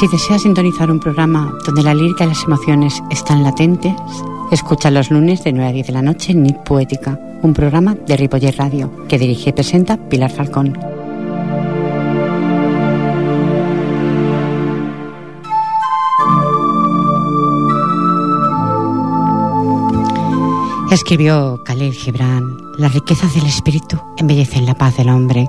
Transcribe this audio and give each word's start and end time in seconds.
Si 0.00 0.08
deseas 0.08 0.40
sintonizar 0.40 0.90
un 0.90 0.98
programa 0.98 1.52
donde 1.66 1.82
la 1.82 1.92
lírica 1.92 2.24
y 2.24 2.28
las 2.28 2.44
emociones 2.44 3.02
están 3.10 3.42
latentes, 3.42 3.92
escucha 4.50 4.90
los 4.90 5.10
lunes 5.10 5.44
de 5.44 5.52
9 5.52 5.68
a 5.68 5.72
10 5.72 5.88
de 5.88 5.92
la 5.92 6.00
noche 6.00 6.32
Nit 6.32 6.56
Poética, 6.56 7.20
un 7.42 7.52
programa 7.52 7.94
de 7.94 8.16
Ripoller 8.16 8.56
Radio 8.56 8.90
que 9.08 9.18
dirige 9.18 9.50
y 9.50 9.52
presenta 9.52 9.98
Pilar 9.98 10.30
Falcón. 10.30 10.72
Escribió 20.90 21.62
Khalil 21.62 21.92
Gibran, 21.92 22.56
las 22.78 22.94
riquezas 22.94 23.34
del 23.34 23.44
espíritu 23.44 24.00
embellecen 24.16 24.64
la 24.64 24.78
paz 24.78 24.96
del 24.96 25.10
hombre 25.10 25.46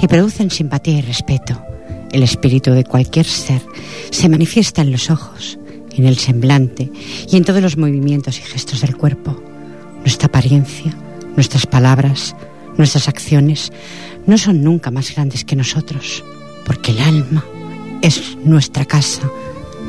y 0.00 0.06
producen 0.06 0.52
simpatía 0.52 0.98
y 0.98 1.02
respeto. 1.02 1.67
El 2.12 2.22
espíritu 2.22 2.72
de 2.72 2.84
cualquier 2.84 3.26
ser 3.26 3.62
se 4.10 4.28
manifiesta 4.28 4.82
en 4.82 4.92
los 4.92 5.10
ojos, 5.10 5.58
en 5.92 6.06
el 6.06 6.16
semblante 6.16 6.90
y 7.30 7.36
en 7.36 7.44
todos 7.44 7.62
los 7.62 7.76
movimientos 7.76 8.38
y 8.38 8.42
gestos 8.42 8.80
del 8.80 8.96
cuerpo. 8.96 9.40
Nuestra 10.00 10.28
apariencia, 10.28 10.96
nuestras 11.36 11.66
palabras, 11.66 12.34
nuestras 12.76 13.08
acciones 13.08 13.72
no 14.26 14.38
son 14.38 14.62
nunca 14.62 14.90
más 14.90 15.14
grandes 15.14 15.44
que 15.44 15.56
nosotros, 15.56 16.24
porque 16.64 16.92
el 16.92 17.00
alma 17.00 17.44
es 18.02 18.36
nuestra 18.44 18.84
casa, 18.84 19.22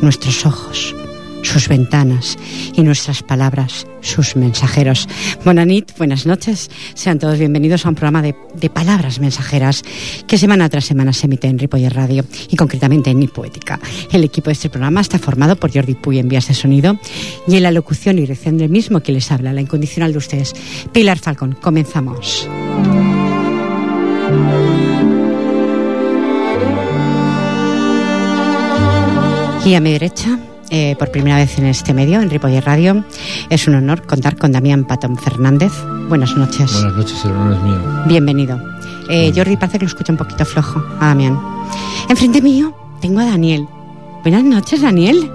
nuestros 0.02 0.46
ojos, 0.46 0.96
sus 1.44 1.68
ventanas 1.68 2.38
y 2.76 2.84
nuestras 2.84 3.24
palabras, 3.24 3.88
sus 4.02 4.36
mensajeros. 4.36 5.08
Bonanit, 5.46 5.98
buenas 5.98 6.26
noches. 6.26 6.70
Sean 6.94 7.20
todos 7.20 7.40
bienvenidos 7.40 7.86
a 7.86 7.90
un 7.90 7.96
programa 7.96 8.22
de, 8.22 8.36
de, 8.56 8.70
palabras 8.70 9.20
mensajeras 9.20 9.84
que 10.28 10.38
semana 10.38 10.70
tras 10.70 10.86
semana 10.86 11.14
se 11.14 11.28
emite 11.28 11.48
en 11.48 11.60
Ripoller 11.60 11.94
Radio 11.94 12.26
y 12.50 12.56
concretamente 12.56 13.10
en 13.10 13.20
Ni 13.20 13.28
Poética. 13.28 13.80
El 14.12 14.24
equipo 14.24 14.48
de 14.48 14.54
este 14.54 14.70
programa 14.70 15.02
está 15.02 15.20
formado 15.20 15.56
por 15.56 15.74
Jordi 15.74 15.96
Puy 15.96 16.20
en 16.20 16.30
vías 16.30 16.48
de 16.48 16.54
sonido 16.54 16.98
y 17.48 17.56
en 17.56 17.64
la 17.64 17.72
locución 17.72 18.18
y 18.18 18.22
dirección 18.22 18.58
del 18.58 18.70
mismo 18.70 19.02
que 19.02 19.12
les 19.12 19.32
habla, 19.32 19.54
la 19.54 19.62
incondicional 19.62 20.12
de 20.12 20.18
ustedes, 20.18 20.54
Pilar 20.92 21.20
Falcón. 21.20 21.54
Comenzamos. 21.62 22.48
Y 29.66 29.76
a 29.76 29.82
mi 29.82 29.92
derecha, 29.92 30.40
eh, 30.70 30.96
por 30.98 31.12
primera 31.12 31.38
vez 31.38 31.58
en 31.58 31.66
este 31.66 31.94
medio, 31.94 32.22
en 32.22 32.30
Ripoller 32.30 32.66
Radio. 32.66 33.04
Es 33.50 33.68
un 33.68 33.76
honor 33.76 34.06
contar 34.06 34.38
con 34.38 34.52
Damián 34.52 34.86
Patón 34.86 35.18
Fernández. 35.18 35.72
Buenas 36.08 36.36
noches. 36.36 36.72
Buenas 36.74 36.96
noches, 36.96 37.26
el 37.26 37.32
honor 37.32 37.54
es 37.54 37.64
mío. 37.64 38.04
Bienvenido. 38.08 38.62
Eh, 39.10 39.32
Jordi 39.36 39.58
parece 39.58 39.80
que 39.80 39.86
lo 39.86 39.90
escucha 39.90 40.12
un 40.12 40.18
poquito 40.18 40.46
flojo 40.46 40.84
a 41.00 41.08
Damián. 41.08 41.40
Enfrente 42.10 42.42
mío 42.42 42.76
tengo 43.02 43.20
a 43.20 43.26
Daniel. 43.26 43.68
Buenas 44.24 44.44
noches, 44.44 44.82
Daniel. 44.82 45.32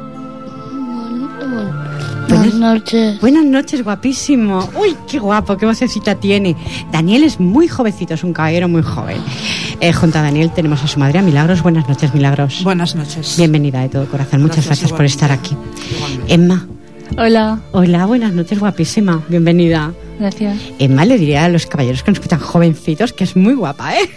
Buenas 2.29 2.55
noches. 2.55 3.21
Buenas 3.21 3.45
noches, 3.45 3.83
guapísimo. 3.83 4.69
Uy, 4.81 4.97
qué 5.09 5.19
guapo, 5.19 5.57
qué 5.57 5.67
vocecita 5.67 6.15
tiene. 6.15 6.57
Daniel 6.93 7.25
es 7.25 7.41
muy 7.41 7.69
jovencito, 7.69 8.15
es 8.15 8.25
un 8.25 8.33
caballero 8.33 8.69
muy 8.69 8.83
joven. 8.83 9.19
Eh, 9.81 9.93
junto 9.93 10.19
a 10.19 10.23
Daniel 10.23 10.51
tenemos 10.55 10.83
a 10.83 10.89
su 10.89 10.99
madre, 10.99 11.19
a 11.19 11.23
Milagros. 11.23 11.63
Buenas 11.63 11.89
noches, 11.89 12.15
Milagros. 12.15 12.63
Buenas 12.65 12.95
noches. 12.95 13.37
Bienvenida 13.37 13.81
de 13.81 13.89
todo 13.89 14.07
corazón. 14.07 14.43
Muchas 14.43 14.67
gracias, 14.67 14.93
por 14.93 15.05
estar 15.05 15.33
aquí. 15.33 15.57
Igualmente. 15.95 16.35
Emma. 16.35 16.67
Hola. 17.17 17.61
Hola, 17.73 18.07
buenas 18.07 18.33
noches, 18.33 18.59
guapísima. 18.59 19.23
Bienvenida. 19.29 19.93
Gracias. 20.19 20.59
Emma 20.79 21.05
le 21.05 21.19
diría 21.19 21.45
a 21.45 21.49
los 21.49 21.67
caballeros 21.67 22.03
que 22.03 22.11
nos 22.11 22.19
escuchan 22.19 22.41
jovencitos 22.41 23.13
que 23.13 23.25
es 23.25 23.37
muy 23.37 23.55
guapa, 23.55 23.95
¿eh? 23.95 24.11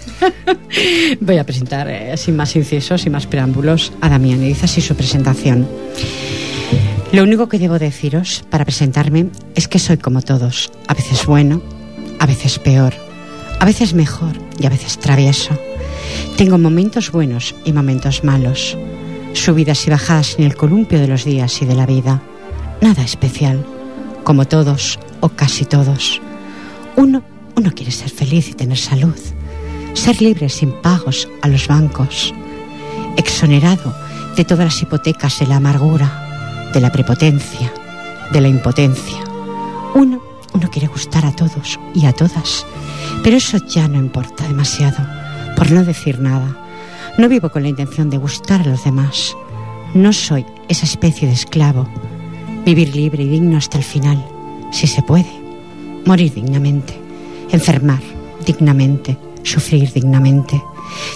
Voy 1.22 1.38
a 1.38 1.44
presentar, 1.44 1.88
eh, 1.90 2.16
sin 2.18 2.36
más 2.36 2.56
incisos 2.56 3.06
y 3.06 3.10
más 3.10 3.26
preámbulos, 3.28 3.92
a 4.02 4.10
Damián 4.10 4.44
y 4.44 4.50
dice 4.50 4.66
así 4.66 4.82
su 4.82 4.96
presentación. 4.96 5.68
Lo 7.12 7.24
único 7.24 7.48
que 7.48 7.58
debo 7.58 7.80
deciros 7.80 8.44
para 8.50 8.66
presentarme 8.66 9.28
es 9.56 9.68
que 9.68 9.80
soy 9.80 9.98
como 9.98 10.22
todos, 10.22 10.72
a 10.88 10.94
veces 10.94 11.26
bueno, 11.26 11.62
a 12.20 12.26
veces 12.26 12.60
peor, 12.60 12.94
a 13.60 13.66
veces 13.66 13.94
mejor 13.94 14.34
y 14.60 14.66
a 14.66 14.70
veces 14.70 14.98
travieso. 14.98 15.58
Tengo 16.38 16.58
momentos 16.58 17.12
buenos 17.12 17.56
y 17.66 17.74
momentos 17.74 18.24
malos, 18.24 18.78
subidas 19.34 19.86
y 19.88 19.90
bajadas 19.90 20.36
en 20.38 20.46
el 20.46 20.56
columpio 20.56 21.00
de 21.00 21.08
los 21.08 21.26
días 21.26 21.62
y 21.62 21.66
de 21.66 21.76
la 21.76 21.86
vida. 21.86 22.22
Nada 22.82 23.04
especial, 23.04 23.66
como 24.24 24.46
todos 24.46 25.00
o 25.22 25.30
casi 25.30 25.66
todos. 25.66 26.22
Uno, 26.96 27.24
uno 27.56 27.72
quiere 27.74 27.92
ser 27.92 28.10
feliz 28.10 28.50
y 28.50 28.54
tener 28.54 28.78
salud, 28.78 29.18
ser 29.94 30.22
libre 30.22 30.50
sin 30.50 30.72
pagos 30.82 31.28
a 31.42 31.48
los 31.48 31.68
bancos, 31.68 32.34
exonerado 33.16 33.96
de 34.36 34.46
todas 34.46 34.66
las 34.66 34.82
hipotecas 34.82 35.40
de 35.40 35.48
la 35.48 35.56
amargura 35.56 36.24
de 36.74 36.82
la 36.82 36.92
prepotencia, 36.92 37.72
de 38.32 38.42
la 38.42 38.48
impotencia. 38.48 39.24
Uno, 39.96 40.22
uno 40.54 40.70
quiere 40.70 40.88
gustar 40.88 41.26
a 41.26 41.36
todos 41.36 41.80
y 41.94 42.06
a 42.06 42.14
todas, 42.14 42.66
pero 43.24 43.38
eso 43.38 43.58
ya 43.58 43.88
no 43.88 43.98
importa 43.98 44.48
demasiado, 44.48 44.98
por 45.56 45.72
no 45.72 45.84
decir 45.84 46.20
nada. 46.20 46.58
No 47.18 47.30
vivo 47.30 47.50
con 47.50 47.64
la 47.64 47.70
intención 47.70 48.10
de 48.10 48.18
gustar 48.18 48.62
a 48.62 48.70
los 48.70 48.84
demás. 48.84 49.36
No 49.94 50.14
soy 50.14 50.46
esa 50.68 50.86
especie 50.86 51.28
de 51.28 51.34
esclavo. 51.34 51.88
Vivir 52.66 52.96
libre 52.96 53.24
y 53.24 53.30
digno 53.30 53.58
hasta 53.58 53.78
el 53.78 53.84
final, 53.84 54.24
si 54.72 54.88
se 54.88 55.02
puede. 55.02 55.32
Morir 56.06 56.34
dignamente, 56.34 57.00
enfermar 57.52 58.02
dignamente, 58.46 59.18
sufrir 59.44 59.92
dignamente, 59.92 60.62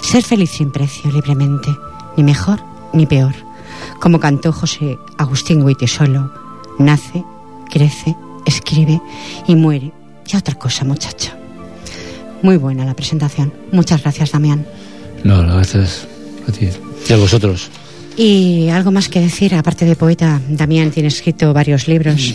ser 0.02 0.22
feliz 0.22 0.50
sin 0.50 0.72
precio, 0.72 1.10
libremente, 1.10 1.70
ni 2.16 2.24
mejor 2.24 2.60
ni 2.92 3.06
peor 3.06 3.34
como 4.00 4.18
cantó 4.18 4.52
José 4.52 4.98
Agustín 5.18 5.64
Solo, 5.86 6.30
nace, 6.78 7.24
crece, 7.70 8.16
escribe 8.46 9.00
y 9.46 9.54
muere. 9.54 9.92
Y 10.26 10.36
otra 10.36 10.54
cosa, 10.54 10.84
muchacho. 10.84 11.41
Muy 12.42 12.56
buena 12.56 12.84
la 12.84 12.94
presentación. 12.94 13.52
Muchas 13.70 14.02
gracias, 14.02 14.32
Damián. 14.32 14.66
No, 15.24 15.42
gracias 15.42 16.06
a 16.48 16.52
ti 16.52 16.68
y 17.08 17.12
a 17.12 17.16
vosotros. 17.16 17.70
Y 18.16 18.68
algo 18.68 18.90
más 18.90 19.08
que 19.08 19.20
decir, 19.20 19.54
aparte 19.54 19.86
de 19.86 19.96
poeta, 19.96 20.40
Damián 20.48 20.90
tiene 20.90 21.08
escrito 21.08 21.54
varios 21.54 21.88
libros. 21.88 22.34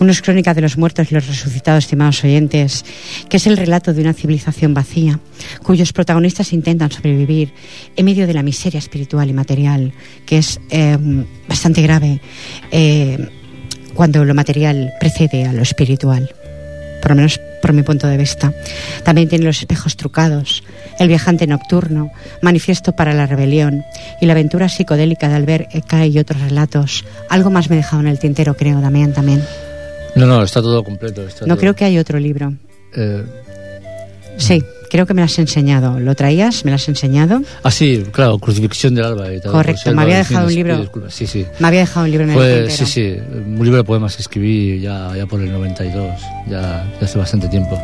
Uno 0.00 0.10
es 0.10 0.20
Crónica 0.20 0.54
de 0.54 0.60
los 0.60 0.76
Muertos 0.76 1.06
y 1.10 1.14
los 1.14 1.26
Resucitados, 1.26 1.84
estimados 1.84 2.24
oyentes, 2.24 2.84
que 3.28 3.36
es 3.36 3.46
el 3.46 3.56
relato 3.56 3.92
de 3.92 4.00
una 4.00 4.12
civilización 4.12 4.74
vacía, 4.74 5.20
cuyos 5.62 5.92
protagonistas 5.92 6.52
intentan 6.52 6.90
sobrevivir 6.90 7.52
en 7.94 8.04
medio 8.04 8.26
de 8.26 8.34
la 8.34 8.42
miseria 8.42 8.78
espiritual 8.78 9.30
y 9.30 9.34
material, 9.34 9.92
que 10.26 10.38
es 10.38 10.58
eh, 10.70 10.98
bastante 11.48 11.80
grave 11.82 12.20
eh, 12.72 13.28
cuando 13.94 14.24
lo 14.24 14.34
material 14.34 14.94
precede 14.98 15.44
a 15.44 15.52
lo 15.52 15.62
espiritual 15.62 16.34
por 17.04 17.10
lo 17.10 17.16
menos 17.16 17.38
por 17.64 17.72
mi 17.72 17.82
punto 17.82 18.06
de 18.06 18.18
vista. 18.18 18.52
También 19.04 19.26
tiene 19.26 19.46
los 19.46 19.58
espejos 19.58 19.96
trucados, 19.96 20.62
el 20.98 21.08
viajante 21.08 21.46
nocturno, 21.46 22.10
manifiesto 22.42 22.92
para 22.92 23.14
la 23.14 23.24
rebelión 23.24 23.82
y 24.20 24.26
la 24.26 24.34
aventura 24.34 24.68
psicodélica 24.68 25.30
de 25.30 25.36
Albert 25.36 25.74
Eka 25.74 26.04
y 26.04 26.18
otros 26.18 26.42
relatos. 26.42 27.06
Algo 27.30 27.48
más 27.48 27.70
me 27.70 27.76
he 27.76 27.78
dejado 27.78 28.02
en 28.02 28.08
el 28.08 28.18
tintero, 28.18 28.54
creo, 28.54 28.82
Damián, 28.82 29.14
también. 29.14 29.42
No, 30.14 30.26
no, 30.26 30.42
está 30.42 30.60
todo 30.60 30.84
completo. 30.84 31.26
Está 31.26 31.46
no 31.46 31.54
todo... 31.54 31.60
creo 31.60 31.74
que 31.74 31.86
hay 31.86 31.96
otro 31.96 32.18
libro. 32.18 32.52
Eh... 32.94 33.24
Sí, 34.36 34.62
creo 34.90 35.06
que 35.06 35.14
me 35.14 35.20
lo 35.20 35.26
has 35.26 35.38
enseñado. 35.38 35.98
¿Lo 36.00 36.14
traías? 36.14 36.64
¿Me 36.64 36.70
lo 36.70 36.76
has 36.76 36.88
enseñado? 36.88 37.42
Ah, 37.62 37.70
sí, 37.70 38.04
claro, 38.12 38.38
Crucifixión 38.38 38.94
del 38.94 39.04
Alba. 39.04 39.32
Y 39.32 39.40
tal, 39.40 39.52
Correcto, 39.52 39.92
me 39.94 40.02
había 40.02 40.18
dejado 40.18 40.46
un 40.46 40.54
libro. 40.54 40.90
Sí, 41.08 41.26
sí. 41.26 41.46
Me 41.58 41.68
había 41.68 41.80
dejado 41.80 42.04
un 42.06 42.10
libro 42.10 42.24
en 42.24 42.30
el 42.32 42.36
tintero. 42.66 42.70
Sí, 42.70 42.86
sí, 42.86 43.16
un 43.34 43.58
libro 43.64 43.76
de 43.78 43.84
poemas 43.84 44.16
que 44.16 44.22
escribí 44.22 44.80
ya, 44.80 45.12
ya 45.16 45.26
por 45.26 45.40
el 45.40 45.50
92, 45.52 46.20
ya, 46.48 46.60
ya 47.00 47.04
hace 47.04 47.18
bastante 47.18 47.48
tiempo. 47.48 47.80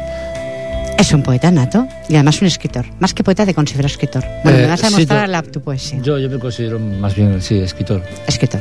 Es 0.99 1.13
un 1.15 1.23
poeta 1.23 1.51
nato 1.51 1.89
y 2.11 2.15
además 2.17 2.43
un 2.43 2.47
escritor. 2.49 2.85
Más 2.99 3.15
que 3.15 3.25
poeta 3.25 3.47
te 3.47 3.55
considero 3.55 3.87
escritor. 3.87 4.23
Bueno, 4.45 4.59
Eh, 4.59 4.63
me 4.63 4.69
vas 4.69 4.85
a 4.85 4.89
sí, 4.89 4.95
mostrar 4.97 5.27
yo- 5.27 5.33
la, 5.33 5.43
tu 5.43 5.61
poesía. 5.63 5.99
Yo, 6.03 6.19
yo 6.19 6.29
me 6.29 6.39
considero 6.39 6.79
más 6.79 7.15
bien, 7.15 7.41
sí, 7.41 7.57
escritor. 7.59 8.03
escritor. 8.27 8.61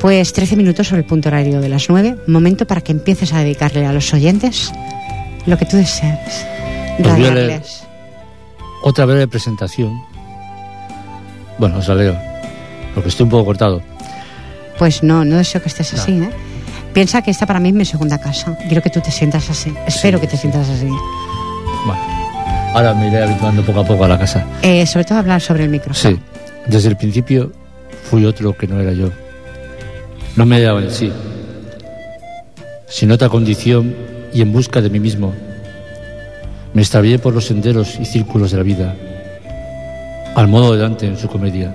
Pues 0.00 0.32
13 0.32 0.56
minutos 0.56 0.88
sobre 0.88 1.02
el 1.02 1.06
punto 1.06 1.28
horario 1.28 1.60
de 1.60 1.68
las 1.68 1.88
9, 1.88 2.16
momento 2.26 2.66
para 2.66 2.80
que 2.80 2.90
empieces 2.92 3.32
a 3.32 3.38
dedicarle 3.38 3.86
a 3.86 3.92
los 3.92 4.12
oyentes 4.12 4.72
lo 5.46 5.56
que 5.56 5.64
tú 5.66 5.76
desees. 5.76 6.44
Pues 6.98 7.16
voy 7.16 7.26
a 7.26 7.34
leer. 7.34 7.62
Otra 8.82 9.04
breve 9.04 9.26
presentación. 9.28 10.00
Bueno, 11.58 11.78
os 11.78 11.88
la 11.88 11.94
leo, 11.94 12.16
porque 12.94 13.08
estoy 13.08 13.24
un 13.24 13.30
poco 13.30 13.46
cortado. 13.46 13.82
Pues 14.78 15.02
no, 15.02 15.24
no 15.24 15.36
deseo 15.36 15.62
que 15.62 15.68
estés 15.68 15.94
así, 15.94 16.12
¿eh? 16.12 16.30
Piensa 16.92 17.22
que 17.22 17.30
esta 17.30 17.46
para 17.46 17.60
mí 17.60 17.70
es 17.70 17.74
mi 17.74 17.84
segunda 17.84 18.18
casa. 18.18 18.56
Quiero 18.68 18.82
que 18.82 18.90
tú 18.90 19.00
te 19.00 19.10
sientas 19.10 19.48
así. 19.50 19.74
Espero 19.86 20.20
que 20.20 20.26
te 20.26 20.36
sientas 20.36 20.68
así. 20.68 20.86
Bueno, 20.86 22.00
ahora 22.74 22.94
me 22.94 23.08
iré 23.08 23.22
habituando 23.22 23.62
poco 23.62 23.80
a 23.80 23.84
poco 23.84 24.04
a 24.04 24.08
la 24.08 24.18
casa. 24.18 24.46
Eh, 24.62 24.86
sobre 24.86 25.04
todo 25.04 25.18
hablar 25.18 25.40
sobre 25.40 25.64
el 25.64 25.70
micrófono. 25.70 26.16
Sí, 26.16 26.20
desde 26.66 26.88
el 26.90 26.96
principio 26.96 27.52
fui 28.10 28.24
otro 28.24 28.56
que 28.56 28.66
no 28.66 28.80
era 28.80 28.92
yo. 28.92 29.10
No 30.36 30.44
me 30.46 30.56
hallaba 30.56 30.80
en 30.80 30.90
sí, 30.90 31.10
sin 32.88 33.10
otra 33.10 33.28
condición 33.28 33.94
y 34.32 34.42
en 34.42 34.52
busca 34.52 34.80
de 34.82 34.90
mí 34.90 35.00
mismo. 35.00 35.34
Me 36.76 36.82
extravié 36.82 37.18
por 37.18 37.32
los 37.32 37.46
senderos 37.46 37.98
y 37.98 38.04
círculos 38.04 38.50
de 38.50 38.58
la 38.58 38.62
vida, 38.62 38.94
al 40.34 40.46
modo 40.46 40.74
de 40.74 40.78
Dante 40.82 41.06
en 41.06 41.16
su 41.16 41.26
comedia, 41.26 41.74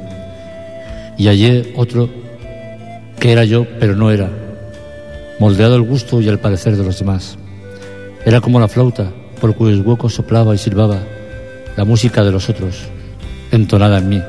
y 1.17 1.25
hallé 1.25 1.73
otro 1.75 2.07
que 3.19 3.31
era 3.31 3.43
yo, 3.43 3.65
pero 3.79 3.95
no 3.95 4.11
era, 4.11 4.29
moldeado 5.39 5.73
al 5.73 5.81
gusto 5.81 6.21
y 6.21 6.29
al 6.29 6.37
parecer 6.37 6.77
de 6.77 6.83
los 6.83 6.99
demás. 6.99 7.35
Era 8.27 8.41
como 8.41 8.59
la 8.59 8.67
flauta, 8.67 9.11
por 9.39 9.55
cuyos 9.55 9.83
huecos 9.83 10.13
soplaba 10.13 10.53
y 10.53 10.59
silbaba 10.59 10.99
la 11.75 11.83
música 11.83 12.23
de 12.23 12.31
los 12.31 12.47
otros, 12.47 12.83
entonada 13.51 13.97
en 13.97 14.07
mí. 14.07 14.21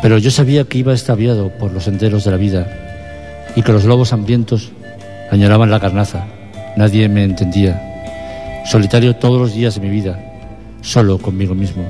Pero 0.00 0.16
yo 0.16 0.30
sabía 0.30 0.64
que 0.64 0.78
iba 0.78 0.94
extraviado 0.94 1.50
por 1.58 1.72
los 1.72 1.84
senderos 1.84 2.24
de 2.24 2.30
la 2.30 2.38
vida 2.38 2.66
y 3.54 3.60
que 3.60 3.72
los 3.72 3.84
lobos 3.84 4.14
hambrientos 4.14 4.72
añoraban 5.30 5.70
la 5.70 5.78
carnaza. 5.78 6.24
Nadie 6.74 7.06
me 7.10 7.24
entendía. 7.24 7.93
Solitario 8.64 9.16
todos 9.16 9.40
los 9.40 9.54
días 9.54 9.74
de 9.74 9.80
mi 9.80 9.90
vida, 9.90 10.18
solo 10.80 11.18
conmigo 11.18 11.54
mismo. 11.54 11.84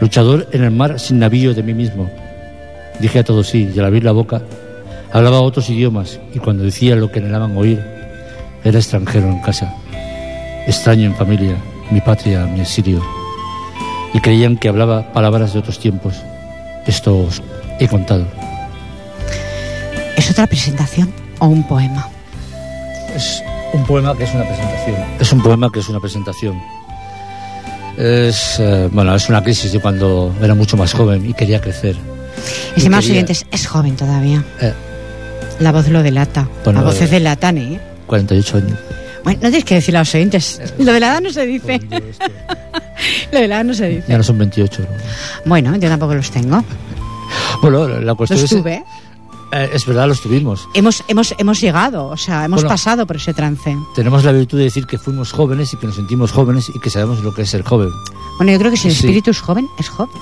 Luchador 0.00 0.48
en 0.52 0.64
el 0.64 0.70
mar 0.70 0.98
sin 0.98 1.18
navío 1.18 1.54
de 1.54 1.62
mí 1.62 1.74
mismo. 1.74 2.10
Dije 3.00 3.18
a 3.18 3.24
todos 3.24 3.48
sí 3.48 3.70
y 3.74 3.78
al 3.78 3.86
abrir 3.86 4.04
la 4.04 4.12
boca 4.12 4.42
hablaba 5.12 5.40
otros 5.40 5.70
idiomas 5.70 6.20
y 6.34 6.38
cuando 6.38 6.64
decía 6.64 6.96
lo 6.96 7.10
que 7.10 7.20
anhelaban 7.20 7.56
oír, 7.56 7.82
era 8.64 8.78
extranjero 8.78 9.28
en 9.28 9.40
casa, 9.40 9.74
extraño 10.66 11.06
en 11.06 11.14
familia, 11.14 11.56
mi 11.90 12.00
patria, 12.00 12.46
mi 12.46 12.60
exilio. 12.60 13.02
Y 14.12 14.20
creían 14.20 14.56
que 14.56 14.68
hablaba 14.68 15.12
palabras 15.12 15.52
de 15.52 15.58
otros 15.58 15.78
tiempos. 15.78 16.14
Esto 16.86 17.18
os 17.18 17.42
he 17.78 17.86
contado. 17.86 18.26
¿Es 20.16 20.30
otra 20.30 20.46
presentación 20.46 21.12
o 21.38 21.46
un 21.46 21.66
poema? 21.66 22.08
Es 23.14 23.42
un 23.72 23.84
poema 23.86 24.16
que 24.16 24.24
es 24.24 24.34
una 24.34 24.44
presentación. 24.44 24.96
Es 25.20 25.32
un 25.32 25.42
poema 25.42 25.70
que 25.72 25.80
es 25.80 25.88
una 25.88 26.00
presentación. 26.00 26.60
Es, 27.96 28.58
eh, 28.60 28.88
bueno, 28.92 29.14
es 29.14 29.28
una 29.28 29.42
crisis 29.42 29.72
de 29.72 29.80
cuando 29.80 30.34
era 30.42 30.54
mucho 30.54 30.76
más 30.76 30.92
joven 30.92 31.28
y 31.28 31.32
quería 31.34 31.60
crecer. 31.60 31.96
Estimados 32.76 33.06
quería- 33.06 33.20
oyentes, 33.22 33.46
es 33.50 33.66
joven 33.66 33.96
todavía. 33.96 34.44
Eh, 34.60 34.72
La 35.60 35.72
voz 35.72 35.88
lo 35.88 36.02
delata. 36.02 36.46
Bueno, 36.64 36.80
la 36.80 36.86
voz 36.86 37.00
eh, 37.00 37.04
es 37.04 37.10
delatan, 37.10 37.56
¿eh? 37.58 37.80
48 38.06 38.58
años. 38.58 38.78
Bueno, 39.24 39.38
no 39.42 39.48
tienes 39.48 39.64
que 39.64 39.74
decir 39.76 39.96
a 39.96 40.00
los 40.00 40.14
oyentes. 40.14 40.60
Lo 40.78 40.92
de 40.92 41.00
la 41.00 41.06
edad 41.08 41.20
no 41.22 41.30
se 41.30 41.46
dice. 41.46 41.80
Lo 43.32 43.40
de 43.40 43.48
la 43.48 43.56
edad 43.56 43.64
no 43.64 43.74
se 43.74 43.88
dice. 43.88 44.04
Ya 44.08 44.18
no 44.18 44.22
son 44.22 44.38
28. 44.38 44.82
¿no? 44.82 44.88
Bueno, 45.46 45.74
yo 45.76 45.88
tampoco 45.88 46.14
los 46.14 46.30
tengo. 46.30 46.62
Bueno, 47.62 47.88
la 47.88 48.14
cuestión 48.14 48.40
Los 48.40 48.52
es... 48.52 48.58
eh, 49.52 49.70
es 49.72 49.86
verdad, 49.86 50.06
los 50.08 50.20
tuvimos. 50.20 50.68
Hemos, 50.74 51.04
hemos, 51.08 51.34
hemos 51.38 51.60
llegado, 51.60 52.06
o 52.06 52.16
sea, 52.16 52.44
hemos 52.44 52.58
Bueno. 52.62 52.68
pasado 52.70 53.06
por 53.06 53.16
ese 53.16 53.32
trance. 53.34 53.76
Tenemos 53.94 54.24
la 54.24 54.32
virtud 54.32 54.58
de 54.58 54.64
decir 54.64 54.86
que 54.86 54.98
fuimos 54.98 55.32
jóvenes 55.32 55.72
y 55.72 55.76
que 55.76 55.86
nos 55.86 55.96
sentimos 55.96 56.32
jóvenes 56.32 56.70
y 56.74 56.78
que 56.80 56.90
sabemos 56.90 57.20
lo 57.22 57.32
que 57.34 57.42
es 57.42 57.50
ser 57.50 57.62
joven. 57.62 57.90
Bueno, 58.38 58.52
yo 58.52 58.58
creo 58.58 58.70
que 58.70 58.76
si 58.76 58.88
el 58.88 58.94
Sí. 58.94 59.00
espíritu 59.06 59.30
es 59.30 59.40
joven, 59.40 59.68
es 59.78 59.88
joven. 59.88 60.14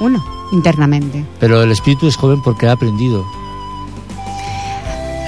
Uno, 0.00 0.24
internamente. 0.52 1.24
Pero 1.40 1.62
el 1.62 1.72
espíritu 1.72 2.06
es 2.06 2.16
joven 2.16 2.40
porque 2.42 2.68
ha 2.68 2.72
aprendido. 2.72 3.24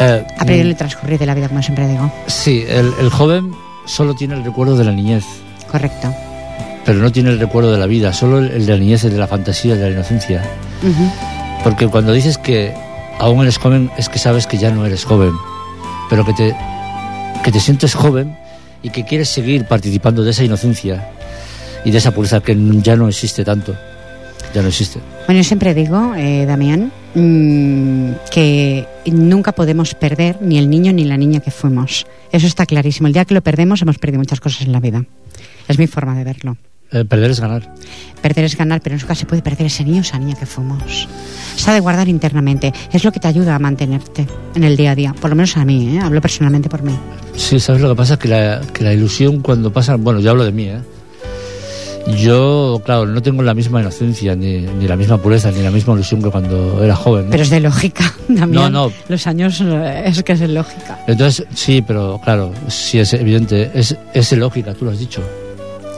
Eh, 0.00 0.26
Ha 0.38 0.44
perdido 0.44 0.68
el 0.68 0.76
transcurrir 0.76 1.18
de 1.18 1.26
la 1.26 1.34
vida, 1.34 1.48
como 1.48 1.62
siempre 1.62 1.86
digo. 1.88 2.10
Sí, 2.26 2.64
el, 2.66 2.92
el 3.00 3.10
joven 3.10 3.54
solo 3.84 4.14
tiene 4.14 4.34
el 4.34 4.44
recuerdo 4.44 4.76
de 4.76 4.84
la 4.84 4.92
niñez, 4.92 5.24
Correcto. 5.70 6.14
pero 6.86 7.00
no 7.00 7.12
tiene 7.12 7.30
el 7.30 7.38
recuerdo 7.40 7.72
de 7.72 7.78
la 7.78 7.86
vida, 7.86 8.12
solo 8.12 8.38
el, 8.38 8.64
de 8.64 8.72
la 8.72 8.78
niñez, 8.78 9.04
el 9.04 9.10
de 9.12 9.18
la 9.18 9.26
fantasía, 9.26 9.74
el 9.74 9.80
de 9.80 9.86
la 9.90 9.92
inocencia. 9.96 10.42
Ujú. 10.82 11.10
Porque 11.64 11.88
cuando 11.88 12.12
dices 12.12 12.38
que 12.38 12.72
aún 13.20 13.42
eres 13.42 13.58
joven 13.58 13.90
es 13.96 14.08
que 14.08 14.18
sabes 14.18 14.46
que 14.46 14.58
ya 14.58 14.70
no 14.70 14.84
eres 14.84 15.04
joven, 15.04 15.32
pero 16.08 16.24
que 16.24 16.32
te, 16.32 16.56
que 17.44 17.52
te 17.52 17.60
sientes 17.60 17.94
joven 17.94 18.36
y 18.82 18.90
que 18.90 19.04
quieres 19.04 19.28
seguir 19.28 19.66
participando 19.66 20.24
de 20.24 20.30
esa 20.30 20.42
inocencia 20.42 21.10
y 21.84 21.90
de 21.90 21.98
esa 21.98 22.12
pureza 22.12 22.40
que 22.40 22.56
ya 22.82 22.96
no 22.96 23.08
existe 23.08 23.44
tanto. 23.44 23.76
Ya 24.54 24.62
no 24.62 24.68
existe. 24.68 24.98
Bueno, 25.26 25.40
yo 25.40 25.44
siempre 25.44 25.74
digo, 25.74 26.14
eh, 26.16 26.44
Damián, 26.44 26.90
mm, 27.14 28.12
que 28.32 28.84
nunca 29.06 29.52
podemos 29.52 29.94
perder 29.94 30.38
ni 30.40 30.58
el 30.58 30.68
niño 30.68 30.92
ni 30.92 31.04
la 31.04 31.16
niña 31.16 31.38
que 31.38 31.52
fuimos. 31.52 32.04
Eso 32.32 32.48
está 32.48 32.66
clarísimo. 32.66 33.06
El 33.06 33.12
día 33.12 33.24
que 33.24 33.34
lo 33.34 33.42
perdemos 33.42 33.80
hemos 33.82 33.98
perdido 33.98 34.18
muchas 34.18 34.40
cosas 34.40 34.62
en 34.62 34.72
la 34.72 34.80
vida. 34.80 35.04
Es 35.68 35.78
mi 35.78 35.86
forma 35.86 36.16
de 36.16 36.24
verlo. 36.24 36.56
Eh, 36.92 37.04
perder 37.04 37.30
es 37.30 37.40
ganar. 37.40 37.62
Perder 38.20 38.44
es 38.44 38.56
ganar, 38.56 38.80
pero 38.80 38.96
nunca 38.96 39.14
se 39.14 39.24
puede 39.24 39.42
perder 39.42 39.66
ese 39.68 39.84
niño 39.84 39.98
o 39.98 40.00
esa 40.00 40.18
niña 40.18 40.34
que 40.34 40.44
fuimos. 40.46 41.08
Se 41.56 41.70
ha 41.70 41.74
de 41.74 41.80
guardar 41.80 42.08
internamente. 42.08 42.72
Es 42.92 43.04
lo 43.04 43.12
que 43.12 43.20
te 43.20 43.28
ayuda 43.28 43.54
a 43.54 43.58
mantenerte 43.58 44.26
en 44.54 44.64
el 44.64 44.76
día 44.76 44.90
a 44.90 44.94
día. 44.94 45.14
Por 45.20 45.30
lo 45.30 45.36
menos 45.36 45.56
a 45.56 45.64
mí, 45.64 45.96
¿eh? 45.96 46.00
hablo 46.00 46.20
personalmente 46.20 46.68
por 46.68 46.82
mí. 46.82 46.96
Sí, 47.36 47.60
¿sabes 47.60 47.80
lo 47.80 47.88
que 47.90 47.94
pasa? 47.94 48.18
Que 48.18 48.28
la, 48.28 48.60
que 48.72 48.82
la 48.84 48.92
ilusión 48.92 49.40
cuando 49.40 49.72
pasa... 49.72 49.96
Bueno, 49.96 50.20
yo 50.20 50.30
hablo 50.30 50.44
de 50.44 50.52
mí, 50.52 50.64
¿eh? 50.64 50.80
Yo, 52.16 52.80
claro, 52.84 53.06
no 53.06 53.22
tengo 53.22 53.42
la 53.42 53.54
misma 53.54 53.80
inocencia, 53.80 54.34
ni, 54.34 54.58
ni 54.60 54.88
la 54.88 54.96
misma 54.96 55.18
pureza, 55.18 55.50
ni 55.50 55.62
la 55.62 55.70
misma 55.70 55.94
ilusión 55.94 56.22
que 56.22 56.30
cuando 56.30 56.82
era 56.82 56.96
joven. 56.96 57.26
¿no? 57.26 57.30
Pero 57.30 57.42
es 57.42 57.50
de 57.50 57.60
lógica, 57.60 58.12
Damián. 58.28 58.72
No, 58.72 58.88
no. 58.88 58.92
Los 59.08 59.26
años 59.26 59.60
eh, 59.60 60.02
es 60.06 60.22
que 60.22 60.32
es 60.32 60.40
de 60.40 60.48
lógica. 60.48 60.98
Entonces, 61.06 61.46
sí, 61.54 61.82
pero 61.86 62.20
claro, 62.24 62.52
sí 62.68 62.98
es 62.98 63.12
evidente, 63.12 63.70
es, 63.74 63.96
es 64.14 64.30
de 64.30 64.36
lógica, 64.36 64.74
tú 64.74 64.86
lo 64.86 64.90
has 64.90 64.98
dicho, 64.98 65.22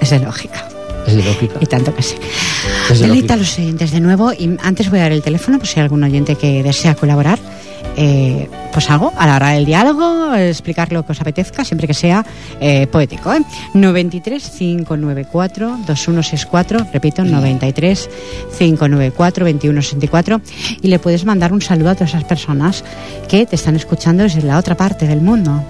Es 0.00 0.10
de 0.10 0.18
lógica. 0.18 0.68
Es 1.06 1.14
lógica. 1.24 1.58
Y 1.60 1.66
tanto 1.66 1.94
que 1.94 2.02
sí. 2.02 2.16
Es 2.90 3.00
de 3.00 3.06
Deleita 3.06 3.08
lógica. 3.08 3.34
a 3.34 3.36
los 3.36 3.58
oyentes 3.58 3.90
de 3.90 4.00
nuevo 4.00 4.32
y 4.32 4.56
antes 4.62 4.90
voy 4.90 5.00
a 5.00 5.02
dar 5.02 5.12
el 5.12 5.22
teléfono 5.22 5.58
por 5.58 5.66
si 5.66 5.80
hay 5.80 5.84
algún 5.84 6.02
oyente 6.02 6.36
que 6.36 6.62
desea 6.62 6.94
colaborar. 6.94 7.38
Eh, 7.96 8.48
pues 8.72 8.88
algo, 8.88 9.12
a 9.18 9.26
la 9.26 9.36
hora 9.36 9.50
del 9.50 9.66
diálogo, 9.66 10.34
explicar 10.34 10.90
lo 10.92 11.04
que 11.04 11.12
os 11.12 11.20
apetezca, 11.20 11.62
siempre 11.62 11.86
que 11.86 11.92
sea 11.92 12.24
eh, 12.58 12.86
poético. 12.86 13.34
¿eh? 13.34 13.42
93 13.74 14.50
594 14.58 15.78
2164, 15.86 16.86
repito, 16.90 17.22
93 17.22 18.08
594 18.58 19.44
2164 19.44 20.40
y 20.80 20.88
le 20.88 20.98
puedes 20.98 21.26
mandar 21.26 21.52
un 21.52 21.60
saludo 21.60 21.90
a 21.90 21.94
todas 21.94 22.10
esas 22.10 22.24
personas 22.24 22.82
que 23.28 23.44
te 23.44 23.56
están 23.56 23.76
escuchando 23.76 24.22
desde 24.22 24.40
la 24.40 24.56
otra 24.56 24.74
parte 24.74 25.06
del 25.06 25.20
mundo. 25.20 25.62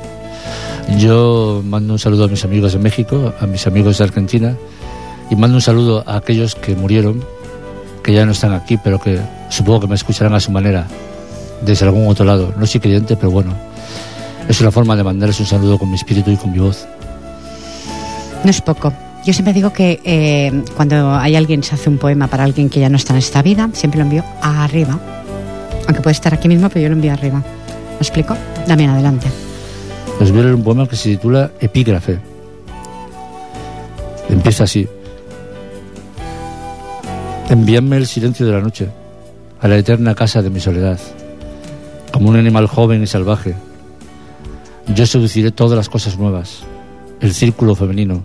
Yo 0.99 1.62
mando 1.64 1.94
un 1.94 1.99
saludo 1.99 2.25
a 2.25 2.29
mis 2.29 2.44
amigos 2.44 2.73
de 2.73 2.79
México, 2.79 3.34
a 3.40 3.46
mis 3.46 3.67
amigos 3.67 3.99
de 3.99 4.05
Argentina, 4.05 4.56
y 5.30 5.36
mando 5.36 5.56
un 5.56 5.62
saludo 5.62 6.04
a 6.06 6.16
aquellos 6.16 6.54
que 6.54 6.74
murieron, 6.74 7.24
que 8.02 8.12
ya 8.12 8.26
no 8.26 8.32
están 8.32 8.52
aquí, 8.52 8.76
pero 8.76 8.98
que 8.98 9.20
supongo 9.48 9.80
que 9.80 9.86
me 9.86 9.94
escucharán 9.94 10.34
a 10.34 10.40
su 10.40 10.50
manera, 10.50 10.86
desde 11.64 11.84
algún 11.84 12.08
otro 12.08 12.24
lado. 12.24 12.52
No 12.56 12.66
soy 12.66 12.80
creyente, 12.80 13.16
pero 13.16 13.30
bueno, 13.30 13.54
es 14.48 14.60
una 14.60 14.70
forma 14.70 14.96
de 14.96 15.04
mandarles 15.04 15.38
un 15.40 15.46
saludo 15.46 15.78
con 15.78 15.88
mi 15.88 15.96
espíritu 15.96 16.30
y 16.30 16.36
con 16.36 16.52
mi 16.52 16.58
voz. 16.58 16.86
No 18.44 18.50
es 18.50 18.60
poco. 18.60 18.92
Yo 19.24 19.32
siempre 19.32 19.52
digo 19.52 19.72
que 19.72 20.00
eh, 20.04 20.64
cuando 20.76 21.14
hay 21.14 21.36
alguien 21.36 21.62
se 21.62 21.76
hace 21.76 21.88
un 21.88 21.98
poema 21.98 22.26
para 22.26 22.43
alguien 22.43 22.69
que 22.69 22.81
ya 22.81 22.88
no 22.88 22.96
está 22.96 23.12
en 23.12 23.20
esta 23.20 23.41
vida, 23.41 23.70
siempre 23.72 23.98
lo 23.98 24.05
envío 24.05 24.24
arriba. 24.43 24.98
Aunque 25.86 26.02
puede 26.02 26.14
estar 26.14 26.34
aquí 26.34 26.48
mismo, 26.48 26.69
pero 26.69 26.82
yo 26.82 26.88
lo 26.88 26.96
envío 26.96 27.12
arriba. 27.12 27.38
¿Me 27.38 27.98
explico? 27.98 28.36
Damián, 28.67 28.91
adelante. 28.91 29.29
Os 30.20 30.31
voy 30.31 30.41
a 30.41 30.43
leer 30.44 30.55
un 30.55 30.64
poema 30.64 30.88
que 30.88 30.96
se 30.96 31.10
titula 31.10 31.52
Epígrafe. 31.60 32.19
Empieza 34.29 34.64
así. 34.64 34.88
Envíame 37.49 37.96
el 37.96 38.06
silencio 38.06 38.46
de 38.46 38.53
la 38.53 38.61
noche, 38.61 38.89
a 39.61 39.69
la 39.69 39.77
eterna 39.77 40.15
casa 40.15 40.43
de 40.43 40.51
mi 40.51 40.61
soledad. 40.61 40.99
Como 42.13 42.29
un 42.29 42.37
animal 42.37 42.67
joven 42.67 43.03
y 43.03 43.06
salvaje, 43.06 43.55
yo 44.94 45.06
seduciré 45.06 45.51
todas 45.51 45.77
las 45.77 45.89
cosas 45.89 46.19
nuevas, 46.19 46.61
el 47.20 47.34
círculo 47.34 47.75
femenino, 47.75 48.25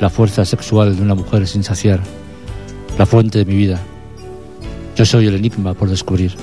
la 0.00 0.10
fuerza 0.10 0.44
sexual 0.44 0.96
de 0.96 1.02
una 1.02 1.14
mujer 1.14 1.46
sin 1.46 1.62
saciar, 1.62 2.00
la 2.98 3.06
fuente 3.06 3.38
de 3.38 3.44
mi 3.44 3.54
vida. 3.54 3.80
Yo 4.96 5.04
soy 5.04 5.26
el 5.26 5.36
enigma 5.36 5.74
por 5.74 5.88
descubrir. 5.88 6.34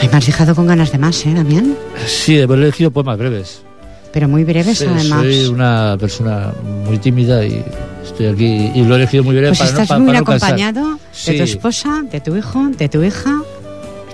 Ay, 0.00 0.08
me 0.08 0.16
has 0.16 0.26
dejado 0.26 0.54
con 0.54 0.66
ganas 0.66 0.92
de 0.92 0.98
más, 0.98 1.24
¿eh, 1.26 1.34
Damián? 1.34 1.76
Sí, 2.06 2.36
he 2.36 2.42
elegido 2.42 2.90
poemas 2.90 3.18
breves. 3.18 3.62
Pero 4.12 4.28
muy 4.28 4.44
breves, 4.44 4.78
Sí, 4.78 4.86
además. 4.88 5.20
Soy 5.22 5.46
una 5.46 5.96
persona 5.98 6.52
muy 6.86 6.98
tímida 6.98 7.44
y 7.44 7.62
estoy 8.04 8.26
aquí 8.26 8.70
y 8.74 8.82
lo 8.84 8.94
he 8.94 8.98
elegido 8.98 9.22
muy 9.24 9.34
breve 9.36 9.48
Pues 9.48 9.58
para, 9.58 9.70
no, 9.72 9.76
estás 9.76 9.88
para- 9.88 9.98
muy 10.00 10.06
para 10.08 10.18
no 10.18 10.22
acompañado 10.22 10.92
de 10.94 10.98
Sí. 11.12 11.36
tu 11.36 11.42
esposa, 11.42 12.02
de 12.10 12.20
tu 12.20 12.36
hijo, 12.36 12.68
de 12.76 12.88
tu 12.88 13.02
hija. 13.02 13.42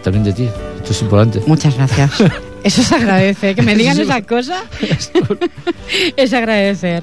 También 0.03 0.25
de 0.25 0.33
ti, 0.33 0.49
esto 0.79 0.91
es 0.93 1.03
importante. 1.03 1.41
Muchas 1.47 1.77
gracias. 1.77 2.11
Eso 2.65 2.83
se 2.83 2.95
agradece. 2.95 3.55
Que 3.55 3.61
me 3.63 3.75
digan 3.77 3.95
Sí. 3.97 4.03
esa 4.03 4.23
cosa 4.23 4.63
es 6.17 6.33
agradecer. 6.33 7.03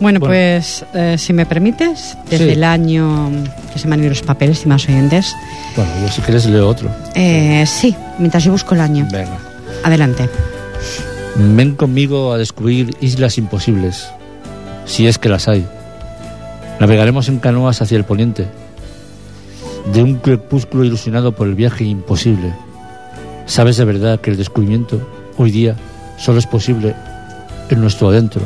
Bueno, 0.00 0.20
Bueno. 0.20 0.26
pues 0.26 0.84
eh, 0.94 1.16
si 1.18 1.32
me 1.32 1.44
permites, 1.46 2.16
desde 2.30 2.46
Sí. 2.46 2.50
el 2.52 2.62
año 2.64 3.28
que 3.72 3.78
se 3.80 3.88
me 3.88 3.94
han 3.94 4.00
ido 4.00 4.10
los 4.10 4.22
papeles, 4.22 4.58
estimados 4.58 4.86
oyentes, 4.88 5.34
Bueno, 5.76 5.90
yo 6.02 6.08
si 6.12 6.20
quieres 6.22 6.46
leo 6.46 6.68
otro. 6.68 6.88
eh, 7.16 7.64
sí, 7.66 7.94
mientras 8.18 8.44
yo 8.44 8.52
busco 8.52 8.74
el 8.76 8.80
año. 8.80 9.06
Venga. 9.10 9.36
Adelante. 9.84 10.28
Ven 11.38 11.74
conmigo 11.76 12.32
a 12.32 12.38
descubrir 12.38 12.96
islas 13.00 13.38
imposibles, 13.38 14.10
si 14.84 15.06
es 15.06 15.18
que 15.18 15.28
las 15.28 15.48
hay. 15.48 15.66
Navegaremos 16.80 17.28
en 17.28 17.38
canoas 17.38 17.80
hacia 17.80 17.96
el 17.96 18.04
poniente, 18.04 18.46
de 19.92 20.02
un 20.02 20.16
crepúsculo 20.16 20.84
ilusionado 20.84 21.32
por 21.32 21.46
el 21.46 21.54
viaje 21.54 21.84
imposible. 21.84 22.52
Sabes 23.46 23.76
de 23.76 23.84
verdad 23.84 24.20
que 24.20 24.30
el 24.30 24.36
descubrimiento 24.36 25.00
hoy 25.36 25.50
día 25.50 25.76
solo 26.18 26.38
es 26.38 26.46
posible 26.46 26.94
en 27.70 27.80
nuestro 27.80 28.08
adentro. 28.08 28.42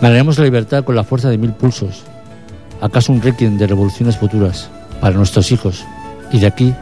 Ganaremos 0.00 0.38
la 0.38 0.44
libertad 0.44 0.84
con 0.84 0.94
la 0.94 1.04
fuerza 1.04 1.30
de 1.30 1.38
mil 1.38 1.52
pulsos. 1.52 2.02
¿Acaso 2.80 3.12
un 3.12 3.20
requiem 3.20 3.58
de 3.58 3.66
revoluciones 3.66 4.16
futuras? 4.16 4.70
para 5.00 5.16
nuestros 5.16 5.50
hijos 5.50 5.84
y 6.30 6.38
de 6.38 6.46
aquí 6.46 6.74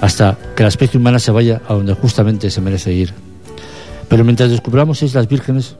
hasta 0.00 0.36
que 0.54 0.62
la 0.62 0.68
especie 0.68 0.98
humana 0.98 1.18
se 1.18 1.30
vaya 1.30 1.62
a 1.68 1.74
donde 1.74 1.94
justamente 1.94 2.50
se 2.50 2.60
merece 2.60 2.92
ir. 2.92 3.25
Pero 4.08 4.24
mientras 4.24 4.50
descubramos 4.50 5.02
islas 5.02 5.28
vírgenes, 5.28 5.76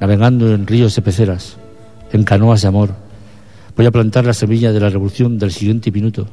navegando 0.00 0.54
en 0.54 0.66
ríos 0.66 0.94
de 0.94 1.02
peceras, 1.02 1.56
en 2.12 2.24
canoas 2.24 2.62
de 2.62 2.68
amor, 2.68 2.94
voy 3.76 3.86
a 3.86 3.90
plantar 3.90 4.24
la 4.24 4.34
semilla 4.34 4.72
de 4.72 4.80
la 4.80 4.88
revolución 4.88 5.38
del 5.38 5.52
siguiente 5.52 5.90
minuto, 5.90 6.28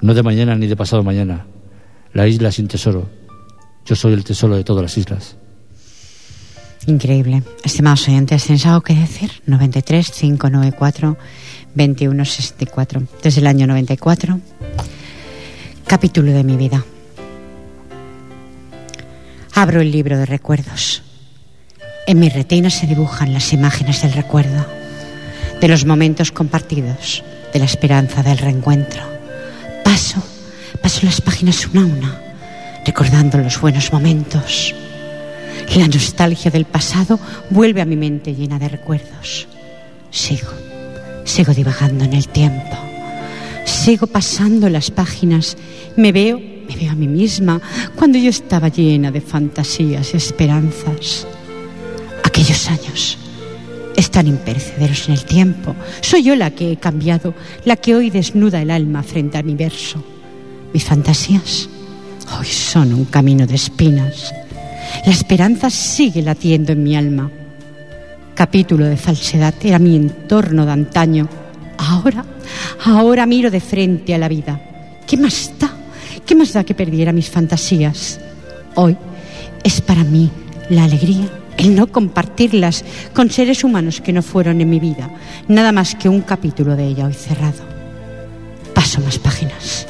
no 0.00 0.14
de 0.14 0.22
mañana 0.22 0.54
ni 0.54 0.66
de 0.66 0.76
pasado 0.76 1.02
mañana, 1.02 1.46
la 2.12 2.26
isla 2.26 2.52
sin 2.52 2.68
tesoro. 2.68 3.08
Yo 3.84 3.96
soy 3.96 4.12
el 4.12 4.24
tesoro 4.24 4.54
de 4.54 4.64
todas 4.64 4.82
las 4.82 4.96
islas. 4.96 5.36
Increíble. 6.86 7.42
Estimados 7.64 8.08
oyentes, 8.08 8.44
¿tenéis 8.44 8.64
algo 8.66 8.80
que 8.80 8.94
decir? 8.94 9.30
93 9.46 10.10
594 10.10 11.18
2164. 11.74 13.02
Desde 13.22 13.40
el 13.40 13.46
año 13.46 13.66
94. 13.66 14.40
Capítulo 15.86 16.32
de 16.32 16.44
mi 16.44 16.56
vida. 16.56 16.84
Abro 19.58 19.80
el 19.80 19.90
libro 19.90 20.16
de 20.16 20.24
recuerdos. 20.24 21.02
En 22.06 22.20
mi 22.20 22.28
retina 22.28 22.70
se 22.70 22.86
dibujan 22.86 23.32
las 23.32 23.52
imágenes 23.52 24.02
del 24.02 24.12
recuerdo, 24.12 24.64
de 25.60 25.66
los 25.66 25.84
momentos 25.84 26.30
compartidos, 26.30 27.24
de 27.52 27.58
la 27.58 27.64
esperanza 27.64 28.22
del 28.22 28.38
reencuentro. 28.38 29.02
Paso, 29.82 30.22
paso 30.80 31.00
las 31.02 31.20
páginas 31.20 31.66
una 31.66 31.82
a 31.82 31.86
una, 31.86 32.22
recordando 32.86 33.38
los 33.38 33.60
buenos 33.60 33.92
momentos. 33.92 34.76
La 35.74 35.88
nostalgia 35.88 36.52
del 36.52 36.64
pasado 36.64 37.18
vuelve 37.50 37.80
a 37.80 37.84
mi 37.84 37.96
mente 37.96 38.36
llena 38.36 38.60
de 38.60 38.68
recuerdos. 38.68 39.48
Sigo, 40.12 40.52
sigo 41.24 41.52
divagando 41.52 42.04
en 42.04 42.12
el 42.12 42.28
tiempo. 42.28 42.78
Sigo 43.64 44.06
pasando 44.06 44.68
las 44.68 44.92
páginas. 44.92 45.56
Me 45.96 46.12
veo, 46.12 46.40
me 46.68 46.76
veo 46.76 46.92
a 46.92 46.94
mí 46.94 47.08
misma 47.08 47.60
cuando 47.94 48.18
yo 48.18 48.30
estaba 48.30 48.68
llena 48.68 49.10
de 49.10 49.20
fantasías 49.20 50.12
y 50.14 50.16
esperanzas. 50.16 51.26
Aquellos 52.24 52.68
años 52.68 53.18
están 53.96 54.26
imperecederos 54.26 55.08
en 55.08 55.14
el 55.14 55.24
tiempo. 55.24 55.74
Soy 56.00 56.22
yo 56.22 56.36
la 56.36 56.50
que 56.50 56.72
he 56.72 56.76
cambiado, 56.76 57.34
la 57.64 57.76
que 57.76 57.96
hoy 57.96 58.10
desnuda 58.10 58.62
el 58.62 58.70
alma 58.70 59.02
frente 59.02 59.38
al 59.38 59.44
universo. 59.44 60.02
Mis 60.72 60.84
fantasías 60.84 61.68
hoy 62.38 62.46
son 62.46 62.92
un 62.92 63.06
camino 63.06 63.46
de 63.46 63.54
espinas. 63.54 64.32
La 65.04 65.12
esperanza 65.12 65.70
sigue 65.70 66.22
latiendo 66.22 66.72
en 66.72 66.82
mi 66.82 66.96
alma. 66.96 67.30
Capítulo 68.34 68.86
de 68.86 68.96
falsedad 68.96 69.54
era 69.62 69.78
mi 69.78 69.96
entorno 69.96 70.64
de 70.64 70.72
antaño. 70.72 71.28
Ahora, 71.78 72.24
ahora 72.84 73.26
miro 73.26 73.50
de 73.50 73.60
frente 73.60 74.14
a 74.14 74.18
la 74.18 74.28
vida. 74.28 74.60
¿Qué 75.06 75.16
más 75.16 75.52
da? 75.58 75.77
¿Qué 76.28 76.34
más 76.34 76.52
da 76.52 76.62
que 76.62 76.74
perdiera 76.74 77.10
mis 77.10 77.30
fantasías? 77.30 78.20
Hoy 78.74 78.98
es 79.64 79.80
para 79.80 80.04
mí 80.04 80.30
la 80.68 80.84
alegría 80.84 81.26
el 81.56 81.74
no 81.74 81.86
compartirlas 81.86 82.84
con 83.14 83.30
seres 83.30 83.64
humanos 83.64 84.02
que 84.02 84.12
no 84.12 84.20
fueron 84.20 84.60
en 84.60 84.68
mi 84.68 84.78
vida, 84.78 85.08
nada 85.48 85.72
más 85.72 85.94
que 85.94 86.10
un 86.10 86.20
capítulo 86.20 86.76
de 86.76 86.86
ella 86.86 87.06
hoy 87.06 87.14
cerrado. 87.14 87.64
Paso 88.74 89.00
más 89.00 89.18
páginas. 89.18 89.86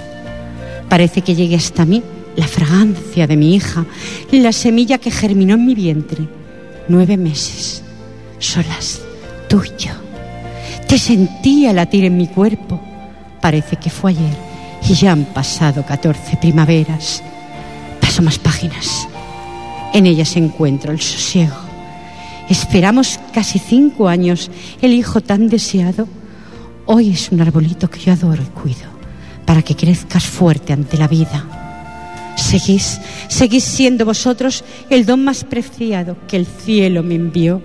Parece 0.88 1.22
que 1.22 1.34
llegue 1.34 1.56
hasta 1.56 1.84
mí 1.84 2.04
la 2.36 2.46
fragancia 2.46 3.26
de 3.26 3.36
mi 3.36 3.56
hija, 3.56 3.84
la 4.30 4.52
semilla 4.52 4.98
que 4.98 5.10
germinó 5.10 5.54
en 5.54 5.66
mi 5.66 5.74
vientre. 5.74 6.28
Nueve 6.86 7.16
meses, 7.16 7.82
solas, 8.38 9.00
tú. 9.48 9.60
Te 10.86 10.98
sentía 10.98 11.72
latir 11.72 12.04
en 12.04 12.16
mi 12.16 12.28
cuerpo. 12.28 12.80
Parece 13.40 13.74
que 13.74 13.90
fue 13.90 14.12
ayer 14.12 14.47
y 14.86 14.94
ya 14.94 15.12
han 15.12 15.24
pasado 15.24 15.84
catorce 15.84 16.36
primaveras. 16.36 17.22
Paso 18.00 18.22
más 18.22 18.38
páginas. 18.38 19.08
En 19.92 20.06
ellas 20.06 20.36
encuentro 20.36 20.92
el 20.92 21.00
sosiego. 21.00 21.56
Esperamos 22.48 23.20
casi 23.32 23.58
cinco 23.58 24.08
años 24.08 24.50
el 24.80 24.92
hijo 24.94 25.20
tan 25.20 25.48
deseado. 25.48 26.08
Hoy 26.86 27.10
es 27.10 27.30
un 27.30 27.40
arbolito 27.40 27.90
que 27.90 28.00
yo 28.00 28.12
adoro 28.12 28.42
y 28.42 28.46
cuido 28.46 28.88
para 29.44 29.62
que 29.62 29.76
crezcas 29.76 30.24
fuerte 30.24 30.72
ante 30.72 30.96
la 30.96 31.08
vida. 31.08 31.44
Seguís, 32.36 33.00
seguís 33.28 33.64
siendo 33.64 34.04
vosotros 34.04 34.64
el 34.88 35.04
don 35.04 35.24
más 35.24 35.44
preciado 35.44 36.16
que 36.26 36.36
el 36.36 36.46
cielo 36.46 37.02
me 37.02 37.16
envió. 37.16 37.60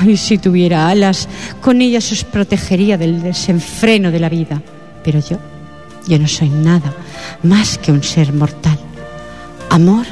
Ay, 0.00 0.16
si 0.16 0.38
tuviera 0.38 0.88
alas, 0.88 1.28
con 1.60 1.82
ellas 1.82 2.10
os 2.10 2.24
protegería 2.24 2.96
del 2.96 3.22
desenfreno 3.22 4.10
de 4.10 4.20
la 4.20 4.28
vida. 4.28 4.62
Pero 5.04 5.20
yo, 5.20 5.38
yo 6.06 6.18
no 6.18 6.28
soy 6.28 6.48
nada 6.48 6.94
más 7.42 7.78
que 7.78 7.92
un 7.92 8.02
ser 8.02 8.32
mortal. 8.32 8.78
Amor, 9.70 10.06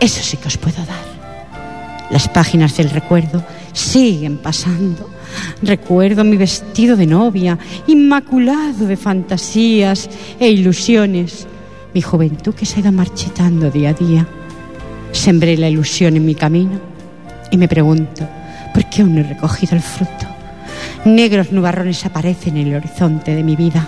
eso 0.00 0.22
sí 0.22 0.36
que 0.36 0.48
os 0.48 0.56
puedo 0.56 0.78
dar. 0.84 1.10
Las 2.10 2.28
páginas 2.28 2.76
del 2.76 2.90
recuerdo 2.90 3.44
siguen 3.72 4.38
pasando. 4.38 5.08
Recuerdo 5.62 6.24
mi 6.24 6.36
vestido 6.36 6.96
de 6.96 7.06
novia, 7.06 7.56
inmaculado 7.86 8.86
de 8.86 8.96
fantasías 8.96 10.10
e 10.40 10.48
ilusiones. 10.50 11.46
Mi 11.94 12.02
juventud 12.02 12.54
que 12.54 12.66
se 12.66 12.76
ha 12.76 12.80
ido 12.80 12.92
marchitando 12.92 13.70
día 13.70 13.90
a 13.90 13.92
día. 13.92 14.26
Sembré 15.12 15.56
la 15.56 15.68
ilusión 15.68 16.16
en 16.16 16.24
mi 16.24 16.34
camino 16.34 16.80
y 17.50 17.56
me 17.56 17.68
pregunto, 17.68 18.28
¿por 18.74 18.88
qué 18.90 19.02
aún 19.02 19.14
no 19.14 19.20
he 19.20 19.24
recogido 19.24 19.76
el 19.76 19.82
fruto? 19.82 20.26
Negros 21.04 21.52
nubarrones 21.52 22.04
aparecen 22.04 22.56
en 22.56 22.68
el 22.68 22.76
horizonte 22.76 23.34
de 23.34 23.42
mi 23.42 23.56
vida. 23.56 23.86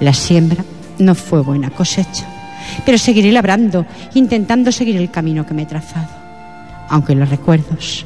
La 0.00 0.12
siembra 0.12 0.64
no 0.98 1.14
fue 1.14 1.40
buena 1.40 1.70
cosecha, 1.70 2.26
pero 2.84 2.98
seguiré 2.98 3.32
labrando, 3.32 3.86
intentando 4.14 4.70
seguir 4.72 4.96
el 4.96 5.10
camino 5.10 5.46
que 5.46 5.54
me 5.54 5.62
he 5.62 5.66
trazado, 5.66 6.08
aunque 6.88 7.14
los 7.14 7.28
recuerdos 7.28 8.04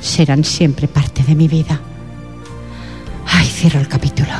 serán 0.00 0.44
siempre 0.44 0.88
parte 0.88 1.22
de 1.22 1.34
mi 1.34 1.48
vida. 1.48 1.80
Ay, 3.26 3.46
cierro 3.46 3.80
el 3.80 3.88
capítulo 3.88 4.32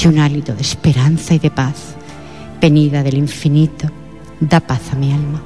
y 0.00 0.06
un 0.06 0.18
hálito 0.18 0.54
de 0.54 0.62
esperanza 0.62 1.34
y 1.34 1.38
de 1.38 1.50
paz, 1.50 1.96
venida 2.60 3.02
del 3.02 3.18
infinito, 3.18 3.90
da 4.40 4.60
paz 4.60 4.80
a 4.92 4.96
mi 4.96 5.12
alma. 5.12 5.42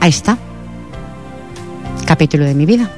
Ahí 0.00 0.10
está, 0.10 0.38
capítulo 2.06 2.44
de 2.44 2.54
mi 2.54 2.66
vida. 2.66 2.90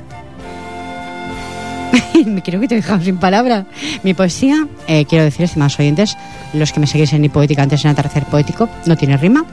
Me 2.26 2.42
creo 2.42 2.60
que 2.60 2.68
te 2.68 2.74
he 2.74 2.78
dejado 2.78 3.02
sin 3.02 3.18
palabras. 3.18 3.66
Mi 4.02 4.14
poesía, 4.14 4.66
eh, 4.86 5.04
quiero 5.06 5.24
decir, 5.24 5.44
estimados 5.44 5.78
oyentes, 5.78 6.16
los 6.52 6.72
que 6.72 6.80
me 6.80 6.86
seguís 6.86 7.12
en 7.12 7.20
mi 7.20 7.28
poética 7.28 7.62
antes 7.62 7.84
en 7.84 7.90
atardecer 7.90 8.24
poético, 8.26 8.68
no 8.86 8.96
tiene 8.96 9.16
rima, 9.16 9.44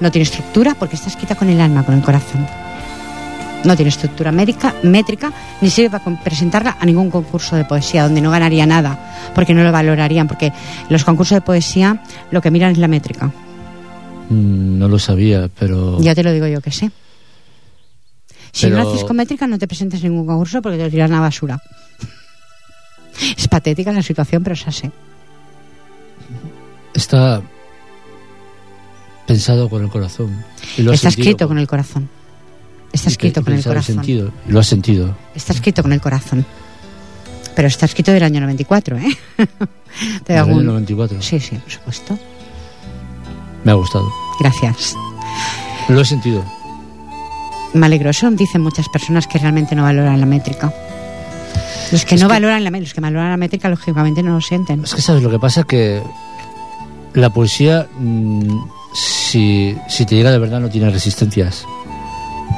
no 0.00 0.10
tiene 0.10 0.22
estructura, 0.24 0.74
porque 0.74 0.96
está 0.96 1.08
escrita 1.08 1.34
con 1.34 1.48
el 1.48 1.60
alma, 1.60 1.84
con 1.84 1.94
el 1.94 2.02
corazón. 2.02 2.46
No 3.64 3.76
tiene 3.76 3.90
estructura 3.90 4.32
médica, 4.32 4.74
métrica, 4.82 5.32
ni 5.60 5.70
sirve 5.70 5.96
para 5.98 6.20
presentarla 6.22 6.76
a 6.80 6.84
ningún 6.86 7.10
concurso 7.10 7.54
de 7.54 7.64
poesía, 7.64 8.02
donde 8.04 8.20
no 8.20 8.30
ganaría 8.30 8.66
nada, 8.66 9.30
porque 9.34 9.54
no 9.54 9.62
lo 9.62 9.70
valorarían, 9.70 10.26
porque 10.26 10.52
los 10.88 11.04
concursos 11.04 11.36
de 11.36 11.42
poesía 11.42 12.02
lo 12.32 12.40
que 12.40 12.50
miran 12.50 12.72
es 12.72 12.78
la 12.78 12.88
métrica. 12.88 13.26
Mm, 14.30 14.78
No 14.78 14.88
lo 14.88 14.98
sabía, 14.98 15.48
pero... 15.56 16.00
Ya 16.00 16.14
te 16.14 16.24
lo 16.24 16.32
digo 16.32 16.46
yo 16.48 16.60
que 16.60 16.72
sí. 16.72 16.90
Si 18.50 18.66
Pero- 18.66 18.82
no 18.82 18.90
haces 18.90 19.04
con 19.04 19.16
métrica, 19.16 19.46
no 19.46 19.58
te 19.58 19.68
presentes 19.68 20.02
en 20.02 20.10
ningún 20.10 20.26
concurso 20.26 20.60
porque 20.60 20.76
te 20.78 20.84
lo 20.84 20.90
tiran 20.90 21.12
a 21.12 21.16
la 21.16 21.20
basura. 21.20 21.60
Es 23.36 23.48
patética 23.48 23.92
la 23.92 24.02
situación, 24.02 24.42
pero 24.42 24.54
es 24.54 24.66
así. 24.66 24.90
Está 26.94 27.42
pensado 29.26 29.68
con 29.68 29.82
el 29.82 29.88
corazón. 29.90 30.44
Lo 30.78 30.92
Está 30.92 31.08
escrito 31.08 31.48
con 31.48 31.58
el 31.58 31.66
corazón. 31.66 32.08
Está 32.92 33.08
escrito 33.08 33.42
con 33.42 33.54
el 33.54 33.62
corazón. 33.64 33.94
sentido. 33.96 34.30
Lo 34.48 34.60
has 34.60 34.66
sentido. 34.66 35.16
Está 35.34 35.52
escrito 35.52 35.82
con 35.82 35.92
el 35.92 36.00
corazón. 36.00 36.44
Pero 37.54 37.68
está 37.68 37.86
escrito 37.86 38.12
del 38.12 38.22
año 38.22 38.40
94, 38.40 38.96
¿eh? 38.98 39.16
Te 40.24 40.32
En 40.32 40.38
el 40.38 40.38
hago 40.38 40.52
un- 40.52 40.58
año 40.60 40.72
94. 40.72 41.20
Sí, 41.22 41.38
sí, 41.40 41.56
por 41.56 41.70
supuesto. 41.70 42.18
Me 43.64 43.72
ha 43.72 43.74
gustado. 43.74 44.10
Gracias. 44.40 44.94
Lo 45.88 46.00
he 46.00 46.04
sentido. 46.04 46.44
Me 47.74 47.86
alegro. 47.86 48.10
Eso 48.10 48.30
dicen 48.30 48.60
muchas 48.62 48.88
personas 48.88 49.26
que 49.26 49.38
realmente 49.38 49.74
no 49.74 49.82
valoran 49.84 50.18
la 50.20 50.26
métrica. 50.26 50.72
Los 51.90 52.04
que 52.04 52.14
Es 52.14 52.20
no 52.22 52.28
que- 52.28 52.34
valoran 52.34 52.64
la 52.64 52.70
métrica, 52.70 52.88
los 52.88 52.94
que 52.94 53.00
valoran 53.00 53.30
la 53.30 53.36
métrica, 53.36 53.68
lógicamente 53.68 54.22
no 54.22 54.34
lo 54.34 54.40
sienten. 54.40 54.82
Es 54.84 54.94
que 54.94 55.02
sabes 55.02 55.22
lo 55.22 55.30
que 55.30 55.38
pasa 55.38 55.62
que 55.64 56.02
la 57.14 57.30
poesía, 57.30 57.86
mm, 57.98 58.58
si, 58.94 59.76
si 59.88 60.06
te 60.06 60.14
llega 60.16 60.30
de 60.30 60.38
verdad, 60.38 60.60
no 60.60 60.68
tiene 60.70 60.88
resistencias. 60.90 61.64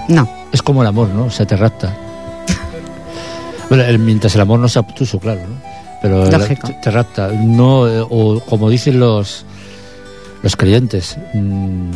No. 0.08 0.28
Es 0.52 0.62
como 0.62 0.82
el 0.82 0.88
amor, 0.88 1.08
¿no? 1.08 1.24
O 1.24 1.30
sea, 1.30 1.46
te 1.46 1.56
rapta. 1.56 1.92
Bueno, 3.68 3.84
el- 3.84 3.98
mientras 3.98 4.34
el 4.34 4.40
amor 4.42 4.60
no 4.60 4.68
sea 4.68 4.80
obtuso, 4.82 5.18
claro, 5.18 5.40
¿no? 5.40 5.56
Pero 6.02 6.30
Lógico. 6.30 6.68
te, 6.68 6.74
te 6.74 6.90
rapta. 6.90 7.28
No, 7.28 7.88
eh, 7.88 8.04
o 8.08 8.38
como 8.40 8.68
dicen 8.68 9.00
los, 9.00 9.44
los 10.42 10.54
creyentes, 10.54 11.16
mm, 11.32 11.90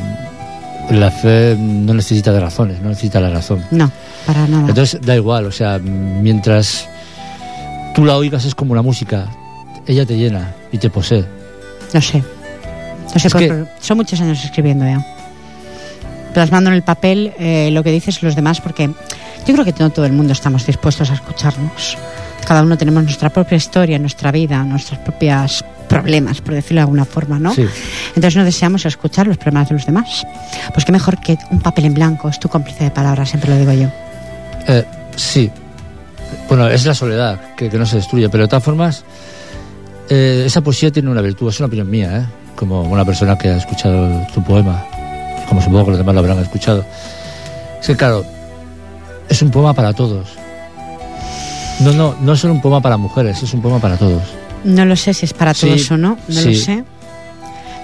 la 0.93 1.11
fe 1.11 1.55
no 1.59 1.93
necesita 1.93 2.33
de 2.33 2.41
razones, 2.41 2.81
no 2.81 2.89
necesita 2.89 3.21
la 3.21 3.29
razón. 3.31 3.63
No, 3.71 3.91
para 4.27 4.47
nada. 4.49 4.69
Entonces 4.71 4.99
da 5.03 5.15
igual, 5.15 5.45
o 5.47 5.53
sea, 5.53 5.79
mientras 5.79 6.89
tú 7.99 8.05
la 8.05 8.17
oigas 8.17 8.45
es 8.45 8.55
como 8.55 8.77
la 8.77 8.83
música, 8.83 9.27
ella 9.85 10.07
te 10.07 10.17
llena 10.17 10.55
y 10.71 10.79
te 10.79 10.89
posee. 10.89 11.25
Lo 11.93 12.01
sé. 12.01 12.23
Lo 13.13 13.19
sé, 13.19 13.29
que- 13.29 13.65
son 13.81 13.97
muchos 13.97 14.21
años 14.21 14.45
escribiendo 14.45 14.85
ya. 14.85 15.05
Plasmando 16.33 16.71
en 16.71 16.77
el 16.77 16.85
papel 16.85 17.33
eh, 17.41 17.71
lo 17.73 17.83
que 17.83 17.91
dices 17.91 18.23
los 18.23 18.37
demás, 18.37 18.61
porque 18.61 18.87
yo 19.45 19.53
creo 19.53 19.65
que 19.65 19.75
no 19.81 19.91
todo 19.91 20.07
el 20.07 20.13
mundo 20.13 20.33
estamos 20.33 20.65
dispuestos 20.65 21.11
a 21.11 21.15
escucharnos. 21.15 21.99
Cada 22.47 22.63
uno 22.63 22.79
tenemos 22.79 23.03
nuestra 23.03 23.31
propia 23.31 23.57
historia, 23.57 23.99
nuestra 23.99 24.31
vida, 24.31 24.63
nuestros 24.63 25.01
propios 25.01 25.65
problemas, 25.89 26.41
por 26.41 26.55
decirlo 26.55 26.77
de 26.77 26.83
alguna 26.83 27.05
forma, 27.05 27.41
¿no? 27.41 27.53
Sí. 27.53 27.67
Entonces 28.11 28.37
no 28.37 28.45
deseamos 28.45 28.87
escuchar 28.87 29.27
los 29.27 29.39
problemas 29.39 29.71
de 29.71 29.75
los 29.75 29.87
demás. 29.87 30.25
Pues 30.73 30.85
qué 30.85 30.93
mejor 30.93 31.19
que 31.19 31.37
un 31.51 31.59
papel 31.59 31.87
en 31.87 31.95
blanco, 31.95 32.29
es 32.29 32.39
tu 32.39 32.49
cómplice 32.49 32.85
de 32.85 32.91
palabras, 32.93 33.29
siempre 33.31 33.51
lo 33.51 33.57
digo 33.59 33.73
yo. 33.73 33.89
Eh, 34.69 34.85
sí. 35.17 35.51
Bueno, 36.49 36.69
es 36.69 36.85
la 36.87 36.95
soledad 36.95 37.55
que, 37.57 37.69
que 37.69 37.79
no 37.79 37.87
se 37.87 37.97
destruye, 37.97 38.29
pero 38.29 38.45
de 38.45 38.49
todas 38.49 38.65
formas, 38.65 39.05
eh, 40.09 40.45
esa 40.47 40.61
poesía 40.61 40.91
tiene 40.91 41.11
una 41.11 41.21
virtud, 41.21 41.49
es 41.49 41.59
una 41.61 41.67
opinión 41.67 41.91
mía, 41.91 42.17
¿eh? 42.19 42.27
como 42.57 42.83
una 42.83 43.05
persona 43.05 43.37
que 43.39 43.49
ha 43.49 43.57
escuchado 43.57 44.27
tu 44.35 44.43
poema, 44.43 44.85
como 45.49 45.61
supongo 45.63 45.85
que 45.87 45.91
los 45.93 45.99
demás 45.99 46.15
lo 46.15 46.21
habrán 46.21 46.39
escuchado. 46.41 46.85
Es 47.81 47.87
que, 47.87 47.97
claro, 47.97 48.25
es 49.29 49.41
un 49.43 49.51
poema 49.51 49.73
para 49.75 49.93
todos. 49.93 50.29
No, 51.81 51.93
no, 51.93 52.17
no 52.21 52.33
es 52.33 52.41
solo 52.41 52.55
un 52.55 52.61
poema 52.61 52.81
para 52.81 52.97
mujeres, 52.97 53.43
es 53.43 53.55
un 53.55 53.63
poema 53.63 53.79
para 53.79 53.97
todos. 53.97 54.23
No 54.65 54.85
lo 54.85 54.97
sé 54.97 55.15
si 55.15 55.27
es 55.27 55.33
para 55.33 55.55
Sí, 55.55 55.67
todos 55.69 55.91
o 55.93 55.97
no, 55.97 56.19
no 56.27 56.41
sí. 56.41 56.49
lo 56.55 56.55
sé. 56.61 56.77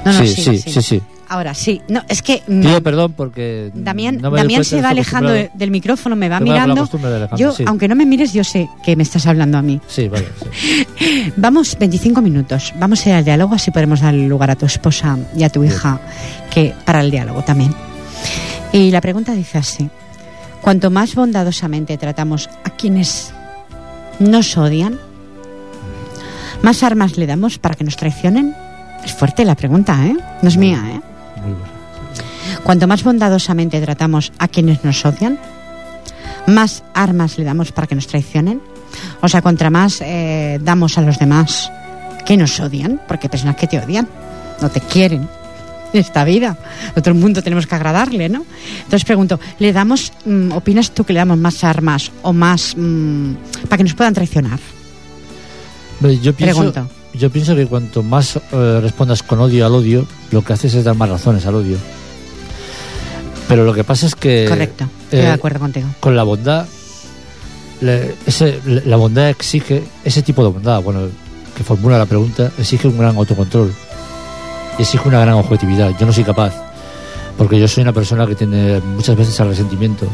No, 0.05 0.13
no, 0.13 0.19
sí, 0.19 0.27
sí, 0.29 0.59
sí, 0.59 0.83
sí. 0.83 1.03
Ahora 1.35 1.53
sí, 1.53 1.83
no, 1.89 2.01
es 2.09 2.23
que 2.23 2.43
Pido 2.47 2.81
perdón 2.81 3.13
porque. 3.17 3.73
Damián, 3.75 4.19
no 4.21 4.31
Damián 4.31 4.65
se 4.65 4.81
va 4.81 4.91
alejando 4.91 5.31
de- 5.31 5.51
del 5.53 5.73
micrófono, 5.73 6.15
me 6.15 6.29
va 6.29 6.39
mirando. 6.39 6.89
Yo, 7.37 7.51
sí. 7.51 7.65
aunque 7.67 7.89
no 7.89 7.97
me 7.97 8.07
mires, 8.07 8.33
yo 8.33 8.45
sé 8.45 8.69
que 8.85 8.95
me 8.95 9.03
estás 9.03 9.27
hablando 9.27 9.59
a 9.59 9.63
mí. 9.63 9.81
Sí, 9.89 10.07
vale. 10.07 10.29
sí. 10.97 11.33
Vamos, 11.37 11.77
25 11.77 12.23
minutos. 12.23 12.73
Vamos 12.79 13.05
a 13.05 13.09
ir 13.09 13.15
al 13.17 13.25
diálogo, 13.25 13.57
así 13.57 13.73
podemos 13.73 14.01
dar 14.01 14.15
lugar 14.15 14.53
a 14.53 14.55
tu 14.55 14.65
esposa 14.67 15.19
y 15.37 15.43
a 15.43 15.49
tu 15.49 15.65
hija 15.65 15.99
que 16.53 16.73
para 16.85 17.01
el 17.01 17.11
diálogo 17.11 17.43
también. 17.43 17.75
Y 18.73 18.93
la 18.93 19.01
pregunta 19.01 19.33
dice 19.33 19.59
así: 19.59 19.91
Cuanto 20.63 20.89
más 20.93 21.17
bondadosamente 21.17 21.99
tratamos 21.99 22.49
a 22.63 22.71
quienes 22.71 23.33
nos 24.21 24.57
odian, 24.57 25.01
más 26.63 26.85
armas 26.85 27.17
le 27.17 27.27
damos 27.27 27.59
para 27.59 27.75
que 27.75 27.83
nos 27.83 27.97
traicionen. 27.97 28.55
Es 29.05 29.13
fuerte 29.13 29.45
la 29.45 29.55
pregunta, 29.57 30.07
¿eh? 30.07 30.17
No 30.43 30.49
es 30.49 30.57
mía, 30.57 30.81
¿eh? 30.95 31.01
Muy 31.45 31.55
bueno. 31.55 31.75
Cuanto 32.63 32.87
más 32.87 33.03
bondadosamente 33.03 33.81
tratamos 33.81 34.33
a 34.39 34.49
quienes 34.49 34.85
nos 34.85 35.05
odian, 35.05 35.39
más 36.47 36.83
armas 36.95 37.39
le 37.39 37.45
damos 37.45 37.73
para 37.73 37.87
que 37.87 37.95
nos 37.95 38.07
traicionen. 38.07 38.61
O 39.21 39.29
sea, 39.29 39.43
contra 39.43 39.71
más 39.71 40.01
eh, 40.01 40.59
damos 40.63 40.99
a 40.99 41.03
los 41.03 41.19
demás 41.19 41.71
que 42.25 42.37
nos 42.37 42.59
odian, 42.61 43.01
porque 43.07 43.29
personas 43.29 43.57
que 43.57 43.67
te 43.67 43.79
odian, 43.79 44.09
no 44.61 44.71
te 44.71 44.81
quieren 44.81 45.29
en 45.93 46.01
esta 46.01 46.25
vida. 46.25 46.57
Todo 46.95 47.11
el 47.11 47.17
mundo 47.17 47.43
tenemos 47.43 47.67
que 47.67 47.75
agradarle, 47.75 48.29
¿no? 48.29 48.45
Entonces 48.79 49.05
pregunto, 49.05 49.39
¿le 49.59 49.73
damos, 49.73 50.13
mm, 50.25 50.53
opinas 50.53 50.91
tú 50.93 51.05
que 51.05 51.13
le 51.13 51.19
damos 51.19 51.39
más 51.39 51.63
armas 51.65 52.11
o 52.23 52.33
más 52.33 52.75
mm, 52.77 53.35
para 53.69 53.79
que 53.79 53.85
nos 53.85 53.95
puedan 53.95 54.15
traicionar? 54.15 54.59
Yo 56.01 56.35
pienso, 56.35 56.61
Pregunto. 56.61 57.04
Yo 57.19 57.31
pienso 57.31 57.55
que 57.57 57.67
cuanto 57.67 58.03
más 58.03 58.37
eh, 58.53 58.79
respondas 58.83 59.23
con 59.23 59.41
odio 59.41 59.67
al 59.67 59.75
odio, 59.75 60.07
lo 60.31 60.43
que 60.43 60.53
haces 60.53 60.75
es 60.75 60.85
dar 60.85 60.95
más 60.97 61.09
razones 61.09 61.45
al 61.47 61.55
odio. 61.57 61.77
Pero 63.49 63.65
lo 63.65 63.75
que 63.75 63.85
pasa 63.85 64.07
es 64.07 64.15
que 64.15 64.47
Correcto, 64.49 64.85
estoy 65.05 65.19
eh, 65.19 65.23
de 65.23 65.29
acuerdo 65.29 65.59
contigo. 65.61 65.87
con 66.01 66.17
la 66.17 66.23
bondad, 66.23 66.67
le- 67.81 68.15
ese- 68.27 68.61
le- 68.65 68.85
la 68.87 68.97
bondad 68.97 69.29
exige, 69.29 69.83
ese 70.05 70.23
tipo 70.23 70.43
de 70.45 70.51
bondad, 70.51 70.83
bueno, 70.83 71.01
que 71.57 71.63
formula 71.63 71.99
la 71.99 72.07
pregunta, 72.07 72.51
exige 72.59 72.89
un 72.89 72.99
gran 72.99 73.17
autocontrol 73.17 73.73
y 74.79 74.83
exige 74.83 75.07
una 75.09 75.21
gran 75.21 75.35
objetividad. 75.35 75.93
Yo 76.01 76.07
no 76.07 76.13
soy 76.13 76.25
capaz, 76.25 76.53
porque 77.37 77.61
yo 77.61 77.69
soy 77.69 77.83
una 77.83 77.93
persona 77.93 78.27
que 78.27 78.35
tiene 78.35 78.81
muchas 78.81 79.17
veces 79.17 79.39
al 79.41 79.49
resentimiento. 79.49 80.09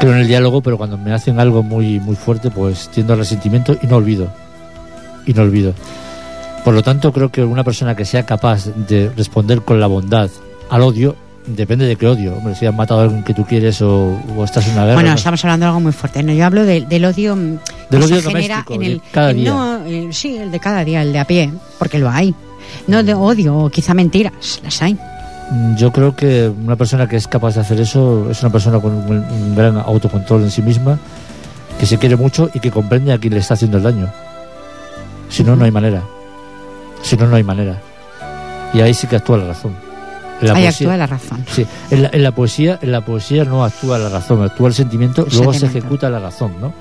Creo 0.00 0.14
en 0.14 0.20
el 0.20 0.26
diálogo, 0.26 0.62
pero 0.62 0.78
cuando 0.78 0.96
me 0.98 1.12
hacen 1.12 1.38
algo 1.38 1.62
muy, 1.62 2.00
muy 2.00 2.16
fuerte, 2.16 2.50
pues 2.50 2.88
tiendo 2.88 3.12
al 3.12 3.20
resentimiento 3.20 3.76
y 3.80 3.86
no 3.86 3.96
olvido. 3.96 4.32
Y 5.26 5.32
no 5.34 5.42
olvido. 5.42 5.74
Por 6.64 6.74
lo 6.74 6.82
tanto, 6.82 7.12
creo 7.12 7.30
que 7.30 7.42
una 7.44 7.64
persona 7.64 7.96
que 7.96 8.04
sea 8.04 8.24
capaz 8.24 8.66
de 8.88 9.10
responder 9.16 9.62
con 9.62 9.80
la 9.80 9.86
bondad 9.88 10.30
al 10.70 10.82
odio, 10.82 11.16
depende 11.46 11.86
de 11.86 11.96
qué 11.96 12.06
odio. 12.06 12.36
Hombre, 12.36 12.54
si 12.54 12.66
han 12.66 12.76
matado 12.76 13.00
a 13.00 13.02
alguien 13.04 13.24
que 13.24 13.34
tú 13.34 13.44
quieres 13.44 13.82
o, 13.82 14.16
o 14.36 14.44
estás 14.44 14.66
en 14.68 14.74
una 14.74 14.82
guerra. 14.84 14.94
Bueno, 14.94 15.08
no- 15.10 15.16
estamos 15.16 15.44
hablando 15.44 15.64
de 15.64 15.68
algo 15.68 15.80
muy 15.80 15.92
fuerte. 15.92 16.22
No, 16.22 16.32
yo 16.32 16.46
hablo 16.46 16.64
de- 16.64 16.82
del 16.82 17.04
odio 17.04 17.34
mm, 17.34 17.58
que 17.90 17.96
Del 17.96 18.02
se 18.08 18.14
odio 18.14 18.22
genera 18.30 18.64
doméstico, 18.64 18.74
en 18.74 18.82
el 18.82 19.02
cada 19.10 19.32
día. 19.32 19.50
No, 19.50 19.84
eh, 19.86 20.08
sí, 20.12 20.36
el 20.36 20.50
de 20.52 20.60
cada 20.60 20.84
día, 20.84 21.02
el 21.02 21.12
de 21.12 21.18
a 21.18 21.24
pie, 21.26 21.52
porque 21.78 21.98
lo 21.98 22.08
hay. 22.08 22.32
No 22.86 23.02
de 23.02 23.12
odio 23.14 23.56
o 23.56 23.70
quizá 23.70 23.92
mentiras, 23.92 24.60
las 24.62 24.80
hay. 24.82 24.96
Mm, 25.50 25.74
Yo 25.76 25.92
creo 25.92 26.14
que 26.14 26.48
una 26.48 26.76
persona 26.76 27.08
que 27.08 27.16
es 27.16 27.26
capaz 27.26 27.56
de 27.56 27.60
hacer 27.62 27.80
eso 27.80 28.30
es 28.30 28.40
una 28.40 28.52
persona 28.52 28.78
con 28.78 28.92
un, 28.94 29.18
un 29.18 29.54
gran 29.56 29.76
autocontrol 29.78 30.42
en 30.44 30.50
sí 30.52 30.62
misma, 30.62 30.96
que 31.80 31.86
se 31.86 31.98
quiere 31.98 32.14
mucho 32.16 32.50
y 32.54 32.60
que 32.60 32.70
comprende 32.70 33.12
a 33.12 33.18
quien 33.18 33.34
le 33.34 33.40
está 33.40 33.54
haciendo 33.54 33.78
el 33.78 33.82
daño. 33.82 34.08
Si 35.32 35.42
no, 35.42 35.56
no 35.56 35.64
hay 35.64 35.70
manera. 35.70 36.02
Si 37.02 37.16
no, 37.16 37.26
no 37.26 37.36
hay 37.36 37.42
manera. 37.42 37.80
Y 38.74 38.80
ahí 38.80 38.94
sí 38.94 39.06
que 39.06 39.16
actúa 39.16 39.38
la 39.38 39.46
razón. 39.48 39.74
En 40.40 40.48
la 40.48 40.54
Ahí 40.54 40.62
poesía- 40.64 40.86
actúa 40.88 40.96
la 40.96 41.06
razón. 41.06 41.44
Sí, 41.50 41.66
en 41.90 42.02
la, 42.02 42.10
en 42.12 42.22
la 42.22 42.34
poesía, 42.34 42.78
en 42.82 42.92
la 42.92 43.04
poesía 43.04 43.44
no 43.44 43.64
actúa 43.64 43.98
la 43.98 44.08
razón, 44.08 44.42
actúa 44.42 44.68
el 44.68 44.74
sentimiento, 44.74 45.26
El 45.26 45.36
luego 45.36 45.52
se 45.54 45.66
ejecuta 45.66 46.10
la 46.10 46.18
razón, 46.20 46.52
¿no? 46.60 46.72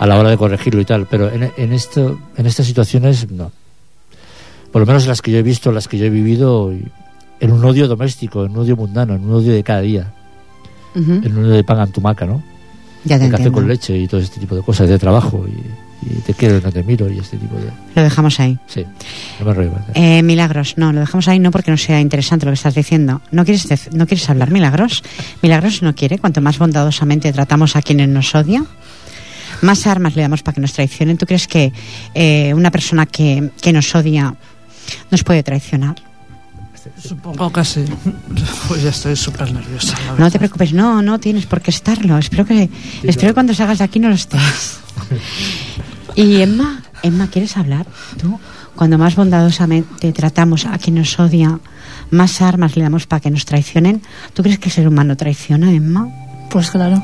A 0.00 0.06
la 0.06 0.18
hora 0.18 0.30
de 0.30 0.36
corregirlo 0.36 0.80
y 0.80 0.84
tal, 0.84 1.06
pero 1.06 1.30
en, 1.30 1.52
en 1.56 1.72
esto, 1.72 2.18
en 2.36 2.46
estas 2.46 2.66
situaciones 2.66 3.30
no. 3.30 3.50
Por 4.72 4.80
lo 4.80 4.86
menos 4.86 5.06
las 5.06 5.22
que 5.22 5.30
yo 5.32 5.38
he 5.38 5.42
visto, 5.42 5.72
las 5.72 5.88
que 5.88 5.98
yo 5.98 6.04
he 6.06 6.10
vivido, 6.10 6.72
en 7.40 7.52
un 7.52 7.64
odio 7.64 7.88
doméstico, 7.88 8.44
en 8.44 8.52
un 8.52 8.58
odio 8.58 8.76
mundano, 8.76 9.14
en 9.14 9.24
un 9.24 9.34
odio 9.34 9.52
de 9.52 9.62
cada 9.62 9.80
día, 9.80 10.12
en 10.94 11.36
un 11.36 11.44
odio 11.44 11.54
de 11.54 11.64
pan 11.64 11.80
en 11.80 11.92
tu 11.92 12.00
maca, 12.00 12.26
¿no? 12.26 12.42
Ya 13.04 13.18
te 13.18 13.24
De 13.24 13.30
café 13.30 13.50
con 13.52 13.66
leche 13.68 13.96
y 13.96 14.06
todo 14.08 14.20
este 14.20 14.40
tipo 14.40 14.54
de 14.54 14.62
cosas, 14.62 14.88
de 14.88 14.98
trabajo, 14.98 15.44
y, 15.48 15.54
y 16.02 16.20
te 16.20 16.34
quiero 16.34 16.58
y 16.58 16.60
no 16.60 16.70
te 16.70 16.82
miro, 16.82 17.10
y 17.10 17.18
este 17.18 17.36
tipo 17.36 17.56
de... 17.56 17.70
Lo 17.94 18.02
dejamos 18.02 18.38
ahí. 18.40 18.58
Sí. 18.66 18.84
Eh, 19.94 20.22
milagros, 20.22 20.74
no, 20.76 20.92
lo 20.92 21.00
dejamos 21.00 21.28
ahí 21.28 21.38
no 21.38 21.50
porque 21.50 21.70
no 21.70 21.76
sea 21.76 22.00
interesante 22.00 22.46
lo 22.46 22.52
que 22.52 22.56
estás 22.56 22.74
diciendo. 22.74 23.20
¿No 23.30 23.44
quieres, 23.44 23.92
no 23.92 24.06
quieres 24.06 24.28
hablar, 24.30 24.50
Milagros? 24.50 25.02
Milagros 25.42 25.82
no 25.82 25.94
quiere. 25.94 26.18
Cuanto 26.18 26.40
más 26.40 26.58
bondadosamente 26.58 27.32
tratamos 27.32 27.76
a 27.76 27.82
quienes 27.82 28.08
nos 28.08 28.34
odian, 28.34 28.66
más 29.62 29.86
armas 29.86 30.14
le 30.14 30.22
damos 30.22 30.42
para 30.42 30.54
que 30.54 30.60
nos 30.60 30.72
traicionen. 30.72 31.18
¿Tú 31.18 31.26
crees 31.26 31.48
que 31.48 31.72
eh, 32.14 32.54
una 32.54 32.70
persona 32.70 33.06
que, 33.06 33.50
que 33.60 33.72
nos 33.72 33.94
odia 33.94 34.34
nos 35.10 35.24
puede 35.24 35.42
traicionar? 35.42 36.07
Supongo 36.96 37.52
que 37.52 37.64
sí. 37.64 37.84
Pues 38.68 38.82
ya 38.82 38.90
estoy 38.90 39.16
súper 39.16 39.52
nerviosa. 39.52 39.96
No 40.18 40.30
te 40.30 40.38
preocupes, 40.38 40.72
no, 40.72 41.02
no 41.02 41.18
tienes 41.18 41.46
por 41.46 41.60
qué 41.60 41.70
estarlo. 41.70 42.18
Espero 42.18 42.44
que, 42.44 42.68
espero 43.02 43.30
que 43.30 43.34
cuando 43.34 43.54
salgas 43.54 43.78
de 43.78 43.84
aquí 43.84 43.98
no 43.98 44.08
lo 44.08 44.14
estés. 44.14 44.80
Y 46.16 46.42
Emma, 46.42 46.82
Emma, 47.04 47.28
¿quieres 47.28 47.56
hablar? 47.56 47.86
Tú, 48.20 48.40
cuando 48.74 48.98
más 48.98 49.14
bondadosamente 49.14 50.12
tratamos 50.12 50.66
a 50.66 50.76
quien 50.78 50.96
nos 50.96 51.16
odia, 51.20 51.60
más 52.10 52.42
armas 52.42 52.76
le 52.76 52.82
damos 52.82 53.06
para 53.06 53.20
que 53.20 53.30
nos 53.30 53.44
traicionen. 53.44 54.02
¿Tú 54.34 54.42
crees 54.42 54.58
que 54.58 54.68
el 54.68 54.72
ser 54.72 54.88
humano 54.88 55.16
traiciona, 55.16 55.70
Emma? 55.70 56.08
Pues 56.50 56.72
claro. 56.72 57.00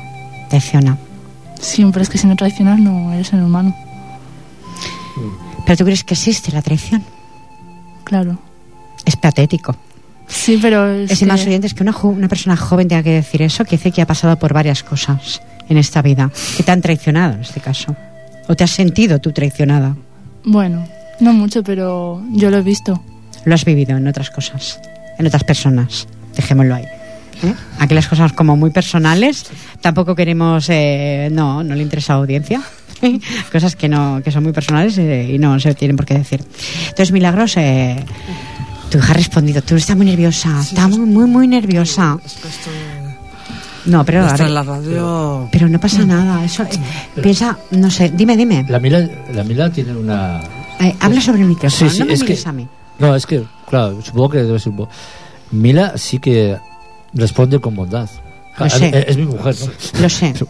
Traiciona. 0.50 0.98
Siempre 1.60 2.02
es 2.02 2.08
que 2.08 2.18
si 2.18 2.26
no 2.26 2.34
traicionas 2.34 2.80
no 2.80 3.12
eres 3.12 3.28
ser 3.28 3.40
humano. 3.40 3.72
¿Pero 5.64 5.76
tú 5.76 5.84
crees 5.84 6.02
que 6.02 6.14
existe 6.14 6.50
la 6.50 6.62
traición? 6.62 7.04
Claro. 8.04 8.38
Patético. 9.24 9.74
Sí, 10.28 10.58
pero 10.60 10.86
es 10.86 11.10
Es 11.12 11.20
que- 11.20 11.24
más 11.26 11.46
oyentes 11.46 11.72
que 11.72 11.82
una, 11.82 11.96
una 12.02 12.28
persona 12.28 12.58
joven 12.58 12.88
tenga 12.88 13.02
que 13.02 13.12
decir 13.12 13.40
eso, 13.40 13.64
que 13.64 13.78
dice 13.78 13.90
que 13.90 14.02
ha 14.02 14.06
pasado 14.06 14.38
por 14.38 14.52
varias 14.52 14.82
cosas 14.82 15.40
en 15.66 15.78
esta 15.78 16.02
vida, 16.02 16.30
que 16.58 16.62
te 16.62 16.70
han 16.70 16.82
traicionado 16.82 17.32
en 17.32 17.40
este 17.40 17.60
caso. 17.60 17.96
¿O 18.48 18.54
te 18.54 18.64
has 18.64 18.70
sentido 18.70 19.18
tú 19.20 19.32
traicionada? 19.32 19.96
Bueno, 20.44 20.86
no 21.20 21.32
mucho, 21.32 21.62
pero 21.62 22.22
yo 22.32 22.50
lo 22.50 22.58
he 22.58 22.62
visto. 22.62 23.02
Lo 23.46 23.54
has 23.54 23.64
vivido 23.64 23.96
en 23.96 24.06
otras 24.06 24.28
cosas, 24.28 24.78
en 25.18 25.26
otras 25.26 25.44
personas. 25.44 26.06
Dejémoslo 26.36 26.74
ahí. 26.74 26.84
¿eh? 26.84 27.54
Aquí 27.78 27.94
las 27.94 28.08
cosas 28.08 28.34
como 28.34 28.58
muy 28.58 28.68
personales, 28.72 29.46
tampoco 29.80 30.14
queremos, 30.14 30.66
eh, 30.68 31.30
no, 31.32 31.64
no 31.64 31.74
le 31.74 31.82
interesa 31.82 32.12
a 32.12 32.16
la 32.16 32.20
audiencia. 32.24 32.60
cosas 33.52 33.74
que 33.74 33.88
no, 33.88 34.20
que 34.22 34.30
son 34.30 34.42
muy 34.42 34.52
personales 34.52 34.98
eh, 34.98 35.30
y 35.32 35.38
no 35.38 35.58
se 35.60 35.74
tienen 35.74 35.96
por 35.96 36.04
qué 36.04 36.14
decir. 36.14 36.42
Entonces, 36.88 37.10
Milagros, 37.10 37.56
eh, 37.56 37.96
tu 38.90 38.98
hija 38.98 39.10
ha 39.12 39.14
respondido, 39.14 39.62
tú 39.62 39.74
estás 39.76 39.96
muy 39.96 40.06
nerviosa, 40.06 40.60
está 40.60 40.86
muy, 40.88 41.00
muy, 41.00 41.26
muy 41.26 41.48
nerviosa. 41.48 42.18
Es 42.24 42.34
que 42.34 42.48
esto, 42.48 42.70
No, 43.86 44.04
pero, 44.04 44.24
ver, 44.26 44.40
en 44.40 44.54
la 44.54 44.62
radio. 44.62 45.48
pero 45.52 45.68
no 45.68 45.78
pasa 45.80 46.04
nada. 46.04 46.44
Eso, 46.44 46.62
eh, 46.64 47.20
piensa, 47.22 47.58
no 47.72 47.90
sé, 47.90 48.10
dime, 48.10 48.36
dime. 48.36 48.64
La 48.68 48.78
Mila, 48.78 49.08
la 49.32 49.44
Mila 49.44 49.70
tiene 49.70 49.94
una... 49.96 50.40
Eh, 50.80 50.94
habla 51.00 51.20
sobre 51.20 51.42
el 51.42 51.48
micrófono, 51.48 51.90
Sí, 51.90 51.96
sí, 51.96 52.00
no 52.02 52.06
me 52.06 52.14
es 52.14 52.22
que- 52.24 52.38
a 52.48 52.52
mí. 52.52 52.68
No, 52.98 53.14
es 53.16 53.26
que, 53.26 53.42
claro, 53.68 54.00
supongo 54.02 54.30
que 54.30 54.38
debe 54.38 54.58
ser 54.58 54.70
un 54.70 54.76
poco... 54.78 54.92
Mila 55.50 55.94
sí 55.96 56.18
que 56.18 56.56
responde 57.12 57.60
con 57.60 57.74
bondad. 57.76 58.08
Lo 58.58 58.66
Es, 58.66 58.72
sé. 58.74 59.04
es 59.08 59.16
mi 59.16 59.24
mujer, 59.26 59.54
¿no? 59.60 60.00
Lo 60.00 60.08
sé. 60.08 60.32
Lo 60.40 60.46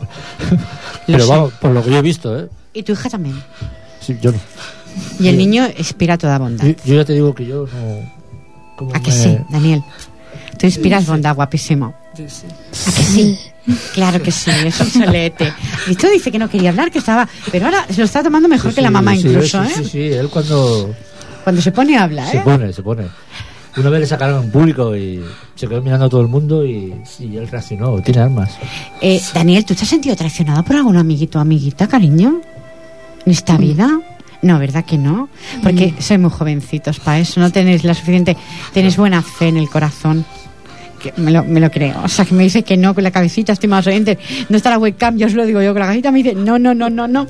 Pero 1.06 1.24
sé. 1.24 1.30
vamos, 1.30 1.52
por 1.54 1.70
lo 1.72 1.82
que 1.82 1.90
yo 1.90 1.96
he 1.98 2.02
visto, 2.02 2.38
¿eh? 2.38 2.48
Y 2.74 2.82
tu 2.82 2.92
hija 2.92 3.08
también. 3.10 3.42
Sí, 4.00 4.16
yo 4.20 4.30
no. 4.32 4.38
Y 5.18 5.28
el 5.28 5.36
niño 5.38 5.66
inspira 5.76 6.16
toda 6.18 6.38
bondad. 6.38 6.64
Yo, 6.66 6.74
yo 6.84 6.94
ya 6.96 7.04
te 7.04 7.14
digo 7.14 7.34
que 7.34 7.46
yo 7.46 7.66
no. 7.66 8.23
Como 8.76 8.94
¿A 8.94 9.00
que 9.00 9.10
me- 9.10 9.16
sí, 9.16 9.38
Daniel? 9.48 9.82
Tú 10.58 10.66
inspiras 10.66 11.06
bondad, 11.06 11.34
guapísimo. 11.34 11.94
Sí, 12.16 12.26
sí. 12.28 12.46
¿A 12.46 12.92
que 12.94 13.02
sí? 13.02 13.38
Claro 13.94 14.22
que 14.22 14.30
sí, 14.30 14.50
es 14.50 14.78
un 14.80 14.90
solete. 14.90 15.52
Y 15.88 15.94
tú 15.96 16.06
dice 16.12 16.30
que 16.30 16.38
no 16.38 16.48
quería 16.50 16.70
hablar, 16.70 16.90
que 16.90 16.98
estaba... 16.98 17.28
Pero 17.50 17.66
ahora 17.66 17.86
se 17.88 17.98
lo 17.98 18.04
está 18.04 18.22
tomando 18.22 18.48
mejor 18.48 18.70
Sí, 18.70 18.76
que 18.76 18.82
la 18.82 18.90
mamá 18.90 19.14
sí, 19.16 19.26
incluso, 19.26 19.64
sí, 19.64 19.70
¿eh? 19.70 19.74
Sí, 19.76 19.84
sí, 19.90 20.00
él 20.12 20.28
cuando 20.28 20.94
Cuando 21.42 21.62
se 21.62 21.72
pone 21.72 21.96
a 21.96 22.04
hablar, 22.04 22.30
se 22.30 22.38
¿eh? 22.38 22.42
pone, 22.44 22.72
se 22.72 22.82
pone. 22.82 23.04
Una 23.76 23.90
vez 23.90 24.00
le 24.02 24.06
sacaron 24.06 24.44
en 24.44 24.50
público 24.52 24.94
y 24.94 25.24
se 25.56 25.66
quedó 25.66 25.82
mirando 25.82 26.06
a 26.06 26.08
todo 26.08 26.20
el 26.20 26.28
mundo 26.28 26.64
y, 26.64 26.94
y 27.18 27.36
él 27.36 27.48
reaccionó. 27.48 28.00
Tiene 28.02 28.20
armas. 28.20 28.50
Eh, 29.00 29.20
Daniel, 29.34 29.64
¿tú 29.64 29.74
te 29.74 29.82
has 29.82 29.88
sentido 29.88 30.14
traicionado 30.14 30.62
por 30.62 30.76
algún 30.76 30.96
amiguito 30.96 31.38
o 31.38 31.42
amiguita, 31.42 31.88
cariño? 31.88 32.40
¿En 33.26 33.32
esta 33.32 33.56
vida? 33.56 33.98
No, 34.44 34.58
¿verdad 34.58 34.84
que 34.84 34.98
no? 34.98 35.30
Porque 35.62 35.94
sois 36.00 36.20
muy 36.20 36.30
jovencitos 36.30 37.00
para 37.00 37.18
eso, 37.18 37.40
no 37.40 37.50
tenéis 37.50 37.82
la 37.82 37.94
suficiente... 37.94 38.36
Tenéis 38.74 38.98
buena 38.98 39.22
fe 39.22 39.48
en 39.48 39.56
el 39.56 39.70
corazón. 39.70 40.26
Que 41.04 41.12
me, 41.20 41.30
lo, 41.60 41.70
creo. 41.70 42.00
O 42.02 42.08
sea, 42.08 42.24
que 42.24 42.34
me 42.34 42.44
dice 42.44 42.62
que 42.62 42.76
no 42.78 42.94
con 42.94 43.04
la 43.04 43.10
cabecita, 43.10 43.52
estimados 43.52 43.86
oyentes. 43.88 44.16
No 44.48 44.56
está 44.56 44.70
la 44.70 44.78
webcam, 44.78 45.16
yo 45.18 45.26
os 45.26 45.34
lo 45.34 45.44
digo 45.44 45.60
yo 45.60 45.72
con 45.72 45.80
la 45.80 45.86
cabecita. 45.86 46.10
Me 46.10 46.22
dice, 46.22 46.34
no, 46.34 46.58
no, 46.58 46.74
no, 46.74 46.88
no, 46.88 47.06
no. 47.06 47.26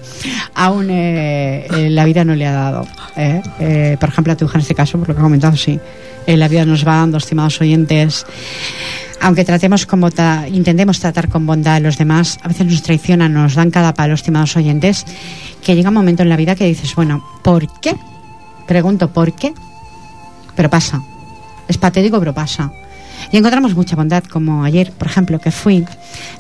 Aún 0.54 0.88
eh, 0.90 1.66
eh, 1.74 1.90
la 1.90 2.04
vida 2.04 2.24
no 2.24 2.34
le 2.36 2.46
ha 2.46 2.52
dado. 2.52 2.86
¿eh? 3.16 3.42
Eh, 3.58 3.96
por 3.98 4.08
ejemplo, 4.10 4.32
a 4.32 4.36
tu 4.36 4.44
hija 4.44 4.54
en 4.54 4.60
este 4.60 4.74
caso, 4.76 4.96
por 4.98 5.08
lo 5.08 5.14
que 5.14 5.20
ha 5.20 5.24
comentado, 5.24 5.56
sí. 5.56 5.78
La 6.26 6.46
vida 6.48 6.64
nos 6.64 6.86
va 6.86 6.96
dando, 6.96 7.18
estimados 7.18 7.60
oyentes, 7.60 8.24
aunque 9.20 9.44
tratemos 9.44 9.84
como 9.86 10.10
ta- 10.10 10.46
intentemos 10.48 10.98
tratar 11.00 11.28
con 11.28 11.44
bondad 11.46 11.74
a 11.74 11.80
los 11.80 11.98
demás, 11.98 12.38
a 12.42 12.48
veces 12.48 12.66
nos 12.66 12.82
traicionan, 12.82 13.34
nos 13.34 13.54
dan 13.56 13.70
cada 13.70 13.92
palo, 13.92 14.14
estimados 14.14 14.56
oyentes, 14.56 15.04
que 15.62 15.74
llega 15.76 15.90
un 15.90 15.94
momento 15.96 16.22
en 16.22 16.30
la 16.30 16.36
vida 16.36 16.54
que 16.54 16.64
dices, 16.66 16.94
bueno, 16.94 17.22
¿por 17.42 17.68
qué? 17.80 17.94
Pregunto, 18.66 19.12
¿por 19.12 19.34
qué? 19.34 19.52
Pero 20.56 20.70
pasa. 20.70 21.02
Es 21.68 21.76
patético, 21.76 22.18
pero 22.20 22.32
pasa. 22.32 22.70
Y 23.32 23.36
encontramos 23.36 23.74
mucha 23.74 23.96
bondad, 23.96 24.22
como 24.24 24.64
ayer, 24.64 24.92
por 24.92 25.08
ejemplo, 25.08 25.40
que 25.40 25.50
fui, 25.50 25.84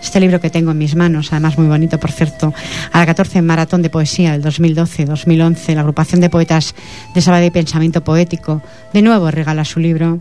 este 0.02 0.20
libro 0.20 0.40
que 0.40 0.50
tengo 0.50 0.70
en 0.70 0.78
mis 0.78 0.94
manos, 0.94 1.32
además 1.32 1.58
muy 1.58 1.66
bonito, 1.66 1.98
por 1.98 2.12
cierto, 2.12 2.52
a 2.92 2.98
la 2.98 3.06
14 3.06 3.42
Maratón 3.42 3.82
de 3.82 3.90
Poesía 3.90 4.32
del 4.38 4.42
2012-2011, 4.44 5.74
la 5.74 5.80
agrupación 5.80 6.20
de 6.20 6.30
poetas 6.30 6.74
de 7.14 7.20
Sabadell 7.20 7.52
Pensamiento 7.52 8.04
Poético, 8.04 8.62
de 8.92 9.02
nuevo 9.02 9.30
regala 9.30 9.64
su 9.64 9.80
libro, 9.80 10.20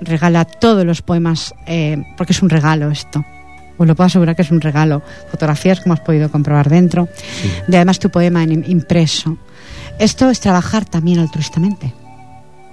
regala 0.00 0.44
todos 0.44 0.84
los 0.84 1.02
poemas, 1.02 1.54
eh, 1.66 2.02
porque 2.16 2.32
es 2.32 2.42
un 2.42 2.50
regalo 2.50 2.90
esto. 2.90 3.24
Os 3.78 3.86
lo 3.86 3.94
puedo 3.96 4.06
asegurar 4.08 4.36
que 4.36 4.42
es 4.42 4.50
un 4.50 4.60
regalo. 4.60 5.02
Fotografías, 5.30 5.80
como 5.80 5.94
has 5.94 6.00
podido 6.00 6.30
comprobar 6.30 6.68
dentro, 6.68 7.08
de 7.66 7.76
además 7.78 7.98
tu 7.98 8.10
poema 8.10 8.42
en- 8.42 8.64
impreso. 8.70 9.38
Esto 9.98 10.28
es 10.28 10.40
trabajar 10.40 10.84
también 10.84 11.18
altruistamente. 11.18 11.94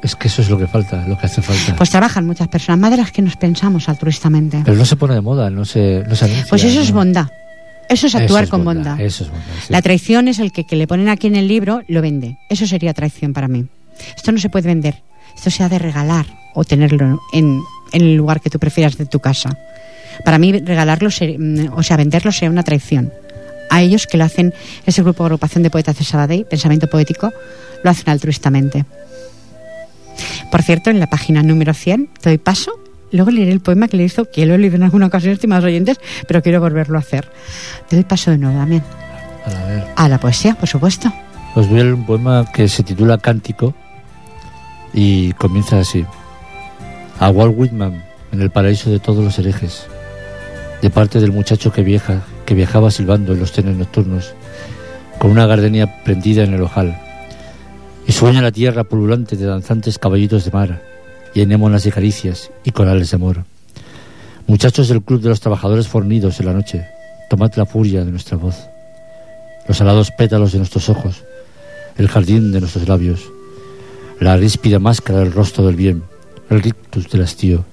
Es 0.03 0.15
que 0.15 0.27
eso 0.27 0.41
es 0.41 0.49
lo 0.49 0.57
que 0.57 0.67
falta, 0.67 1.05
lo 1.07 1.17
que 1.17 1.25
hace 1.25 1.41
falta. 1.41 1.75
Pues 1.75 1.89
trabajan 1.89 2.25
muchas 2.25 2.47
personas, 2.47 2.79
más 2.79 2.91
de 2.91 2.97
las 2.97 3.12
que 3.12 3.21
nos 3.21 3.36
pensamos 3.36 3.89
altruistamente. 3.89 4.62
Pero 4.63 4.77
no 4.77 4.86
se 4.86 4.95
pone 4.95 5.15
de 5.15 5.21
moda, 5.21 5.49
no 5.49 5.65
se, 5.65 6.03
no 6.07 6.15
se 6.15 6.25
anuncia. 6.25 6.45
Pues 6.49 6.63
eso 6.63 6.79
es 6.81 6.89
¿no? 6.91 6.97
bondad. 6.97 7.27
Eso 7.89 8.05
es 8.07 8.13
Eso 8.13 8.17
actuar 8.23 8.43
es 8.43 8.49
con 8.49 8.63
bondad, 8.63 8.91
bondad. 8.91 9.05
Eso 9.05 9.23
es 9.23 9.29
bondad. 9.31 9.45
sí. 9.65 9.73
La 9.73 9.81
traición 9.81 10.27
es 10.27 10.39
el 10.39 10.51
que, 10.51 10.65
que 10.65 10.75
le 10.75 10.88
ponen 10.88 11.10
aquí 11.10 11.27
en 11.27 11.36
el 11.36 11.47
libro, 11.47 11.81
lo 11.88 12.01
vende. 12.01 12.38
Eso 12.49 12.67
sería 12.67 12.93
traición 12.93 13.33
para 13.33 13.47
mí. 13.47 13.65
Esto 14.15 14.31
no 14.31 14.38
se 14.39 14.49
puede 14.49 14.67
vender. 14.67 15.01
Esto 15.36 15.49
se 15.49 15.63
ha 15.63 15.69
de 15.69 15.79
regalar 15.79 16.25
o 16.53 16.63
tenerlo 16.63 17.19
en, 17.33 17.62
en 17.93 18.01
el 18.01 18.15
lugar 18.15 18.39
que 18.41 18.49
tú 18.49 18.60
prefieras 18.60 18.97
de 18.97 19.05
tu 19.05 19.19
casa. 19.19 19.57
Para 20.25 20.38
mí, 20.38 20.51
regalarlo, 20.60 21.10
ser- 21.12 21.39
mm, 21.39 21.73
o 21.75 21.81
sea, 21.83 21.97
venderlo 21.97 22.31
sería 22.31 22.49
una 22.51 22.63
traición. 22.63 23.12
A 23.69 23.81
ellos 23.81 24.05
que 24.07 24.17
lo 24.17 24.23
hacen, 24.25 24.53
ese 24.86 25.01
grupo 25.01 25.23
de 25.23 25.27
agrupación 25.27 25.63
de 25.63 25.69
poetas 25.69 25.97
de 25.97 26.03
Sabadell, 26.05 26.45
Pensamiento 26.45 26.88
Poético, 26.88 27.31
lo 27.83 27.89
hacen 27.89 28.10
altruistamente. 28.10 28.86
Por 30.51 30.62
cierto, 30.62 30.89
en 30.89 30.99
la 30.99 31.08
página 31.08 31.43
número 31.43 31.73
100, 31.73 32.10
te 32.21 32.30
doy 32.30 32.38
paso. 32.38 32.71
Luego 33.12 33.32
leeré 33.32 33.51
el 33.51 33.62
poema 33.62 33.88
que 33.88 33.97
le 33.97 34.03
hizo, 34.03 34.30
que 34.30 34.45
lo 34.45 34.56
he 34.56 34.58
leído 34.58 34.75
en 34.75 34.84
alguna 34.84 35.06
ocasión, 35.06 35.34
estimados 35.34 35.65
oyentes, 35.65 35.99
pero 36.27 36.41
quiero 36.41 36.60
volverlo 36.60 36.97
a 36.97 37.01
hacer. 37.01 37.32
Te 37.88 37.95
doy 37.95 38.03
paso 38.03 38.32
de 38.32 38.38
nuevo, 38.38 38.58
Damián. 38.58 38.84
A. 39.95 40.03
A 40.03 40.10
la 40.10 40.19
poesía, 40.19 40.56
por 40.56 40.67
supuesto. 40.67 41.12
Os 41.56 41.67
voy 41.69 41.80
a 41.80 41.84
leer 41.84 41.95
un 41.95 42.06
poema 42.06 42.45
que 42.53 42.67
se 42.67 42.84
titula 42.84 43.17
Cántico 43.17 43.73
y 44.93 45.32
comienza 45.34 45.80
así. 45.80 46.06
A 47.19 47.30
Walt 47.30 47.56
Whitman, 47.58 48.03
en 48.32 48.41
el 48.41 48.51
paraíso 48.51 48.89
de 48.89 48.99
todos 48.99 49.23
los 49.23 49.39
herejes, 49.39 49.88
de 50.82 50.89
parte 50.89 51.19
del 51.19 51.32
muchacho 51.32 51.71
que 51.71 51.82
viaja, 51.82 52.21
que 52.45 52.53
viajaba 52.53 52.91
silbando 52.91 53.34
en 53.34 53.39
los 53.39 53.51
trenes 53.51 53.75
nocturnos, 53.75 54.34
con 55.17 55.32
una 55.32 55.47
gardenia 55.47 56.03
prendida 56.03 56.43
en 56.43 56.53
el 56.53 56.62
ojal, 56.62 56.99
y 58.07 58.13
sueña 58.13 58.41
la 58.41 58.53
tierra 58.53 58.85
pululante 58.85 59.35
de 59.35 59.45
danzantes 59.45 59.99
caballitos 59.99 60.45
de 60.45 60.51
mar, 60.51 60.81
y 61.35 61.41
anémonas 61.41 61.83
de 61.83 61.91
caricias 61.91 62.49
y 62.63 62.71
corales 62.71 63.11
de 63.11 63.15
amor. 63.15 63.43
Muchachos 64.47 64.87
del 64.87 65.03
club 65.03 65.21
de 65.21 65.29
los 65.29 65.41
trabajadores 65.41 65.89
fornidos 65.89 66.39
en 66.39 66.45
la 66.45 66.53
noche, 66.53 66.87
tomad 67.29 67.53
la 67.55 67.65
furia 67.65 68.05
de 68.05 68.11
nuestra 68.11 68.37
voz, 68.37 68.55
los 69.67 69.81
alados 69.81 70.11
pétalos 70.11 70.53
de 70.53 70.59
nuestros 70.59 70.87
ojos, 70.87 71.25
el 71.97 72.07
jardín 72.07 72.53
de 72.53 72.61
nuestros 72.61 72.87
labios, 72.87 73.29
la 74.21 74.37
ríspida 74.37 74.79
máscara 74.79 75.19
del 75.19 75.33
rostro 75.33 75.65
del 75.65 75.75
bien, 75.75 76.03
el 76.49 76.63
rictus 76.63 77.09
del 77.09 77.23
hastío, 77.23 77.65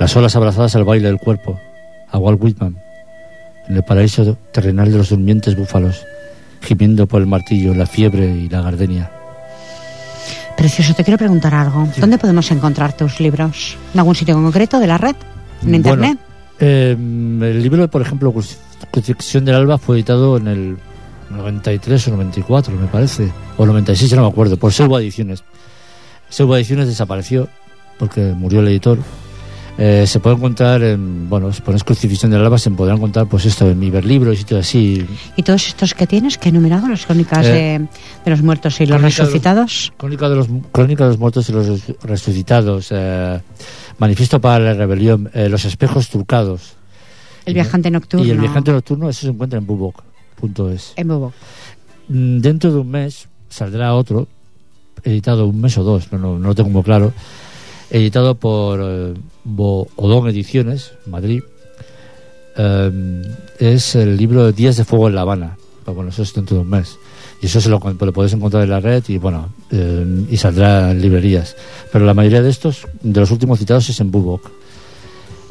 las 0.00 0.16
olas 0.16 0.34
abrazadas 0.34 0.74
al 0.74 0.84
baile 0.84 1.06
del 1.06 1.18
cuerpo, 1.18 1.60
a 2.10 2.18
Walt 2.18 2.42
Whitman, 2.42 2.76
en 3.68 3.76
el 3.76 3.84
paraíso 3.84 4.36
terrenal 4.52 4.90
de 4.90 4.98
los 4.98 5.10
durmientes 5.10 5.54
búfalos, 5.54 6.04
gimiendo 6.60 7.06
por 7.06 7.20
el 7.20 7.28
martillo, 7.28 7.72
la 7.72 7.86
fiebre 7.86 8.26
y 8.26 8.48
la 8.48 8.62
gardenia. 8.62 9.12
Precioso, 10.60 10.92
te 10.92 11.04
quiero 11.04 11.16
preguntar 11.16 11.54
algo. 11.54 11.88
¿Dónde 11.96 12.18
podemos 12.18 12.50
encontrar 12.50 12.94
tus 12.94 13.18
libros? 13.18 13.78
¿En 13.94 14.00
algún 14.00 14.14
sitio 14.14 14.34
concreto 14.34 14.78
de 14.78 14.86
la 14.86 14.98
red? 14.98 15.16
¿En 15.62 15.74
internet? 15.74 16.18
Bueno, 16.18 16.20
eh, 16.60 16.90
el 16.92 17.62
libro, 17.62 17.88
por 17.88 18.02
ejemplo, 18.02 18.30
Crucifixión 18.90 19.46
del 19.46 19.54
Alba, 19.54 19.78
fue 19.78 19.96
editado 19.96 20.36
en 20.36 20.48
el 20.48 20.76
93 21.30 22.08
o 22.08 22.10
94, 22.10 22.76
me 22.76 22.88
parece, 22.88 23.32
o 23.56 23.64
96, 23.64 24.10
ya 24.10 24.18
no 24.18 24.24
me 24.24 24.28
acuerdo, 24.28 24.58
por 24.58 24.70
Selva 24.70 25.00
Ediciones. 25.00 25.44
Selva 26.28 26.58
Ediciones 26.58 26.88
desapareció 26.88 27.48
porque 27.98 28.20
murió 28.20 28.60
el 28.60 28.68
editor. 28.68 28.98
Eh, 29.78 30.06
se 30.06 30.20
puede 30.20 30.36
encontrar 30.36 30.82
en, 30.82 31.28
bueno, 31.30 31.52
si 31.52 31.62
pones 31.62 31.84
Crucifixión 31.84 32.30
del 32.30 32.42
Alba, 32.42 32.58
se 32.58 32.70
podrán 32.70 32.98
encontrar, 32.98 33.26
pues 33.28 33.46
esto, 33.46 33.70
en 33.70 33.82
Iberlibro 33.82 34.32
y 34.32 34.36
sitios 34.36 34.60
así. 34.60 35.06
¿Y 35.36 35.42
todos 35.42 35.66
estos 35.68 35.94
que 35.94 36.06
tienes, 36.06 36.36
que 36.36 36.48
he 36.48 36.50
enumerado? 36.50 36.86
Las 36.88 37.06
crónicas 37.06 37.46
Eh, 37.46 37.50
de, 37.50 37.88
de 38.24 38.30
los 38.30 38.42
muertos 38.42 38.78
y 38.80 38.86
los 38.86 39.00
de 39.00 39.08
resucitados. 39.08 39.92
Crónica 39.96 40.28
de 40.28 40.36
los, 40.36 40.48
Crónica 40.72 41.04
de 41.04 41.10
los 41.10 41.18
Muertos 41.18 41.48
y 41.48 41.52
los 41.52 41.66
Res- 41.66 41.94
Resucitados, 42.02 42.88
eh, 42.90 43.40
Manifiesto 43.98 44.40
para 44.40 44.58
la 44.64 44.74
Rebelión, 44.74 45.30
eh, 45.32 45.48
Los 45.48 45.64
Espejos 45.64 46.08
Trucados. 46.10 46.74
El 47.46 47.54
viajante 47.54 47.90
nocturno. 47.90 48.26
Y 48.26 48.30
el 48.30 48.38
viajante 48.38 48.72
nocturno, 48.72 49.08
eso 49.08 49.22
se 49.22 49.28
encuentra 49.28 49.58
en 49.58 49.66
bubok.es. 49.66 50.92
En 50.96 51.08
Bobo. 51.08 51.32
Mm, 52.08 52.38
Dentro 52.40 52.70
de 52.70 52.78
un 52.80 52.90
mes 52.90 53.28
saldrá 53.48 53.94
otro, 53.94 54.28
editado 55.04 55.46
un 55.46 55.58
mes 55.60 55.76
o 55.78 55.82
dos, 55.84 56.12
no, 56.12 56.18
no, 56.18 56.38
no 56.38 56.48
lo 56.48 56.54
tengo 56.54 56.68
muy 56.68 56.82
claro, 56.82 57.12
editado 57.90 58.34
por 58.36 58.80
eh, 58.82 59.14
Bo- 59.44 59.88
Odón 59.96 60.28
Ediciones, 60.28 60.92
Madrid. 61.06 61.42
Eh, 62.56 63.22
es 63.58 63.94
el 63.94 64.16
libro 64.16 64.52
Días 64.52 64.76
de 64.76 64.84
Fuego 64.84 65.08
en 65.08 65.14
La 65.14 65.22
Habana. 65.22 65.56
Pero 65.84 65.94
bueno, 65.94 66.10
eso 66.10 66.22
es 66.22 66.32
dentro 66.34 66.56
de 66.56 66.62
un 66.62 66.70
mes. 66.70 66.98
Y 67.42 67.46
eso 67.46 67.60
se 67.60 67.68
lo, 67.70 67.78
lo 67.78 68.12
podéis 68.12 68.34
encontrar 68.34 68.64
en 68.64 68.70
la 68.70 68.80
red 68.80 69.02
y 69.08 69.16
bueno, 69.16 69.48
eh, 69.70 70.26
y 70.30 70.36
saldrá 70.36 70.90
en 70.90 71.00
librerías. 71.00 71.56
Pero 71.90 72.04
la 72.04 72.12
mayoría 72.14 72.42
de 72.42 72.50
estos, 72.50 72.86
de 73.02 73.18
los 73.20 73.30
últimos 73.30 73.58
citados, 73.58 73.88
es 73.88 73.98
en 74.00 74.10
Bubok. 74.10 74.50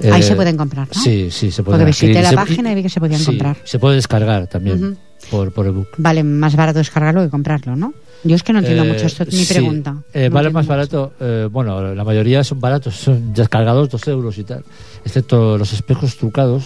Ahí 0.04 0.22
Eh, 0.22 0.24
se 0.24 0.36
pueden 0.36 0.56
comprar, 0.56 0.88
¿no? 0.96 1.02
Sí, 1.02 1.30
sí, 1.32 1.52
se 1.52 1.64
puede 1.64 1.80
Porque 1.80 1.86
visité 1.88 2.06
adquirir. 2.20 2.24
la 2.24 2.30
Se- 2.30 2.36
página 2.36 2.72
y 2.72 2.76
vi 2.76 2.84
que 2.84 2.90
se 2.90 3.00
podían 3.00 3.20
sí, 3.20 3.26
comprar. 3.26 3.58
Se 3.66 3.80
puede 3.80 3.96
descargar 3.96 4.48
también 4.48 4.84
Ujú. 4.84 4.98
por, 5.32 5.52
por 5.52 5.66
ebook. 5.68 5.88
Vale 5.98 6.24
más 6.24 6.56
barato 6.56 6.78
descargarlo 6.78 7.22
que 7.24 7.30
comprarlo, 7.30 7.76
¿no? 7.76 7.94
Yo 8.24 8.36
es 8.36 8.44
que 8.44 8.52
no 8.54 8.60
entiendo 8.60 8.84
Eh, 8.84 8.88
mucho 8.94 9.06
esto, 9.06 9.24
mi 9.26 9.32
sí, 9.32 9.54
pregunta. 9.54 9.96
eh, 10.14 10.28
No 10.30 10.36
vale 10.36 10.50
más 10.50 10.66
mucho. 10.66 10.70
barato, 10.70 11.14
eh, 11.22 11.48
bueno, 11.50 11.94
la 11.96 12.04
mayoría 12.04 12.44
son 12.44 12.60
baratos, 12.60 12.96
son 12.96 13.34
descargados 13.34 13.90
dos 13.90 14.06
euros 14.08 14.38
y 14.38 14.44
tal, 14.44 14.64
excepto 15.06 15.58
los 15.58 15.72
espejos 15.74 16.18
trucados, 16.18 16.64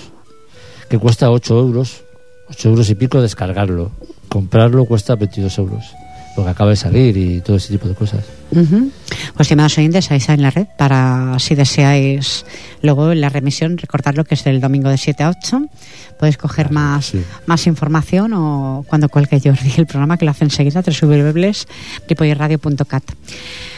que 0.90 0.98
cuesta 0.98 1.30
8 1.30 1.60
euros, 1.60 2.02
8 2.50 2.70
euros 2.70 2.90
y 2.90 2.96
pico 2.96 3.22
descargarlo. 3.22 3.92
Comprarlo 4.30 4.86
cuesta 4.86 5.16
22 5.16 5.58
euros, 5.60 5.84
porque 6.36 6.50
acaba 6.52 6.70
de 6.72 6.76
salir 6.76 7.16
y 7.18 7.42
todo 7.42 7.56
ese 7.58 7.70
tipo 7.74 7.88
de 7.88 7.94
cosas. 7.96 8.24
Ujú. 8.52 8.92
Pues, 9.36 9.46
estimados 9.48 9.78
oyentes, 9.78 10.10
ahí 10.12 10.18
está 10.18 10.34
en 10.34 10.42
la 10.42 10.50
red 10.52 10.68
para 10.78 11.38
si 11.40 11.56
deseáis 11.56 12.46
luego 12.82 13.12
en 13.12 13.22
la 13.22 13.30
remisión 13.30 13.78
recordarlo 13.78 14.24
que 14.26 14.34
es 14.36 14.44
del 14.44 14.60
domingo 14.62 14.90
de 14.90 14.98
7 14.98 15.24
a 15.24 15.30
8. 15.30 15.62
Podéis 16.20 16.38
coger 16.38 16.68
Claro, 16.70 16.74
más, 16.80 17.06
sí. 17.08 17.22
más 17.46 17.66
información 17.68 18.34
o 18.34 18.86
cuando 18.88 19.10
cuelgue 19.10 19.40
Jordi 19.44 19.74
el 19.78 19.86
programa 19.88 20.18
que 20.18 20.26
lo 20.26 20.32
hace 20.32 20.44
enseguida, 20.46 20.82
www.ripoyerradio.cat. 20.82 23.04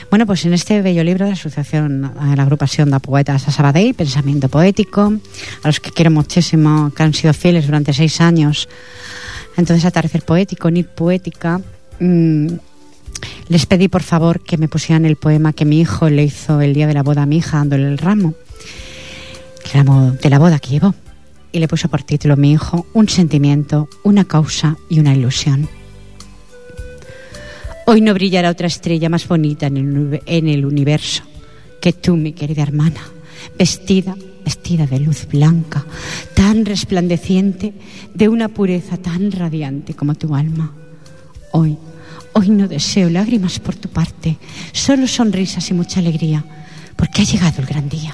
Bueno, 0.09 0.25
pues 0.27 0.45
en 0.45 0.53
este 0.53 0.81
bello 0.81 1.03
libro 1.03 1.25
de 1.25 1.31
la 1.31 1.37
Asociación, 1.37 2.05
eh, 2.05 2.09
la 2.35 2.43
agrupación 2.43 2.91
de 2.91 2.99
poetas 2.99 3.47
a 3.47 3.51
Sabadell, 3.51 3.93
Pensamiento 3.95 4.49
Poético, 4.49 5.13
a 5.63 5.67
los 5.67 5.79
que 5.79 5.89
quiero 5.91 6.11
muchísimo, 6.11 6.91
que 6.95 7.03
han 7.03 7.13
sido 7.13 7.33
fieles 7.33 7.65
durante 7.65 7.91
seis 7.91 8.21
años. 8.21 8.69
Entonces, 9.57 9.83
Atardecer 9.85 10.21
Poético, 10.21 10.69
Nit 10.69 10.87
Poética, 10.89 11.59
mm, 11.99 12.47
les 13.47 13.65
pedí 13.65 13.87
por 13.87 14.03
favor 14.03 14.41
que 14.41 14.57
me 14.57 14.67
pusieran 14.67 15.05
el 15.05 15.15
poema 15.15 15.53
que 15.53 15.65
mi 15.65 15.79
hijo 15.79 16.09
le 16.09 16.23
hizo 16.23 16.61
el 16.61 16.73
día 16.73 16.87
de 16.87 16.93
la 16.93 17.03
boda 17.03 17.23
a 17.23 17.25
mi 17.25 17.37
hija 17.37 17.57
dándole 17.57 17.87
el 17.87 17.97
ramo, 17.97 18.33
el 19.63 19.71
ramo 19.71 20.11
de 20.11 20.29
la 20.29 20.39
boda 20.39 20.59
que 20.59 20.69
llevó. 20.69 20.95
Y 21.51 21.59
le 21.59 21.67
puso 21.67 21.87
por 21.87 22.03
título 22.03 22.35
mi 22.35 22.51
hijo 22.51 22.85
un 22.93 23.07
sentimiento, 23.07 23.87
una 24.03 24.25
causa 24.25 24.77
y 24.89 24.99
una 24.99 25.15
ilusión. 25.15 25.69
Hoy 27.85 28.01
no 28.01 28.13
brillará 28.13 28.49
otra 28.49 28.67
estrella 28.67 29.09
más 29.09 29.27
bonita 29.27 29.67
en 29.67 29.77
el, 29.77 30.21
en 30.25 30.47
el 30.47 30.65
universo 30.65 31.23
que 31.79 31.93
tú, 31.93 32.17
mi 32.17 32.33
querida 32.33 32.63
hermana, 32.63 33.01
vestida, 33.59 34.15
vestida 34.43 34.87
de 34.87 34.99
luz 34.99 35.27
blanca, 35.27 35.85
tan 36.33 36.65
resplandeciente, 36.65 37.73
de 38.11 38.27
una 38.27 38.49
pureza 38.49 38.97
tan 38.97 39.31
radiante 39.31 39.93
como 39.93 40.15
tu 40.15 40.33
alma. 40.33 40.73
Hoy, 41.57 41.77
hoy 42.33 42.49
no 42.49 42.67
deseo 42.67 43.09
lágrimas 43.09 43.61
por 43.61 43.77
tu 43.77 43.87
parte, 43.87 44.37
solo 44.73 45.07
sonrisas 45.07 45.69
y 45.69 45.73
mucha 45.73 46.01
alegría, 46.01 46.43
porque 46.97 47.21
ha 47.21 47.23
llegado 47.23 47.61
el 47.61 47.65
gran 47.65 47.87
día. 47.87 48.13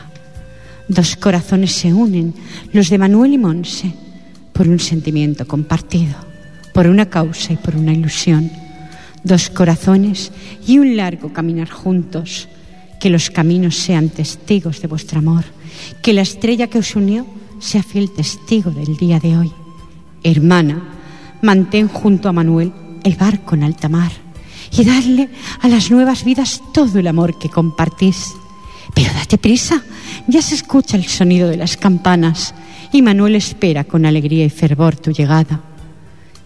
Dos 0.87 1.15
corazones 1.15 1.71
se 1.71 1.91
unen, 1.91 2.35
los 2.71 2.91
de 2.91 2.99
Manuel 2.99 3.33
y 3.33 3.39
Monse, 3.39 3.95
por 4.53 4.67
un 4.67 4.79
sentimiento 4.79 5.47
compartido, 5.47 6.13
por 6.71 6.85
una 6.85 7.07
causa 7.07 7.53
y 7.53 7.55
por 7.55 7.75
una 7.75 7.93
ilusión. 7.93 8.51
Dos 9.23 9.49
corazones 9.49 10.31
y 10.67 10.77
un 10.77 10.95
largo 10.95 11.33
caminar 11.33 11.71
juntos. 11.71 12.47
Que 12.99 13.09
los 13.09 13.31
caminos 13.31 13.75
sean 13.75 14.09
testigos 14.09 14.81
de 14.81 14.87
vuestro 14.87 15.17
amor. 15.17 15.45
Que 16.03 16.13
la 16.13 16.21
estrella 16.21 16.67
que 16.67 16.77
os 16.77 16.95
unió 16.95 17.25
sea 17.59 17.81
fiel 17.81 18.11
testigo 18.11 18.69
del 18.69 18.97
día 18.97 19.19
de 19.19 19.35
hoy. 19.35 19.51
Hermana, 20.23 20.77
mantén 21.41 21.87
junto 21.87 22.29
a 22.29 22.33
Manuel 22.33 22.71
el 23.03 23.15
barco 23.15 23.55
en 23.55 23.63
alta 23.63 23.89
mar 23.89 24.11
y 24.71 24.83
darle 24.83 25.29
a 25.61 25.67
las 25.67 25.91
nuevas 25.91 26.23
vidas 26.23 26.61
todo 26.73 26.99
el 26.99 27.07
amor 27.07 27.37
que 27.37 27.49
compartís. 27.49 28.33
Pero 28.93 29.13
date 29.13 29.37
prisa, 29.37 29.83
ya 30.27 30.41
se 30.41 30.55
escucha 30.55 30.97
el 30.97 31.05
sonido 31.05 31.49
de 31.49 31.57
las 31.57 31.77
campanas 31.77 32.53
y 32.91 33.01
Manuel 33.01 33.35
espera 33.35 33.83
con 33.83 34.05
alegría 34.05 34.45
y 34.45 34.49
fervor 34.49 34.95
tu 34.95 35.11
llegada. 35.11 35.61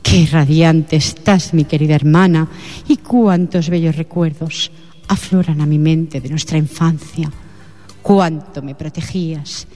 Qué 0.01 0.27
radiante 0.31 0.95
estás, 0.95 1.53
mi 1.53 1.65
querida 1.65 1.95
hermana, 1.95 2.47
y 2.87 2.97
cuántos 2.97 3.69
bellos 3.69 3.95
recuerdos 3.95 4.71
afloran 5.07 5.61
a 5.61 5.65
mi 5.65 5.79
mente 5.79 6.21
de 6.21 6.29
nuestra 6.29 6.57
infancia. 6.57 7.31
Cuánto 8.01 8.61
me 8.61 8.75
protegías. 8.75 9.67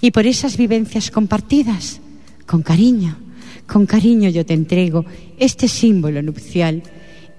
Y 0.00 0.10
por 0.10 0.26
esas 0.26 0.56
vivencias 0.56 1.10
compartidas, 1.12 2.00
con 2.46 2.62
cariño, 2.62 3.16
con 3.66 3.86
cariño 3.86 4.30
yo 4.30 4.46
te 4.46 4.54
entrego 4.54 5.04
este 5.38 5.68
símbolo 5.68 6.22
nupcial, 6.22 6.82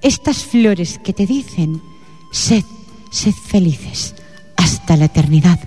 estas 0.02 0.44
flores 0.44 1.00
que 1.04 1.14
te 1.14 1.26
dicen, 1.26 1.82
sed, 2.32 2.64
sed 3.12 3.34
felices 3.34 4.16
hasta 4.56 4.98
la 4.98 5.06
eternidad. 5.06 5.60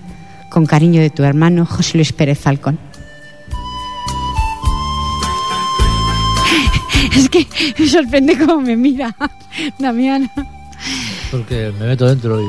Con 0.49 0.65
cariño 0.65 1.01
de 1.01 1.09
tu 1.09 1.23
hermano 1.23 1.65
José 1.65 1.97
Luis 1.97 2.13
Pérez 2.13 2.39
Falcón. 2.39 2.77
Es 7.15 7.29
que 7.29 7.47
me 7.77 7.87
sorprende 7.87 8.37
cómo 8.37 8.61
me 8.61 8.77
mira 8.77 9.15
Damiana. 9.79 10.31
Porque 11.31 11.73
me 11.79 11.87
meto 11.87 12.07
dentro 12.07 12.41
y 12.41 12.45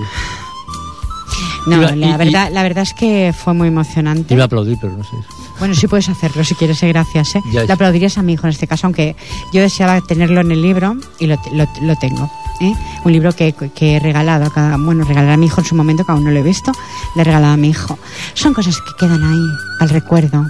No, 1.66 1.76
Iba- 1.76 1.94
la, 1.96 2.06
y- 2.14 2.16
verdad, 2.18 2.48
la 2.52 2.62
verdad 2.62 2.82
es 2.82 2.94
que 2.94 3.32
fue 3.36 3.54
muy 3.54 3.68
emocionante. 3.68 4.34
iba 4.34 4.42
a 4.44 4.46
aplaudir, 4.46 4.78
pero 4.80 4.96
no 4.96 5.04
sé. 5.04 5.10
Bueno, 5.58 5.74
sí 5.74 5.86
puedes 5.86 6.08
hacerlo 6.08 6.42
si 6.44 6.54
quieres, 6.56 6.82
eh, 6.82 6.88
gracias. 6.88 7.36
¿eh? 7.36 7.42
Ya, 7.52 7.72
aplaudirías 7.72 8.18
a 8.18 8.22
mi 8.22 8.32
hijo 8.32 8.46
en 8.46 8.50
este 8.52 8.66
caso, 8.66 8.86
aunque 8.86 9.14
yo 9.52 9.60
deseaba 9.60 10.00
tenerlo 10.00 10.40
en 10.40 10.50
el 10.50 10.60
libro 10.60 10.96
y 11.20 11.26
lo, 11.26 11.36
lo- 11.52 11.68
lo 11.82 11.96
tengo. 11.96 12.28
¿eh? 12.60 12.72
Un 13.04 13.12
libro 13.12 13.32
que, 13.32 13.52
que 13.74 13.96
he 13.96 14.00
regalado 14.00 14.46
a 14.46 14.50
cada. 14.52 14.76
Bueno, 14.76 15.04
regalar 15.04 15.30
a 15.30 15.36
mi 15.36 15.46
hijo 15.46 15.60
en 15.60 15.66
su 15.66 15.74
momento, 15.76 16.04
que 16.04 16.10
aún 16.12 16.24
no 16.24 16.30
lo 16.32 16.38
he 16.40 16.42
visto, 16.42 16.72
le 17.14 17.22
he 17.22 17.24
regalado 17.24 17.52
a 17.52 17.56
mi 17.56 17.68
hijo. 17.68 17.96
Son 18.34 18.54
cosas 18.54 18.76
que 18.80 19.06
quedan 19.06 19.22
ahí, 19.22 19.46
al 19.80 19.88
recuerdo. 19.90 20.44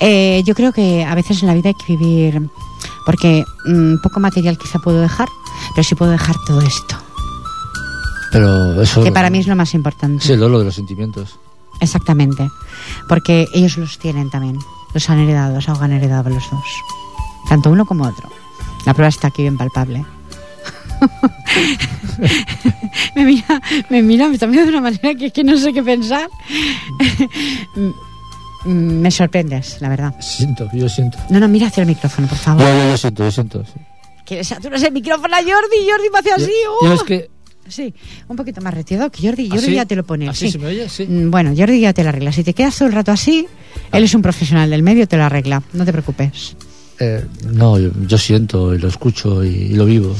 Eh, 0.00 0.42
yo 0.46 0.54
creo 0.54 0.72
que 0.72 1.04
a 1.04 1.14
veces 1.14 1.42
en 1.42 1.48
la 1.48 1.54
vida 1.54 1.70
hay 1.70 1.74
que 1.74 1.96
vivir. 1.96 2.40
Porque 3.04 3.44
mm, 3.66 3.96
poco 4.02 4.18
material 4.20 4.58
quizá 4.58 4.78
puedo 4.80 5.00
dejar, 5.00 5.28
pero 5.74 5.84
sí 5.84 5.94
puedo 5.94 6.10
dejar 6.10 6.34
todo 6.46 6.60
esto, 6.60 6.96
Pero 8.36 8.82
eso. 8.82 9.02
que 9.02 9.12
para 9.12 9.30
mí 9.30 9.38
es 9.38 9.46
lo 9.46 9.56
más 9.56 9.72
importante. 9.72 10.22
Es 10.22 10.28
el 10.28 10.38
dolo 10.38 10.58
de 10.58 10.66
los 10.66 10.74
sentimientos. 10.74 11.38
Exactamente. 11.80 12.50
Porque 13.08 13.46
ellos 13.54 13.78
los 13.78 13.98
tienen 13.98 14.28
también. 14.28 14.58
Los 14.92 15.08
han 15.08 15.20
heredado, 15.20 15.54
los 15.54 15.68
han 15.68 15.92
heredado 15.92 16.28
los 16.28 16.50
dos. 16.50 16.64
Tanto 17.48 17.70
uno 17.70 17.86
como 17.86 18.04
otro. 18.04 18.28
La 18.84 18.92
prueba 18.92 19.08
está 19.08 19.28
aquí 19.28 19.42
bien 19.42 19.56
palpable. 19.56 20.04
me 23.14 23.24
mira, 23.24 23.62
me 23.88 24.02
mira 24.02 24.30
también 24.38 24.64
de 24.64 24.70
una 24.70 24.82
manera 24.82 25.14
que, 25.14 25.30
que 25.30 25.42
no 25.42 25.56
sé 25.56 25.72
qué 25.72 25.82
pensar. 25.82 26.28
Me 28.66 29.10
sorprendes, 29.12 29.80
la 29.80 29.88
verdad. 29.88 30.14
Siento, 30.20 30.68
yo 30.72 30.88
siento. 30.88 31.16
No, 31.30 31.38
no, 31.38 31.46
mira 31.46 31.68
hacia 31.68 31.82
el 31.82 31.86
micrófono, 31.86 32.26
por 32.26 32.36
favor. 32.36 32.62
Yo, 32.62 32.68
yo, 32.68 32.90
yo 32.90 32.98
siento, 32.98 33.24
yo 33.24 33.30
siento. 33.30 33.64
sí. 33.64 33.80
Que 34.24 34.34
le 34.34 34.44
saturas 34.44 34.82
el 34.82 34.92
micrófono 34.92 35.36
a 35.36 35.38
Jordi, 35.38 35.88
Jordi 35.88 36.10
me 36.12 36.18
hace 36.18 36.32
así. 36.32 36.52
Yo 36.82 36.90
¡uh! 36.90 36.94
es 36.94 37.02
que. 37.04 37.35
Sí, 37.68 37.92
un 38.28 38.36
poquito 38.36 38.60
más 38.60 38.72
retirado 38.74 39.10
que 39.10 39.26
Jordi. 39.26 39.48
Jordi 39.48 39.64
¿Así? 39.64 39.74
ya 39.74 39.84
te 39.86 39.96
lo 39.96 40.04
pone. 40.04 40.28
¿Así 40.28 40.46
sí. 40.46 40.52
se 40.52 40.58
me 40.58 40.66
oye? 40.66 40.88
Sí. 40.88 41.06
Mm, 41.06 41.30
Bueno, 41.30 41.52
Jordi 41.56 41.80
ya 41.80 41.92
te 41.92 42.02
la 42.04 42.10
arregla. 42.10 42.32
Si 42.32 42.44
te 42.44 42.54
quedas 42.54 42.76
todo 42.78 42.88
el 42.88 42.94
rato 42.94 43.12
así, 43.12 43.46
él 43.92 44.04
es 44.04 44.14
un 44.14 44.22
profesional 44.22 44.70
del 44.70 44.82
medio, 44.82 45.06
te 45.08 45.16
lo 45.16 45.24
arregla. 45.24 45.62
No 45.72 45.84
te 45.84 45.92
preocupes. 45.92 46.56
Eh, 46.98 47.24
no, 47.52 47.78
yo, 47.78 47.90
yo 48.06 48.18
siento 48.18 48.74
y 48.74 48.78
lo 48.78 48.88
escucho 48.88 49.44
y, 49.44 49.48
y 49.48 49.68
lo 49.74 49.84
vivo. 49.84 50.14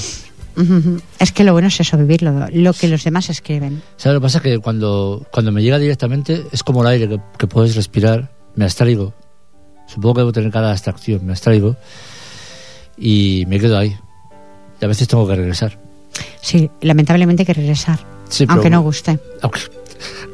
Es 1.19 1.33
que 1.33 1.45
lo 1.45 1.53
bueno 1.53 1.69
es 1.69 1.79
eso, 1.81 1.99
vivirlo, 1.99 2.47
lo 2.51 2.73
que 2.73 2.89
los 2.89 3.05
demás 3.05 3.29
escriben. 3.29 3.83
¿Sabes 3.99 4.15
lo 4.15 4.21
que 4.21 4.25
pasa? 4.25 4.41
Que 4.41 4.59
cuando, 4.59 5.27
cuando 5.31 5.53
me 5.53 5.63
llega 5.63 5.79
directamente 5.79 6.45
es 6.51 6.63
como 6.63 6.81
el 6.81 6.89
aire 6.89 7.09
que, 7.11 7.21
que 7.39 7.47
puedes 7.47 7.77
respirar. 7.77 8.33
Me 8.55 8.65
abstraigo. 8.65 9.13
Supongo 9.87 10.15
que 10.15 10.21
debo 10.23 10.33
tener 10.33 10.51
cada 10.51 10.71
abstracción. 10.73 11.27
Me 11.27 11.33
abstraigo 11.33 11.77
y 12.97 13.45
me 13.49 13.61
quedo 13.61 13.77
ahí. 13.79 13.95
Y 14.81 14.85
a 14.85 14.89
veces 14.89 15.07
tengo 15.09 15.29
que 15.29 15.37
regresar. 15.37 15.79
Sí, 16.41 16.71
lamentablemente 16.81 17.43
hay 17.43 17.47
que 17.47 17.55
regresar, 17.55 17.99
Sí, 18.29 18.45
pero- 18.47 18.55
aunque 18.55 18.71
no 18.71 18.81
guste. 18.83 19.19
aunque- 19.43 19.61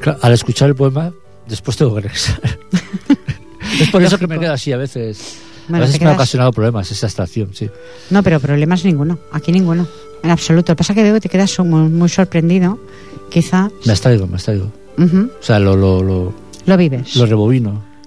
claro, 0.00 0.18
al 0.22 0.32
escuchar 0.32 0.68
el 0.68 0.74
poema, 0.74 1.12
después 1.48 1.76
tengo 1.76 1.94
que 1.94 2.02
regresar. 2.02 2.40
es 3.80 3.90
por 3.90 4.02
eso 4.02 4.18
que 4.18 4.26
me 4.26 4.38
quedo 4.38 4.52
así 4.52 4.72
a 4.72 4.76
veces. 4.76 5.38
Bueno, 5.68 5.84
a 5.84 5.86
veces 5.86 6.00
me 6.02 6.10
ha 6.10 6.14
ocasionado 6.14 6.52
problemas 6.52 6.90
esa 6.90 7.06
abstracción, 7.06 7.50
sí. 7.54 7.70
No, 8.10 8.22
pero 8.22 8.40
problemas 8.40 8.84
ninguno, 8.84 9.18
aquí 9.30 9.52
ninguno, 9.52 9.86
en 10.22 10.30
absoluto. 10.30 10.72
Lo 10.72 10.76
que 10.76 10.78
pasa 10.78 10.92
es 10.92 10.96
que 10.96 11.02
veo 11.04 11.14
que 11.14 11.20
te 11.20 11.28
quedas 11.28 11.56
muy, 11.60 11.88
muy 11.88 12.08
sorprendido, 12.08 12.78
quizá. 13.30 13.70
Me 13.84 13.92
abstraigo, 13.92 14.26
me 14.26 14.34
abstraigo. 14.34 14.70
Ujú, 14.98 15.30
O 15.40 15.42
sea, 15.42 15.58
lo, 15.58 15.76
lo, 15.76 16.02
lo, 16.02 16.34
Lo 16.66 16.76
vives, 16.76 17.16
lo 17.16 17.26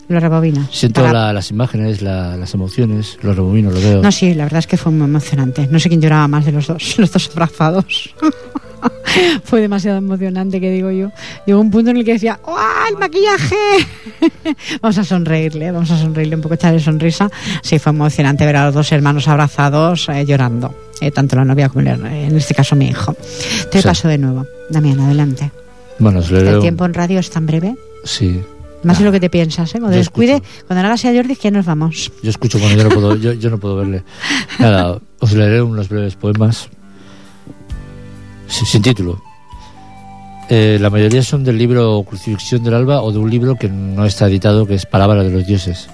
lo, 0.08 0.20
rebobinas. 0.20 0.68
Siento 0.72 1.02
Para- 1.02 1.13
la- 1.28 1.34
las 1.34 1.52
imágenes, 1.52 2.02
la- 2.02 2.38
las 2.38 2.54
emociones, 2.54 3.18
lo 3.22 3.34
rebobino, 3.34 3.72
lo 3.72 3.80
veo. 3.80 4.02
No, 4.02 4.12
sí, 4.12 4.34
la 4.34 4.44
verdad 4.46 4.60
es 4.60 4.68
que 4.68 4.78
fue 4.78 4.91
muy 4.91 5.06
emocionante. 5.06 5.68
No 5.72 5.80
sé 5.80 5.89
quién 5.89 6.02
lloraba 6.02 6.28
más 6.28 6.46
de 6.46 6.52
los 6.52 6.68
dos, 6.68 6.96
los 7.00 7.12
dos 7.12 7.30
abrazados. 7.32 8.13
fue 9.44 9.62
demasiado 9.62 9.98
emocionante, 9.98 10.60
que 10.60 10.70
digo 10.72 10.91
yo. 10.91 11.12
Llegó 11.48 11.60
un 11.60 11.72
punto 11.72 11.89
en 11.91 11.98
el 11.98 12.06
que 12.06 12.13
decía, 12.13 12.39
¡ah, 12.46 12.86
el 12.91 12.98
maquillaje! 12.98 13.56
vamos 14.82 14.98
a 14.98 15.04
sonreírle, 15.04 15.72
vamos 15.72 15.89
a 15.91 15.98
sonreírle 15.98 16.36
un 16.36 16.41
poco, 16.41 16.56
echarle 16.56 16.80
sonrisa. 16.80 17.30
Sí, 17.62 17.80
fue 17.80 17.91
emocionante 17.91 18.46
ver 18.46 18.58
a 18.58 18.65
los 18.65 18.74
dos 18.76 18.91
hermanos 18.91 19.28
abrazados 19.28 20.08
eh, 20.10 20.26
llorando. 20.26 20.76
eh, 21.02 21.12
tanto 21.12 21.36
la 21.36 21.46
novia 21.46 21.68
como 21.70 21.82
el- 21.82 22.06
en 22.06 22.38
este 22.38 22.54
caso 22.54 22.76
mi 22.76 22.88
hijo. 22.88 23.15
Te 23.72 23.82
Sí. 23.82 23.88
paso 23.88 24.08
de 24.08 24.18
nuevo. 24.18 24.46
Damián, 24.70 25.00
adelante. 25.00 25.52
Bueno, 26.00 26.22
leeré 26.30 26.52
El 26.52 26.60
tiempo 26.60 26.86
en 26.86 26.94
radio 26.94 27.20
es 27.20 27.30
tan 27.30 27.46
breve. 27.46 27.76
Sí. 28.04 28.39
Más 28.86 29.00
de 29.00 29.06
lo 29.06 29.12
que 29.12 29.19
te 29.19 29.32
piensas, 29.32 29.74
¿eh? 29.74 29.80
Cuando 29.80 29.98
descuide, 29.98 30.43
cuando 30.67 30.84
le 30.84 30.88
hagas 30.88 31.06
a 31.06 31.12
Jordi, 31.12 31.36
que 31.36 31.50
nos 31.50 31.65
vamos. 31.65 32.12
Yo 32.21 32.30
escucho 32.30 32.60
cuando 32.60 32.78
yo 32.78 32.84
no 32.88 32.89
puedo, 32.93 33.15
yo, 33.15 33.34
yo 33.34 33.50
no 33.50 33.58
puedo 33.58 33.78
verle. 33.78 34.04
Nada, 34.60 35.00
os 35.19 35.34
leeré 35.34 35.63
unos 35.63 35.89
breves 35.89 36.15
poemas 36.15 36.69
sin, 38.48 38.67
sin 38.67 38.84
título. 38.84 39.19
Eh, 40.50 40.78
la 40.80 40.91
mayoría 40.91 41.24
son 41.24 41.43
del 41.43 41.58
libro 41.58 42.04
Crucifixión 42.04 42.63
del 42.63 42.76
Alba 42.76 43.02
o 43.02 43.12
de 43.12 43.17
un 43.17 43.28
libro 43.28 43.56
que 43.56 43.67
no 43.67 44.06
está 44.06 44.28
editado, 44.28 44.67
que 44.67 44.76
es 44.76 44.86
Palabra 44.86 45.24
de 45.24 45.32
los 45.32 45.48
Dioses. 45.48 45.88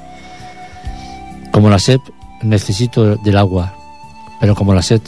Como 1.54 1.70
la 1.70 1.80
sed, 1.80 2.00
necesito 2.42 3.16
del 3.16 3.38
agua, 3.38 3.74
pero 4.42 4.54
como 4.54 4.74
la 4.74 4.82
sed, 4.82 5.02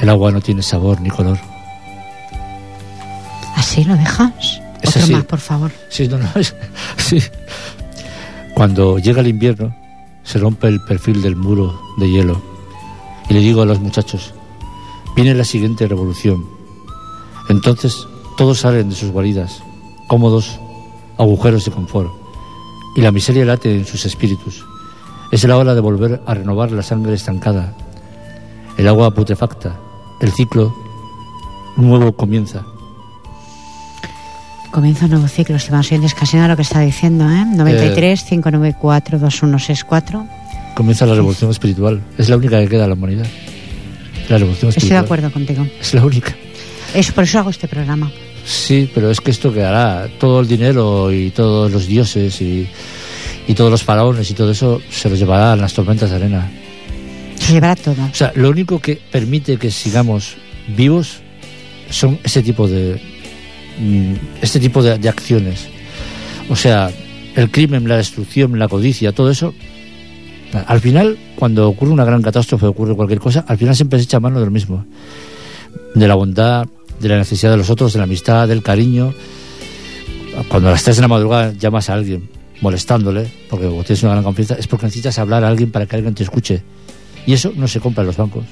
el 0.00 0.08
agua 0.08 0.32
no 0.32 0.40
tiene 0.40 0.62
sabor 0.62 0.98
ni 1.02 1.10
color. 1.10 1.38
¿Así 3.54 3.84
lo 3.84 3.96
dejas? 3.96 4.61
Es 4.96 5.04
Otro 5.04 5.04
así. 5.04 5.12
más, 5.14 5.24
por 5.24 5.38
favor. 5.40 5.70
Sí, 5.88 6.08
no, 6.08 6.18
no, 6.18 6.28
es- 6.36 6.54
sí. 6.98 7.18
Cuando 8.54 8.98
llega 8.98 9.20
el 9.20 9.28
invierno, 9.28 9.74
se 10.24 10.38
rompe 10.38 10.68
el 10.68 10.80
perfil 10.84 11.22
del 11.22 11.36
muro 11.36 11.80
de 11.98 12.10
hielo. 12.10 12.40
Y 13.28 13.34
le 13.34 13.40
digo 13.40 13.62
a 13.62 13.66
los 13.66 13.80
muchachos, 13.80 14.34
viene 15.16 15.34
la 15.34 15.44
siguiente 15.44 15.86
revolución. 15.88 16.44
Entonces, 17.48 18.06
todos 18.36 18.58
salen 18.60 18.90
de 18.90 18.94
sus 18.94 19.10
guaridas, 19.10 19.62
cómodos 20.08 20.58
agujeros 21.18 21.64
de 21.64 21.70
confort. 21.70 22.10
Y 22.96 23.00
la 23.00 23.10
miseria 23.12 23.44
late 23.44 23.74
en 23.74 23.86
sus 23.86 24.04
espíritus. 24.04 24.64
Es 25.30 25.44
la 25.44 25.56
hora 25.56 25.74
de 25.74 25.80
volver 25.80 26.22
a 26.26 26.34
renovar 26.34 26.72
la 26.72 26.82
sangre 26.82 27.14
estancada. 27.14 27.74
el 28.76 28.88
agua 28.88 29.12
putrefacta, 29.12 29.76
el 30.20 30.30
ciclo 30.32 30.74
nuevo 31.76 32.12
comienza. 32.12 32.64
Comienza 34.72 35.04
un 35.04 35.10
nuevo 35.10 35.28
ciclo, 35.28 35.56
estimados 35.56 35.88
oyentes, 35.88 36.14
casi 36.14 36.36
nada 36.36 36.48
lo 36.48 36.56
que 36.56 36.62
está 36.62 36.80
diciendo, 36.80 37.30
¿eh? 37.30 37.44
93 37.44 38.22
594 38.22 39.18
2164. 39.18 40.26
Comienza 40.74 41.04
la 41.04 41.14
revolución 41.14 41.50
espiritual. 41.50 42.00
Es 42.16 42.30
la 42.30 42.38
única 42.38 42.58
que 42.58 42.68
queda 42.68 42.86
a 42.86 42.88
la 42.88 42.94
humanidad. 42.94 43.26
La 44.30 44.38
revolución 44.38 44.70
Estoy 44.70 44.78
espiritual. 44.78 45.02
de 45.02 45.04
acuerdo 45.04 45.30
contigo. 45.30 45.66
Es 45.78 45.92
la 45.92 46.06
única. 46.06 46.34
Es 46.94 47.12
por 47.12 47.24
eso 47.24 47.38
hago 47.38 47.50
este 47.50 47.68
programa. 47.68 48.10
Sí, 48.46 48.90
pero 48.94 49.10
es 49.10 49.20
que 49.20 49.30
esto 49.30 49.52
quedará. 49.52 50.08
Todo 50.18 50.40
el 50.40 50.48
dinero 50.48 51.12
y 51.12 51.30
todos 51.30 51.70
los 51.70 51.86
dioses 51.86 52.40
y, 52.40 52.66
y 53.46 53.52
todos 53.52 53.70
los 53.70 53.82
faraones 53.82 54.30
y 54.30 54.34
todo 54.34 54.52
eso 54.52 54.80
se 54.90 55.10
los 55.10 55.18
llevarán 55.18 55.60
las 55.60 55.74
tormentas 55.74 56.08
de 56.08 56.16
arena. 56.16 56.50
Se 57.38 57.52
llevará 57.52 57.76
todo. 57.76 58.02
O 58.10 58.14
sea, 58.14 58.32
lo 58.36 58.48
único 58.48 58.78
que 58.78 58.96
permite 58.96 59.58
que 59.58 59.70
sigamos 59.70 60.36
vivos 60.74 61.18
son 61.90 62.18
ese 62.24 62.42
tipo 62.42 62.66
de 62.66 62.98
este 64.40 64.60
tipo 64.60 64.82
de, 64.82 64.98
de 64.98 65.08
acciones. 65.08 65.68
O 66.48 66.56
sea, 66.56 66.90
el 67.34 67.50
crimen, 67.50 67.88
la 67.88 67.96
destrucción, 67.96 68.58
la 68.58 68.68
codicia, 68.68 69.12
todo 69.12 69.30
eso. 69.30 69.54
Al 70.66 70.80
final, 70.80 71.18
cuando 71.36 71.68
ocurre 71.68 71.92
una 71.92 72.04
gran 72.04 72.20
catástrofe, 72.20 72.66
ocurre 72.66 72.94
cualquier 72.94 73.20
cosa, 73.20 73.44
al 73.48 73.56
final 73.56 73.74
siempre 73.74 73.98
se 73.98 74.04
echa 74.04 74.20
mano 74.20 74.38
de 74.38 74.44
lo 74.44 74.50
mismo. 74.50 74.84
De 75.94 76.06
la 76.06 76.14
bondad, 76.14 76.66
de 77.00 77.08
la 77.08 77.16
necesidad 77.16 77.50
de 77.50 77.56
los 77.56 77.70
otros, 77.70 77.92
de 77.92 77.98
la 77.98 78.04
amistad, 78.04 78.46
del 78.46 78.62
cariño. 78.62 79.14
Cuando 80.48 80.68
a 80.68 80.72
las 80.72 80.82
3 80.82 80.96
de 80.96 81.02
la 81.02 81.08
madrugada 81.08 81.52
llamas 81.52 81.88
a 81.88 81.94
alguien 81.94 82.28
molestándole, 82.60 83.26
porque 83.50 83.66
tienes 83.84 84.02
una 84.02 84.12
gran 84.12 84.24
confianza, 84.24 84.54
es 84.54 84.66
porque 84.66 84.86
necesitas 84.86 85.18
hablar 85.18 85.44
a 85.44 85.48
alguien 85.48 85.70
para 85.70 85.86
que 85.86 85.96
alguien 85.96 86.14
te 86.14 86.22
escuche. 86.22 86.62
Y 87.26 87.32
eso 87.32 87.52
no 87.56 87.66
se 87.66 87.80
compra 87.80 88.02
en 88.02 88.06
los 88.08 88.16
bancos. 88.16 88.44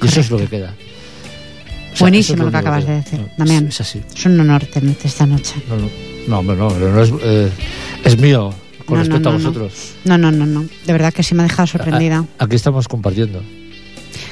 Y 0.00 0.06
eso 0.06 0.20
es 0.20 0.30
lo 0.30 0.38
que 0.38 0.46
queda. 0.46 0.74
O 1.94 1.96
sea, 1.96 2.04
Buenísimo 2.06 2.38
es 2.38 2.44
lo 2.46 2.50
que 2.50 2.56
acabas 2.56 2.86
de 2.86 2.94
decir, 2.94 3.26
Damián. 3.38 3.68
Es, 3.68 3.74
es 3.76 3.80
así. 3.82 4.02
Es 4.14 4.26
un 4.26 4.38
honor 4.40 4.66
tenerte 4.66 5.06
esta 5.08 5.26
noche. 5.26 5.54
No, 5.68 6.42
no, 6.42 6.54
no, 6.54 6.66
hombre, 6.68 6.90
no, 6.90 7.00
es, 7.02 7.12
eh, 7.22 7.52
es 8.04 8.18
mío 8.18 8.52
con 8.84 8.96
No, 8.98 9.04
respecto 9.04 9.30
no, 9.30 9.36
a 9.36 9.38
no, 9.38 9.44
vosotros. 9.44 9.92
No, 10.04 10.18
no, 10.18 10.30
no, 10.32 10.44
no. 10.44 10.62
De 10.86 10.92
verdad 10.92 11.12
que 11.12 11.22
sí 11.22 11.34
me 11.34 11.42
ha 11.42 11.46
dejado 11.46 11.66
sorprendida. 11.68 12.24
A- 12.38 12.44
Aquí 12.44 12.56
estamos 12.56 12.88
compartiendo. 12.88 13.42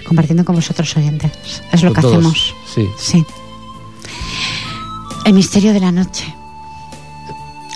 Compartiendo 0.07 0.44
con 0.44 0.57
vosotros 0.57 0.94
oyentes. 0.96 1.31
Es 1.72 1.83
lo 1.85 1.92
que 1.92 2.01
todos. 2.01 2.14
hacemos. 2.16 2.55
Sí. 2.75 2.87
Sí. 2.98 3.25
El 5.25 5.35
misterio 5.35 5.72
de 5.72 5.81
la 5.81 5.92
noche. 5.92 6.35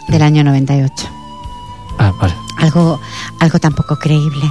Del 0.09 0.23
año 0.23 0.43
98. 0.45 0.93
Ah, 1.99 2.13
vale. 2.21 2.35
Algo, 2.59 3.01
algo 3.41 3.59
tan 3.61 3.73
poco 3.75 3.97
creíble. 3.97 4.51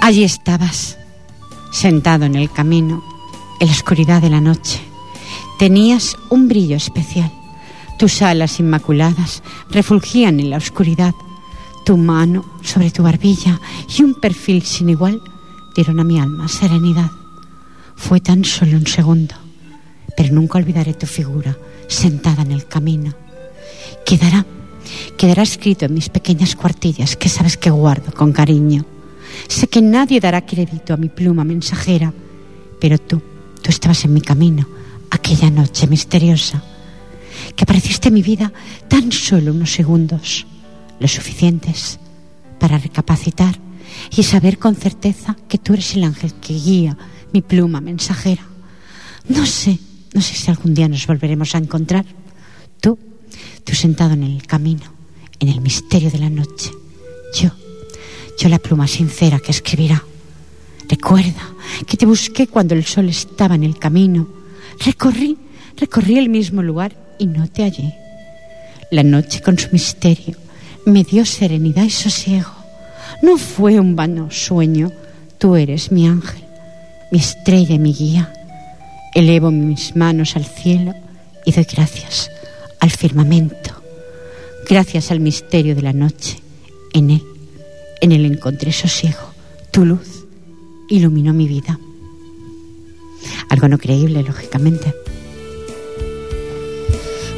Allí 0.00 0.24
estabas, 0.24 0.98
sentado 1.72 2.26
en 2.26 2.36
el 2.36 2.50
camino, 2.50 3.02
en 3.58 3.66
la 3.66 3.72
oscuridad 3.72 4.22
de 4.22 4.30
la 4.30 4.40
noche. 4.40 4.80
Tenías 5.58 6.16
un 6.30 6.46
brillo 6.46 6.76
especial. 6.76 7.32
Tus 7.98 8.22
alas 8.22 8.60
inmaculadas 8.60 9.42
refulgían 9.70 10.38
en 10.38 10.50
la 10.50 10.58
oscuridad. 10.58 11.14
Tu 11.84 11.96
mano 11.96 12.44
sobre 12.62 12.90
tu 12.90 13.02
barbilla 13.02 13.60
y 13.96 14.02
un 14.02 14.14
perfil 14.14 14.62
sin 14.62 14.88
igual 14.90 15.20
dieron 15.74 15.98
a 15.98 16.04
mi 16.04 16.20
alma 16.20 16.46
serenidad. 16.48 17.10
Fue 17.96 18.20
tan 18.20 18.44
solo 18.44 18.76
un 18.76 18.86
segundo, 18.86 19.34
pero 20.16 20.32
nunca 20.34 20.58
olvidaré 20.58 20.94
tu 20.94 21.06
figura 21.06 21.56
sentada 21.88 22.42
en 22.42 22.52
el 22.52 22.66
camino. 22.66 23.12
Quedará, 24.04 24.44
quedará 25.16 25.42
escrito 25.42 25.84
en 25.86 25.94
mis 25.94 26.08
pequeñas 26.08 26.56
cuartillas 26.56 27.16
que 27.16 27.28
sabes 27.28 27.56
que 27.56 27.70
guardo 27.70 28.12
con 28.12 28.32
cariño. 28.32 28.84
Sé 29.48 29.68
que 29.68 29.82
nadie 29.82 30.20
dará 30.20 30.44
crédito 30.44 30.94
a 30.94 30.96
mi 30.96 31.08
pluma 31.08 31.44
mensajera, 31.44 32.12
pero 32.80 32.98
tú, 32.98 33.22
tú 33.62 33.70
estabas 33.70 34.04
en 34.04 34.14
mi 34.14 34.20
camino 34.20 34.66
aquella 35.10 35.50
noche 35.50 35.86
misteriosa, 35.86 36.62
que 37.54 37.64
apareciste 37.64 38.08
en 38.08 38.14
mi 38.14 38.22
vida 38.22 38.52
tan 38.88 39.12
solo 39.12 39.52
unos 39.52 39.72
segundos, 39.72 40.46
lo 40.98 41.08
suficientes 41.08 41.98
para 42.58 42.78
recapacitar 42.78 43.58
y 44.16 44.22
saber 44.22 44.58
con 44.58 44.74
certeza 44.74 45.36
que 45.48 45.58
tú 45.58 45.74
eres 45.74 45.94
el 45.94 46.04
ángel 46.04 46.32
que 46.34 46.54
guía 46.54 46.96
mi 47.32 47.42
pluma 47.42 47.80
mensajera. 47.80 48.42
No 49.28 49.46
sé, 49.46 49.78
no 50.14 50.20
sé 50.20 50.34
si 50.34 50.50
algún 50.50 50.74
día 50.74 50.88
nos 50.88 51.06
volveremos 51.06 51.54
a 51.54 51.58
encontrar. 51.58 52.04
Tú, 52.80 52.98
tú 53.64 53.74
sentado 53.74 54.14
en 54.14 54.24
el 54.24 54.46
camino, 54.46 54.84
en 55.38 55.48
el 55.48 55.60
misterio 55.60 56.10
de 56.10 56.18
la 56.18 56.30
noche. 56.30 56.70
Yo, 57.34 57.50
yo 58.38 58.48
la 58.48 58.58
pluma 58.58 58.86
sincera 58.86 59.38
que 59.38 59.50
escribirá. 59.50 60.04
Recuerda 60.88 61.42
que 61.86 61.96
te 61.96 62.06
busqué 62.06 62.46
cuando 62.46 62.74
el 62.74 62.84
sol 62.84 63.08
estaba 63.08 63.54
en 63.54 63.64
el 63.64 63.78
camino. 63.78 64.28
Recorrí, 64.84 65.38
recorrí 65.76 66.18
el 66.18 66.28
mismo 66.28 66.62
lugar 66.62 66.96
y 67.18 67.26
no 67.26 67.48
te 67.48 67.62
hallé. 67.62 67.94
La 68.90 69.02
noche 69.02 69.40
con 69.40 69.58
su 69.58 69.68
misterio 69.72 70.36
me 70.84 71.04
dio 71.04 71.24
serenidad 71.24 71.84
y 71.84 71.90
sosiego. 71.90 72.50
No 73.22 73.38
fue 73.38 73.78
un 73.78 73.96
vano 73.96 74.30
sueño, 74.30 74.90
tú 75.38 75.56
eres 75.56 75.92
mi 75.92 76.06
ángel, 76.06 76.42
mi 77.10 77.18
estrella 77.18 77.74
y 77.74 77.78
mi 77.78 77.94
guía. 77.94 78.32
Elevo 79.14 79.50
mis 79.50 79.94
manos 79.94 80.36
al 80.36 80.44
cielo 80.44 80.94
y 81.46 81.52
doy 81.52 81.66
gracias 81.72 82.30
al 82.80 82.90
firmamento. 82.90 83.70
Gracias 84.68 85.10
al 85.10 85.20
misterio 85.20 85.74
de 85.74 85.82
la 85.82 85.92
noche. 85.92 86.40
En 86.92 87.10
él, 87.10 87.22
en 88.02 88.12
él 88.12 88.26
encontré 88.26 88.70
sosiego. 88.72 89.32
Tu 89.70 89.84
luz 89.86 90.26
iluminó 90.90 91.32
mi 91.32 91.48
vida. 91.48 91.78
Algo 93.48 93.68
no 93.68 93.78
creíble, 93.78 94.22
lógicamente. 94.22 94.92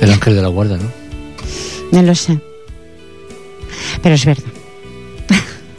El 0.01 0.11
ángel 0.11 0.35
de 0.35 0.43
la 0.43 0.49
guarda, 0.49 0.77
¿no? 0.77 0.91
No 1.93 2.03
lo 2.03 2.15
sé. 2.15 2.39
Pero 4.03 4.15
es 4.17 4.25
verdad. 4.25 4.45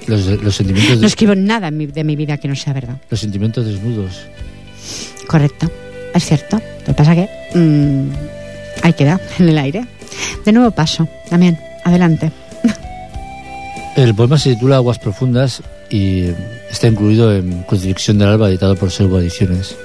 Los, 0.08 0.26
los 0.42 0.56
sentimientos, 0.56 0.96
No 0.96 1.02
de- 1.02 1.08
escribo 1.08 1.34
nada 1.36 1.72
mi- 1.72 1.88
de 1.88 2.04
mi 2.04 2.16
vida 2.16 2.38
que 2.38 2.48
no 2.48 2.56
sea 2.56 2.74
verdad. 2.74 3.02
los 3.10 3.20
sentimientos 3.20 3.66
desnudos. 3.66 4.22
Correcto. 5.28 5.70
Es 6.14 6.26
cierto. 6.26 6.62
Lo 6.80 6.86
que 6.86 6.94
pasa 6.94 7.16
que 7.16 7.28
mm, 7.56 8.10
ahí 8.84 8.94
queda, 8.94 9.20
en 9.40 9.50
el 9.50 9.58
aire. 9.58 9.86
De 10.46 10.52
nuevo 10.52 10.70
paso. 10.72 11.08
También, 11.30 11.58
adelante. 11.84 12.32
El 13.96 14.14
poema 14.14 14.38
se 14.38 14.54
titula 14.54 14.76
Aguas 14.76 15.00
Profundas 15.00 15.64
y 15.90 16.26
está 16.70 16.88
incluido 16.88 17.34
en 17.34 17.64
Crucifixión 17.64 18.18
del 18.18 18.28
Alba, 18.28 18.50
editado 18.50 18.76
por 18.76 18.92
Selva 18.92 19.20
Ediciones. 19.20 19.78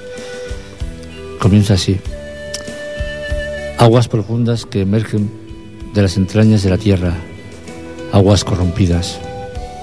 Comienza 1.39 1.75
así. 1.75 1.97
Aguas 3.77 4.09
profundas 4.09 4.65
que 4.65 4.81
emergen 4.81 5.31
de 5.93 6.01
las 6.01 6.17
entrañas 6.17 6.61
de 6.61 6.69
la 6.69 6.77
tierra, 6.77 7.13
aguas 8.11 8.43
corrompidas, 8.43 9.17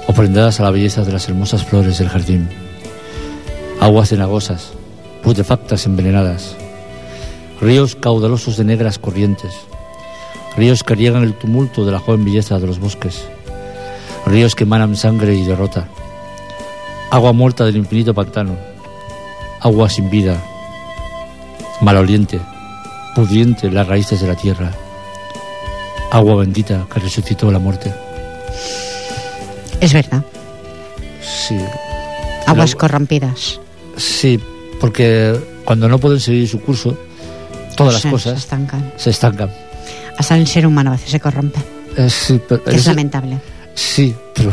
ofrendadas 0.08 0.60
a 0.60 0.64
la 0.64 0.72
belleza 0.72 1.04
de 1.04 1.12
las 1.12 1.26
hermosas 1.30 1.64
flores 1.64 1.98
del 1.98 2.10
jardín, 2.10 2.50
aguas 3.80 4.10
cenagosas, 4.10 4.72
putrefactas 5.22 5.86
envenenadas, 5.86 6.54
ríos 7.62 7.96
caudalosos 7.96 8.58
de 8.58 8.64
negras 8.64 8.98
corrientes, 8.98 9.54
ríos 10.54 10.84
que 10.84 10.94
riegan 10.94 11.22
el 11.22 11.32
tumulto 11.32 11.86
de 11.86 11.92
la 11.92 11.98
joven 11.98 12.26
belleza 12.26 12.58
de 12.58 12.66
los 12.66 12.78
bosques, 12.78 13.24
ríos 14.26 14.54
que 14.54 14.64
emanan 14.64 14.96
sangre 14.96 15.34
y 15.34 15.44
derrota, 15.44 15.88
agua 17.10 17.32
muerta 17.32 17.64
del 17.64 17.76
infinito 17.76 18.14
pantano, 18.14 18.56
agua 19.60 19.88
sin 19.88 20.10
vida, 20.10 20.36
maloliente, 21.80 22.40
pudriente 23.14 23.66
en 23.68 23.74
las 23.74 23.86
raíces 23.86 24.20
de 24.20 24.28
la 24.28 24.34
tierra, 24.36 24.70
agua 26.10 26.36
bendita 26.36 26.86
que 26.92 27.00
resucitó 27.00 27.50
la 27.50 27.58
muerte. 27.58 27.92
Es 29.80 29.92
verdad. 29.92 30.22
Sí, 31.22 31.56
Aguas 32.46 32.74
corrompidas. 32.74 33.60
sí, 33.96 34.40
porque 34.80 35.38
cuando 35.64 35.88
no 35.88 35.98
pueden 35.98 36.20
seguir 36.20 36.48
su 36.48 36.60
curso, 36.60 36.96
todas 37.76 37.94
las 37.94 38.02
Se 38.02 38.10
cosas 38.10 38.38
estancan. 38.38 38.92
se 38.96 39.10
estancan. 39.10 39.50
Hasta 40.16 40.36
el 40.36 40.46
ser 40.46 40.66
humano 40.66 40.90
a 40.90 40.94
veces 40.94 41.10
se 41.10 41.20
corrompe. 41.20 41.60
Eh, 41.96 42.10
sí, 42.10 42.40
pero- 42.48 42.64
Que 42.64 42.76
es 42.76 42.86
lamentable. 42.86 43.38
Sí, 43.78 44.14
pero 44.34 44.50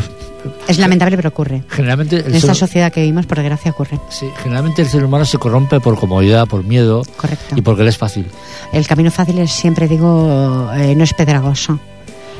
Es 0.68 0.78
lamentable, 0.78 1.16
pero 1.16 1.28
ocurre. 1.30 1.62
generalmente 1.68 2.20
En 2.20 2.34
esta 2.34 2.48
ser- 2.48 2.56
sociedad 2.56 2.92
que 2.92 3.00
vivimos, 3.00 3.26
por 3.26 3.38
desgracia, 3.38 3.72
ocurre. 3.72 3.98
sí, 4.08 4.28
generalmente 4.42 4.82
el 4.82 4.88
ser 4.88 5.04
humano 5.04 5.24
se 5.24 5.38
corrompe 5.38 5.80
por 5.80 5.98
comodidad, 5.98 6.46
por 6.46 6.62
miedo 6.64 7.02
Correcto. 7.16 7.56
y 7.56 7.62
porque 7.62 7.82
le 7.82 7.90
es 7.90 7.98
fácil. 7.98 8.26
El 8.72 8.86
camino 8.86 9.10
fácil 9.10 9.38
es, 9.40 9.50
siempre 9.50 9.88
digo, 9.88 10.70
eh, 10.74 10.94
no 10.94 11.02
es 11.04 11.12
pedragoso. 11.14 11.78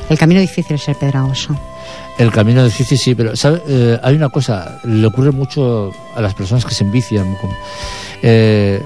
El 0.09 0.17
camino 0.17 0.39
difícil 0.39 0.75
es 0.77 0.87
el 0.87 0.95
pedregoso. 0.95 1.53
El 2.17 2.31
camino 2.31 2.63
difícil 2.63 2.97
sí, 2.97 3.13
pero 3.13 3.35
¿sabe? 3.35 3.61
Eh, 3.67 3.99
hay 4.01 4.15
una 4.15 4.29
cosa, 4.29 4.79
le 4.85 5.05
ocurre 5.05 5.31
mucho 5.31 5.91
a 6.15 6.21
las 6.21 6.33
personas 6.33 6.63
que 6.65 6.73
se 6.73 6.83
envician. 6.85 7.35
con- 7.35 7.51
eh, 8.23 8.81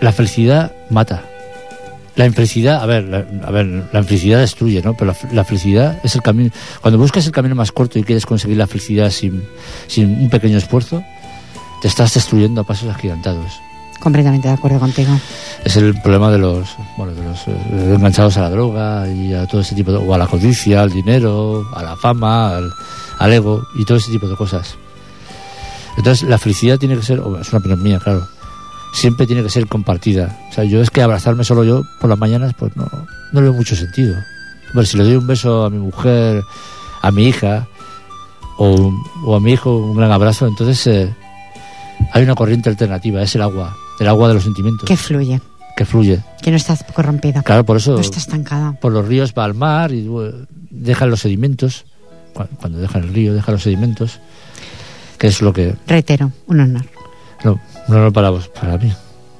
la 0.00 0.12
felicidad 0.12 0.72
mata. 0.90 1.24
La 2.18 2.26
infelicidad, 2.26 2.82
a 2.82 2.86
ver, 2.86 3.04
la, 3.04 3.24
a 3.46 3.50
ver, 3.52 3.66
la 3.92 4.00
infelicidad 4.00 4.40
destruye, 4.40 4.82
¿no? 4.82 4.94
Pero 4.94 5.12
la, 5.12 5.32
la 5.32 5.44
felicidad 5.44 6.00
es 6.02 6.16
el 6.16 6.20
camino. 6.20 6.50
Cuando 6.80 6.98
buscas 6.98 7.24
el 7.24 7.32
camino 7.32 7.54
más 7.54 7.70
corto 7.70 7.96
y 8.00 8.02
quieres 8.02 8.26
conseguir 8.26 8.56
la 8.56 8.66
felicidad 8.66 9.10
sin, 9.10 9.44
sin 9.86 10.22
un 10.22 10.28
pequeño 10.28 10.58
esfuerzo, 10.58 11.00
te 11.80 11.86
estás 11.86 12.12
destruyendo 12.12 12.62
a 12.62 12.64
pasos 12.64 12.90
agigantados. 12.90 13.52
Completamente 14.00 14.48
de 14.48 14.54
acuerdo 14.54 14.80
contigo. 14.80 15.12
Es 15.64 15.76
el 15.76 15.94
problema 16.02 16.30
de 16.32 16.38
los, 16.38 16.68
bueno, 16.96 17.14
de 17.14 17.22
los 17.22 17.46
eh, 17.46 17.94
enganchados 17.94 18.36
a 18.36 18.42
la 18.42 18.50
droga 18.50 19.08
y 19.08 19.34
a 19.34 19.46
todo 19.46 19.60
ese 19.60 19.76
tipo 19.76 19.92
de, 19.92 19.98
o 19.98 20.12
a 20.12 20.18
la 20.18 20.26
codicia, 20.26 20.82
al 20.82 20.90
dinero, 20.90 21.68
a 21.72 21.84
la 21.84 21.96
fama, 21.96 22.56
al, 22.56 22.72
al 23.18 23.32
ego 23.32 23.62
y 23.76 23.84
todo 23.84 23.98
ese 23.98 24.10
tipo 24.10 24.28
de 24.28 24.34
cosas. 24.34 24.74
Entonces, 25.96 26.28
la 26.28 26.38
felicidad 26.38 26.78
tiene 26.78 26.96
que 26.96 27.02
ser, 27.02 27.20
es 27.40 27.48
una 27.50 27.58
opinión 27.58 27.82
mía, 27.82 28.00
claro, 28.02 28.26
siempre 28.92 29.26
tiene 29.26 29.42
que 29.42 29.50
ser 29.50 29.66
compartida. 29.66 30.36
O 30.50 30.52
sea, 30.54 30.64
yo 30.64 30.80
es 30.80 30.90
que 30.90 31.02
abrazarme 31.02 31.44
solo 31.44 31.64
yo 31.64 31.82
por 32.00 32.10
las 32.10 32.18
mañanas, 32.18 32.54
pues 32.58 32.76
no, 32.76 32.84
no 33.32 33.40
le 33.40 33.42
veo 33.42 33.52
mucho 33.52 33.76
sentido. 33.76 34.14
Hombre, 34.70 34.86
si 34.86 34.96
le 34.96 35.04
doy 35.04 35.16
un 35.16 35.26
beso 35.26 35.64
a 35.64 35.70
mi 35.70 35.78
mujer, 35.78 36.42
a 37.02 37.10
mi 37.10 37.26
hija, 37.28 37.66
o, 38.58 38.92
o 39.24 39.36
a 39.36 39.40
mi 39.40 39.52
hijo, 39.52 39.76
un 39.76 39.96
gran 39.96 40.10
abrazo, 40.12 40.46
entonces 40.46 40.86
eh, 40.88 41.14
hay 42.12 42.22
una 42.22 42.34
corriente 42.34 42.68
alternativa, 42.68 43.22
es 43.22 43.34
el 43.34 43.42
agua, 43.42 43.76
el 44.00 44.08
agua 44.08 44.28
de 44.28 44.34
los 44.34 44.42
sentimientos, 44.44 44.86
Que 44.86 44.96
fluye, 44.96 45.40
que 45.76 45.84
fluye. 45.84 46.20
que 46.42 46.50
no 46.50 46.56
está 46.56 46.76
corrompida, 46.92 47.42
Claro, 47.42 47.64
por 47.64 47.76
eso 47.76 47.92
no 47.94 48.00
está 48.00 48.18
estancada. 48.18 48.72
por 48.80 48.92
los 48.92 49.06
ríos 49.06 49.32
va 49.36 49.44
al 49.44 49.54
mar 49.54 49.92
y 49.92 50.08
dejan 50.70 51.10
los 51.10 51.20
sedimentos. 51.20 51.84
Cu- 52.34 52.46
Cuando 52.58 52.78
dejan 52.78 53.04
el 53.04 53.14
río, 53.14 53.32
dejan 53.34 53.54
los 53.54 53.62
sedimentos, 53.62 54.18
que 55.18 55.28
es 55.28 55.40
lo 55.40 55.52
que 55.52 55.74
Reitero, 55.86 56.30
un 56.46 56.60
honor. 56.60 56.84
no, 57.44 57.60
no 57.88 58.04
lo 58.04 58.12
para 58.12 58.30
vos, 58.30 58.48
para 58.48 58.76
mí. 58.76 58.92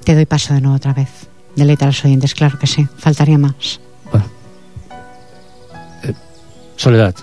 Te 0.04 0.14
doy 0.14 0.26
paso 0.26 0.54
de 0.54 0.60
nuevo 0.60 0.76
otra 0.76 0.94
vez. 0.94 1.28
Deleita 1.54 1.84
a 1.84 1.88
los 1.88 2.04
oyentes, 2.04 2.34
claro 2.34 2.58
que 2.58 2.66
sí. 2.66 2.86
Faltaría 2.96 3.36
más. 3.36 3.80
Bueno. 4.10 4.26
Eh, 6.02 6.14
soledad. 6.76 7.14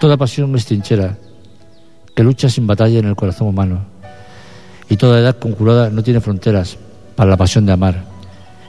Toda 0.00 0.16
pasión 0.16 0.54
es 0.56 0.64
trinchera, 0.64 1.18
que 2.14 2.22
lucha 2.22 2.48
sin 2.48 2.66
batalla 2.66 2.98
en 2.98 3.06
el 3.06 3.14
corazón 3.14 3.48
humano. 3.48 3.84
Y 4.88 4.96
toda 4.96 5.20
edad 5.20 5.38
conjurada 5.38 5.90
no 5.90 6.02
tiene 6.02 6.20
fronteras 6.20 6.76
para 7.14 7.30
la 7.30 7.36
pasión 7.36 7.66
de 7.66 7.72
amar. 7.72 8.04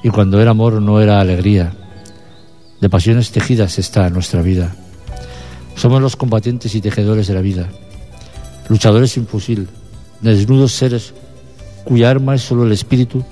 Y 0.03 0.09
cuando 0.09 0.41
era 0.41 0.51
amor 0.51 0.81
no 0.81 0.99
era 0.99 1.21
alegría. 1.21 1.73
De 2.81 2.89
pasiones 2.89 3.31
tejidas 3.31 3.79
está 3.79 4.09
nuestra 4.09 4.41
vida. 4.41 4.75
Somos 5.75 6.01
los 6.01 6.15
combatientes 6.15 6.75
y 6.75 6.81
tejedores 6.81 7.27
de 7.27 7.33
la 7.33 7.41
vida. 7.41 7.69
Luchadores 8.67 9.11
sin 9.11 9.25
fusil, 9.25 9.69
desnudos 10.21 10.73
seres 10.73 11.13
cuya 11.83 12.09
arma 12.09 12.35
es 12.35 12.41
solo 12.41 12.63
el 12.65 12.71
espíritu 12.71 13.23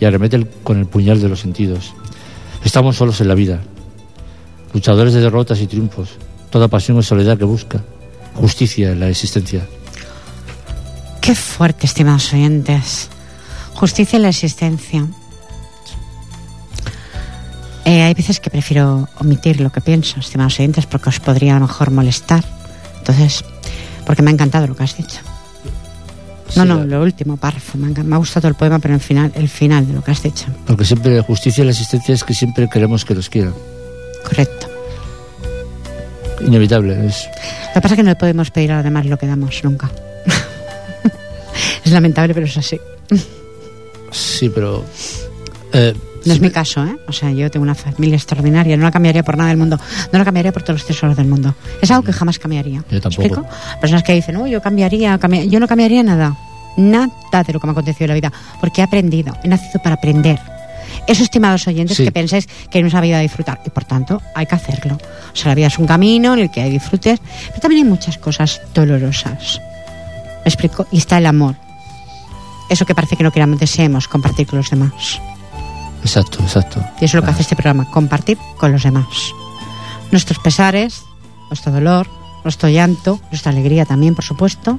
y 0.00 0.04
arremete 0.04 0.46
con 0.62 0.78
el 0.78 0.86
puñal 0.86 1.20
de 1.20 1.28
los 1.28 1.40
sentidos. 1.40 1.94
Estamos 2.64 2.96
solos 2.96 3.20
en 3.20 3.28
la 3.28 3.34
vida, 3.34 3.60
luchadores 4.72 5.14
de 5.14 5.20
derrotas 5.20 5.60
y 5.60 5.66
triunfos. 5.66 6.10
Toda 6.50 6.68
pasión 6.68 6.98
es 6.98 7.06
soledad 7.06 7.38
que 7.38 7.44
busca 7.44 7.82
justicia 8.34 8.92
en 8.92 9.00
la 9.00 9.08
existencia. 9.08 9.66
Qué 11.20 11.34
fuerte, 11.34 11.86
estimados 11.86 12.32
oyentes. 12.32 13.08
Justicia 13.74 14.16
en 14.16 14.22
la 14.22 14.28
existencia. 14.28 15.06
Eh, 17.84 18.02
hay 18.02 18.14
veces 18.14 18.40
que 18.40 18.50
prefiero 18.50 19.08
omitir 19.18 19.60
lo 19.60 19.70
que 19.70 19.80
pienso, 19.80 20.20
estimados 20.20 20.58
oyentes, 20.58 20.86
porque 20.86 21.10
os 21.10 21.20
podría 21.20 21.56
a 21.56 21.60
lo 21.60 21.66
mejor 21.66 21.90
molestar. 21.90 22.44
Entonces, 22.98 23.44
porque 24.06 24.22
me 24.22 24.30
ha 24.30 24.34
encantado 24.34 24.66
lo 24.66 24.76
que 24.76 24.84
has 24.84 24.96
dicho. 24.96 25.20
No, 26.56 26.62
Sí, 26.62 26.68
no, 26.68 26.76
la- 26.78 26.84
lo 26.84 27.02
último 27.02 27.36
párrafo. 27.36 27.78
Me 27.78 28.14
ha, 28.14 28.18
gustado 28.18 28.48
el 28.48 28.54
poema, 28.54 28.78
pero 28.78 28.94
el 28.94 29.00
final, 29.00 29.32
el 29.34 29.48
final 29.48 29.86
de 29.86 29.94
lo 29.94 30.02
que 30.04 30.10
has 30.10 30.22
dicho. 30.22 30.46
Porque 30.66 30.84
siempre 30.84 31.20
justicia 31.22 31.62
en 31.62 31.66
la 31.68 31.72
existencia 31.72 32.14
es 32.14 32.22
que 32.24 32.34
siempre 32.34 32.68
queremos 32.68 33.04
que 33.04 33.14
nos 33.14 33.28
quieran. 33.30 33.54
Correcto. 34.22 34.68
Inevitable. 36.46 37.06
Es, 37.06 37.24
Lo 37.68 37.74
que 37.74 37.80
pasa 37.80 37.94
es 37.94 37.96
que 37.96 38.02
no 38.02 38.10
le 38.10 38.16
podemos 38.16 38.50
pedir 38.50 38.72
a 38.72 38.76
los 38.76 38.84
demás 38.84 39.06
lo 39.06 39.16
que 39.18 39.26
damos 39.26 39.62
nunca. 39.64 39.90
es 41.84 41.92
lamentable, 41.92 42.34
pero 42.34 42.46
es 42.46 42.56
así. 42.56 42.78
sí, 44.10 44.48
pero... 44.50 44.84
eh, 45.72 45.94
No 46.26 46.32
es 46.32 46.40
mi 46.40 46.50
caso, 46.50 46.84
¿eh? 46.84 46.96
O 47.06 47.12
sea, 47.12 47.30
yo 47.30 47.50
tengo 47.50 47.62
una 47.64 47.74
familia 47.74 48.16
extraordinaria, 48.16 48.76
no 48.76 48.84
la 48.84 48.90
cambiaría 48.90 49.22
por 49.22 49.36
nada 49.36 49.48
del 49.50 49.58
mundo, 49.58 49.78
no 50.12 50.18
la 50.18 50.24
cambiaría 50.24 50.52
por 50.52 50.62
todos 50.62 50.80
los 50.80 50.86
tesoros 50.86 51.16
del 51.16 51.26
mundo. 51.26 51.54
Es 51.82 51.90
algo 51.90 52.02
que 52.02 52.12
jamás 52.12 52.38
cambiaría. 52.38 52.82
Yo 52.90 53.00
tampoco. 53.00 53.22
¿Explico? 53.24 53.46
Personas 53.80 54.02
que 54.02 54.14
dicen, 54.14 54.34
no, 54.34 54.46
yo 54.46 54.60
cambiaría, 54.62 55.18
cambi-". 55.18 55.48
yo 55.48 55.60
no 55.60 55.68
cambiaría 55.68 56.02
nada, 56.02 56.36
nada 56.76 57.42
de 57.46 57.52
lo 57.52 57.60
que 57.60 57.66
me 57.66 57.70
ha 57.70 57.72
acontecido 57.72 58.04
en 58.04 58.08
la 58.08 58.14
vida, 58.14 58.32
porque 58.60 58.80
he 58.80 58.84
aprendido, 58.84 59.36
he 59.42 59.48
nacido 59.48 59.82
para 59.82 59.96
aprender. 59.96 60.38
Eso, 61.06 61.22
estimados 61.22 61.66
oyentes, 61.66 61.96
Sí. 61.98 62.04
que 62.04 62.12
penséis 62.12 62.48
que 62.70 62.80
no 62.80 62.86
es 62.88 62.94
una 62.94 63.02
vida 63.02 63.18
a 63.18 63.20
disfrutar, 63.20 63.60
y 63.66 63.70
por 63.70 63.84
tanto 63.84 64.22
hay 64.34 64.46
que 64.46 64.54
hacerlo. 64.54 64.96
O 65.32 65.36
sea, 65.36 65.48
la 65.50 65.54
vida 65.54 65.66
es 65.66 65.78
un 65.78 65.86
camino 65.86 66.32
en 66.32 66.38
el 66.40 66.50
que 66.50 66.62
hay 66.62 66.70
disfrutes, 66.70 67.20
pero 67.48 67.60
también 67.60 67.84
hay 67.84 67.90
muchas 67.90 68.16
cosas 68.16 68.60
dolorosas. 68.74 69.60
¿Me 70.44 70.48
explico? 70.48 70.86
Y 70.90 70.98
está 70.98 71.18
el 71.18 71.26
amor. 71.26 71.56
Eso 72.70 72.86
que 72.86 72.94
parece 72.94 73.16
que 73.16 73.22
no 73.24 73.30
queramos, 73.32 73.60
deseemos 73.60 74.08
compartir 74.08 74.46
con 74.46 74.58
los 74.58 74.70
demás. 74.70 75.20
Exacto, 76.04 76.38
exacto. 76.42 76.80
Y 77.00 77.06
eso 77.06 77.16
es 77.16 77.22
lo 77.22 77.22
que 77.22 77.30
hace 77.30 77.42
este 77.42 77.56
programa, 77.56 77.90
compartir 77.90 78.38
con 78.58 78.70
los 78.70 78.82
demás. 78.82 79.06
Nuestros 80.12 80.38
pesares, 80.38 81.02
nuestro 81.48 81.72
dolor, 81.72 82.06
nuestro 82.44 82.68
llanto, 82.68 83.20
nuestra 83.30 83.50
alegría 83.50 83.86
también, 83.86 84.14
por 84.14 84.24
supuesto. 84.24 84.78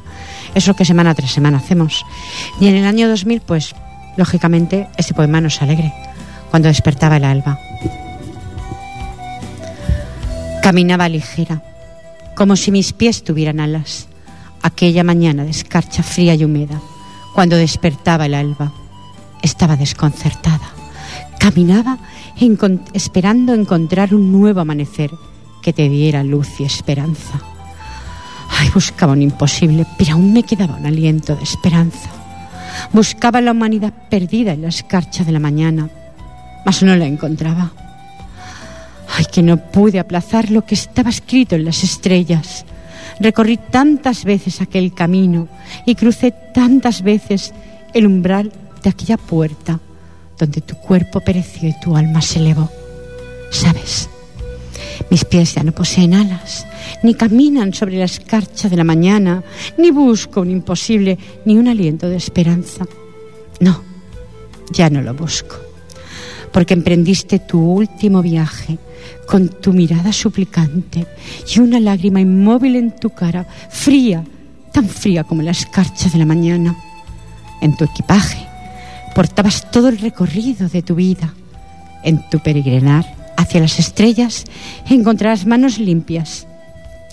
Es 0.54 0.68
lo 0.68 0.76
que 0.76 0.86
semana 0.86 1.16
tras 1.16 1.32
semana 1.32 1.58
hacemos. 1.58 2.06
Y 2.62 2.68
en 2.68 2.76
el 2.76 2.86
año 2.86 3.10
2000, 3.10 3.42
pues, 3.42 3.76
lógicamente, 4.18 4.88
este 4.98 5.14
poema 5.14 5.42
nos 5.42 5.62
alegre, 5.62 5.92
cuando 6.52 6.68
despertaba 6.68 7.18
el 7.18 7.26
alba. 7.26 7.60
Caminaba 10.62 11.10
ligera, 11.10 11.62
como 12.36 12.56
si 12.56 12.72
mis 12.72 12.94
pies 12.94 13.24
tuvieran 13.24 13.60
alas, 13.60 14.08
aquella 14.62 15.04
mañana 15.04 15.44
de 15.44 15.52
escarcha 15.52 16.04
fría 16.04 16.36
y 16.36 16.44
húmeda, 16.44 16.80
cuando 17.34 17.58
despertaba 17.58 18.28
el 18.28 18.36
alba. 18.36 18.72
Estaba 19.42 19.76
desconcertada. 19.76 20.72
Caminaba 21.46 22.00
esperando 22.94 23.54
encontrar 23.54 24.16
un 24.16 24.32
nuevo 24.32 24.62
amanecer 24.62 25.12
que 25.62 25.74
te 25.74 25.88
diera 25.90 26.24
luz 26.24 26.60
y 26.60 26.64
esperanza. 26.64 27.40
Ay, 28.50 28.72
buscaba 28.74 29.14
un 29.14 29.22
imposible, 29.22 29.86
pero 29.96 30.14
aún 30.14 30.34
me 30.34 30.42
quedaba 30.42 30.78
un 30.78 30.88
aliento 30.88 31.36
de 31.36 31.44
esperanza. 31.44 32.10
Buscaba 32.92 33.42
la 33.42 33.52
humanidad 33.52 33.94
perdida 34.10 34.54
en 34.54 34.64
la 34.64 34.70
escarcha 34.70 35.24
de 35.24 35.34
la 35.34 35.40
mañana, 35.40 35.88
mas 36.66 36.82
no 36.82 36.96
la 36.96 37.06
encontraba. 37.06 37.72
Ay, 39.16 39.26
que 39.32 39.44
no 39.44 39.58
pude 39.58 40.00
aplazar 40.00 40.50
lo 40.50 40.66
que 40.66 40.74
estaba 40.74 41.12
escrito 41.12 41.54
en 41.54 41.66
las 41.66 41.84
estrellas. 41.84 42.66
Recorrí 43.20 43.58
tantas 43.58 44.24
veces 44.24 44.62
aquel 44.62 44.96
camino 44.96 45.48
y 45.86 45.94
crucé 45.94 46.34
tantas 46.56 47.04
veces 47.04 47.54
el 47.94 48.08
umbral 48.08 48.52
de 48.82 48.90
aquella 48.90 49.18
puerta 49.18 49.80
donde 50.38 50.62
tu 50.62 50.76
cuerpo 50.76 51.20
pereció 51.22 51.70
y 51.70 51.80
tu 51.80 51.96
alma 51.96 52.22
se 52.22 52.40
elevó. 52.40 52.70
¿Sabes? 53.52 54.10
Mis 55.10 55.26
pies 55.26 55.56
ya 55.56 55.64
no 55.64 55.72
poseen 55.72 56.14
alas, 56.14 56.66
ni 57.04 57.14
caminan 57.14 57.74
sobre 57.74 57.98
la 57.98 58.06
escarcha 58.06 58.70
de 58.70 58.78
la 58.78 58.84
mañana, 58.84 59.44
ni 59.78 59.92
busco 59.92 60.42
un 60.42 60.52
imposible, 60.52 61.18
ni 61.46 61.58
un 61.58 61.68
aliento 61.68 62.10
de 62.10 62.18
esperanza. 62.18 62.86
No, 63.60 63.82
ya 64.72 64.90
no 64.90 65.02
lo 65.02 65.14
busco, 65.14 65.56
porque 66.52 66.74
emprendiste 66.74 67.40
tu 67.40 67.60
último 67.60 68.22
viaje 68.22 68.78
con 69.28 69.50
tu 69.50 69.74
mirada 69.74 70.12
suplicante 70.12 71.06
y 71.54 71.60
una 71.60 71.80
lágrima 71.80 72.22
inmóvil 72.22 72.76
en 72.76 72.96
tu 72.96 73.10
cara, 73.12 73.48
fría, 73.70 74.24
tan 74.72 74.88
fría 74.88 75.24
como 75.24 75.42
la 75.42 75.52
escarcha 75.52 76.10
de 76.10 76.18
la 76.18 76.26
mañana. 76.26 76.76
En 77.62 77.76
tu 77.78 77.86
equipaje 77.86 78.45
portabas 79.16 79.72
todo 79.72 79.88
el 79.88 79.98
recorrido 79.98 80.68
de 80.68 80.84
tu 80.84 80.96
vida. 80.96 81.34
En 82.04 82.30
tu 82.30 82.40
peregrinar 82.40 83.06
hacia 83.38 83.62
las 83.62 83.80
estrellas 83.80 84.44
encontrarás 84.88 85.48
manos 85.48 85.80
limpias 85.80 86.46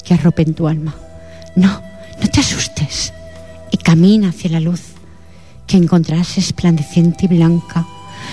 que 0.05 0.13
arropen 0.13 0.53
tu 0.53 0.67
alma. 0.67 0.95
No, 1.55 1.81
no 2.21 2.29
te 2.29 2.41
asustes 2.41 3.13
y 3.71 3.77
camina 3.79 4.31
hacia 4.31 4.51
la 4.51 4.61
luz 4.61 4.83
que 5.67 5.77
encontrarás 5.77 6.37
esplandeciente 6.37 7.27
y 7.27 7.29
blanca. 7.29 7.87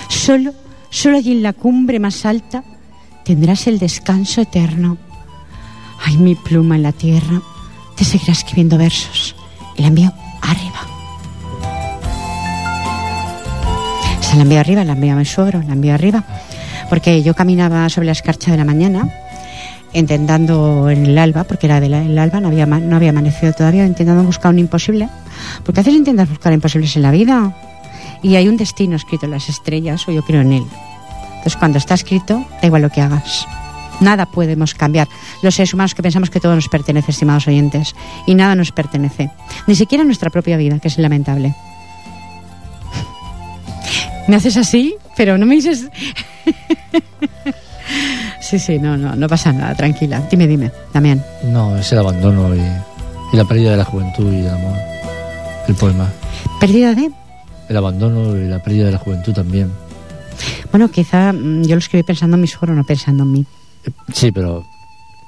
Solo, 0.10 0.54
solo 0.90 1.18
allí 1.18 1.32
en 1.32 1.44
la 1.44 1.54
cumbre 1.54 2.00
más 2.00 2.26
alta 2.26 2.64
tendrás 3.24 3.68
el 3.68 3.78
descanso 3.78 4.42
eterno. 4.42 4.98
Ay, 6.04 6.18
mi 6.18 6.34
pluma 6.34 6.76
en 6.76 6.84
la 6.84 6.92
tierra 6.92 7.42
te 7.96 8.04
seguirá 8.04 8.34
escribiendo 8.34 8.78
versos 8.80 9.36
y 9.78 9.82
la 9.84 9.90
envío 9.90 10.12
arriba. 10.42 10.99
La 14.36 14.44
envío 14.44 14.60
arriba, 14.60 14.84
la 14.84 14.94
envío 14.94 15.14
a 15.14 15.16
mi 15.16 15.26
suegro, 15.26 15.62
la 15.66 15.74
envío 15.74 15.94
arriba. 15.94 16.24
Porque 16.90 17.24
yo 17.24 17.34
caminaba 17.34 17.90
sobre 17.90 18.06
la 18.06 18.12
escarcha 18.12 18.52
de 18.52 18.58
la 18.58 18.66
mañana, 18.66 19.10
intentando 19.94 20.90
en 20.90 21.06
el 21.06 21.18
alba, 21.18 21.44
porque 21.44 21.68
era 21.68 21.80
del 21.80 21.94
el 21.94 22.18
alba, 22.18 22.40
no 22.40 22.48
había, 22.48 22.66
no 22.66 22.96
había 22.96 23.10
amanecido 23.10 23.54
todavía, 23.54 23.86
intentando 23.86 24.24
buscar 24.24 24.52
un 24.52 24.60
imposible. 24.60 25.10
Porque 25.64 25.80
a 25.80 25.84
veces 25.84 25.98
intentas 25.98 26.30
buscar 26.30 26.54
imposibles 26.54 26.96
en 26.96 27.02
la 27.02 27.12
vida. 27.12 27.54
Y 28.22 28.36
hay 28.36 28.48
un 28.48 28.58
destino 28.58 28.96
escrito 28.96 29.26
en 29.26 29.32
las 29.32 29.50
estrellas, 29.50 30.08
o 30.08 30.12
yo 30.12 30.22
creo 30.22 30.42
en 30.42 30.54
él. 30.54 30.64
Entonces, 31.30 31.56
cuando 31.56 31.78
está 31.78 31.96
escrito, 31.96 32.46
da 32.62 32.68
igual 32.68 32.84
lo 32.84 32.90
que 32.90 33.02
hagas. 33.02 33.48
Nada 34.00 34.26
podemos 34.26 34.74
cambiar. 34.74 35.08
Los 35.42 35.56
seres 35.56 35.74
humanos 35.74 35.96
que 35.96 36.04
pensamos 36.04 36.30
que 36.30 36.40
todo 36.40 36.56
nos 36.56 36.70
pertenece, 36.70 37.12
estimados 37.12 37.48
oyentes, 37.48 37.96
y 38.28 38.36
nada 38.36 38.56
nos 38.56 38.72
pertenece. 38.72 39.32
Ni 39.68 39.76
siquiera 39.76 40.04
nuestra 40.04 40.30
propia 40.30 40.56
vida, 40.58 40.80
que 40.80 40.88
es 40.88 40.98
lamentable. 40.98 41.56
Me 44.30 44.36
haces 44.36 44.58
así, 44.58 44.96
pero 45.18 45.38
no 45.40 45.46
me 45.48 45.56
dices... 45.56 45.88
sí, 48.42 48.60
sí, 48.60 48.78
no, 48.78 48.96
no, 48.96 49.16
no 49.16 49.28
pasa 49.28 49.52
nada, 49.52 49.74
tranquila. 49.76 50.22
Dime, 50.30 50.48
dime, 50.48 50.72
también. 50.92 51.24
No, 51.46 51.76
es 51.76 51.92
el 51.92 52.00
abandono 52.00 52.56
y, 52.56 52.60
y 52.60 53.38
la 53.38 53.46
pérdida 53.46 53.72
de 53.72 53.78
la 53.78 53.86
juventud 53.86 54.32
y 54.32 54.42
del 54.42 54.54
amor. 54.54 54.78
El 55.68 55.76
poema. 55.76 56.08
¿Pérdida 56.60 56.94
de...? 56.94 57.10
El 57.70 57.78
abandono 57.78 58.36
y 58.38 58.48
la 58.48 58.62
pérdida 58.62 58.86
de 58.86 58.92
la 58.92 58.98
juventud 59.00 59.34
también. 59.34 59.72
Bueno, 60.72 60.90
quizá 60.90 61.34
mm, 61.34 61.64
yo 61.64 61.76
lo 61.76 61.80
escribí 61.80 62.04
pensando 62.04 62.36
en 62.36 62.42
mi 62.42 62.48
suegro, 62.48 62.76
no 62.76 62.84
pensando 62.84 63.24
en 63.24 63.32
mí. 63.32 63.46
Sí, 64.14 64.32
pero 64.32 64.64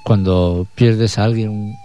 cuando 0.03 0.67
pierdes 0.75 1.17
a 1.17 1.23
alguien, 1.23 1.75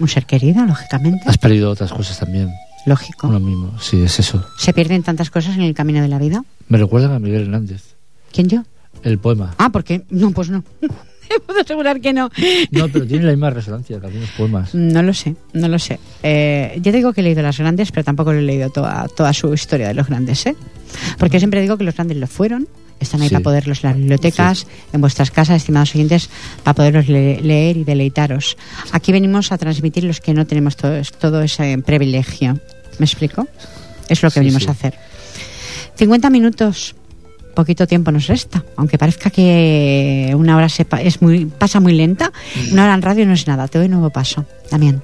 Un 0.00 0.08
ser 0.08 0.26
querido, 0.26 0.64
lógicamente. 0.64 1.22
has 1.26 1.38
perdido 1.38 1.70
otras 1.70 1.92
cosas 1.92 2.18
también. 2.18 2.50
Lógico. 2.86 3.28
Uno 3.28 3.40
mismo, 3.40 3.78
sí, 3.80 4.02
es 4.02 4.18
eso. 4.18 4.44
Se 4.58 4.72
pierden 4.72 5.02
tantas 5.02 5.30
cosas 5.30 5.54
en 5.56 5.62
el 5.62 5.74
camino 5.74 6.00
de 6.02 6.08
la 6.08 6.18
vida. 6.18 6.44
Me 6.68 6.78
recuerdan 6.78 7.12
a 7.12 7.18
Miguel 7.18 7.42
Hernández, 7.42 7.94
¿Quién 8.32 8.48
yo? 8.48 8.62
el 9.02 9.18
poema. 9.18 9.54
Ah, 9.58 9.70
¿por 9.70 9.84
qué? 9.84 10.02
No, 10.10 10.30
pues 10.32 10.50
no. 10.50 10.64
Puedo 11.46 11.60
asegurar 11.60 12.00
que 12.00 12.12
no. 12.12 12.28
No, 12.72 12.88
pero 12.88 13.06
tiene 13.06 13.24
la 13.24 13.30
misma 13.30 13.48
resonancia 13.50 13.98
que 13.98 14.06
algunos 14.06 14.28
poemas. 14.30 14.74
No 14.74 15.02
lo 15.02 15.14
sé, 15.14 15.34
no 15.54 15.66
lo 15.68 15.78
sé. 15.78 15.98
Eh, 16.22 16.78
yo 16.82 16.92
digo 16.92 17.12
que 17.14 17.22
he 17.22 17.24
leído 17.24 17.40
las 17.42 17.56
grandes, 17.58 17.90
pero 17.90 18.04
tampoco 18.04 18.32
lo 18.34 18.38
he 18.40 18.42
leído 18.42 18.68
toda, 18.68 19.06
toda 19.08 19.32
su 19.32 19.52
historia 19.54 19.88
de 19.88 19.94
los 19.94 20.08
grandes, 20.08 20.44
¿eh? 20.46 20.56
Porque 21.18 21.38
siempre 21.38 21.62
digo 21.62 21.78
que 21.78 21.84
los 21.84 21.94
grandes 21.94 22.18
lo 22.18 22.26
fueron, 22.26 22.68
están 23.00 23.22
ahí 23.22 23.28
Sí. 23.28 23.34
para 23.34 23.44
poderlos 23.44 23.82
en 23.82 23.90
las 23.90 23.96
bibliotecas, 23.98 24.66
en 24.92 25.00
vuestras 25.00 25.30
casas, 25.30 25.56
estimados 25.56 25.94
oyentes, 25.94 26.28
para 26.64 26.74
poderlos 26.74 27.08
le- 27.08 27.40
leer 27.40 27.78
y 27.78 27.84
deleitaros. 27.84 28.58
Aquí 28.92 29.10
venimos 29.10 29.52
a 29.52 29.58
transmitir 29.58 30.04
los 30.04 30.20
que 30.20 30.34
no 30.34 30.46
tenemos 30.46 30.76
todo, 30.76 31.00
todo 31.18 31.40
ese 31.42 31.78
privilegio. 31.78 32.58
¿Me 32.98 33.06
explico? 33.06 33.46
Es 34.08 34.22
lo 34.22 34.28
que 34.30 34.34
Sí, 34.34 34.40
venimos 34.40 34.62
sí. 34.62 34.68
a 34.68 34.72
hacer. 34.72 34.94
50 35.96 36.30
minutos, 36.30 36.94
poquito 37.54 37.86
tiempo 37.86 38.10
nos 38.12 38.26
resta. 38.26 38.64
Aunque 38.76 38.98
parezca 38.98 39.30
que 39.30 40.32
una 40.36 40.56
hora 40.56 40.68
se 40.68 40.84
pa- 40.84 41.00
es 41.02 41.20
muy, 41.22 41.46
pasa 41.46 41.80
muy 41.80 41.92
lenta, 41.94 42.32
una 42.72 42.84
hora 42.84 42.94
en 42.94 43.02
radio 43.02 43.26
no 43.26 43.32
es 43.34 43.46
nada. 43.46 43.68
Te 43.68 43.78
doy 43.78 43.88
nuevo 43.88 44.10
paso. 44.10 44.44
También. 44.70 45.02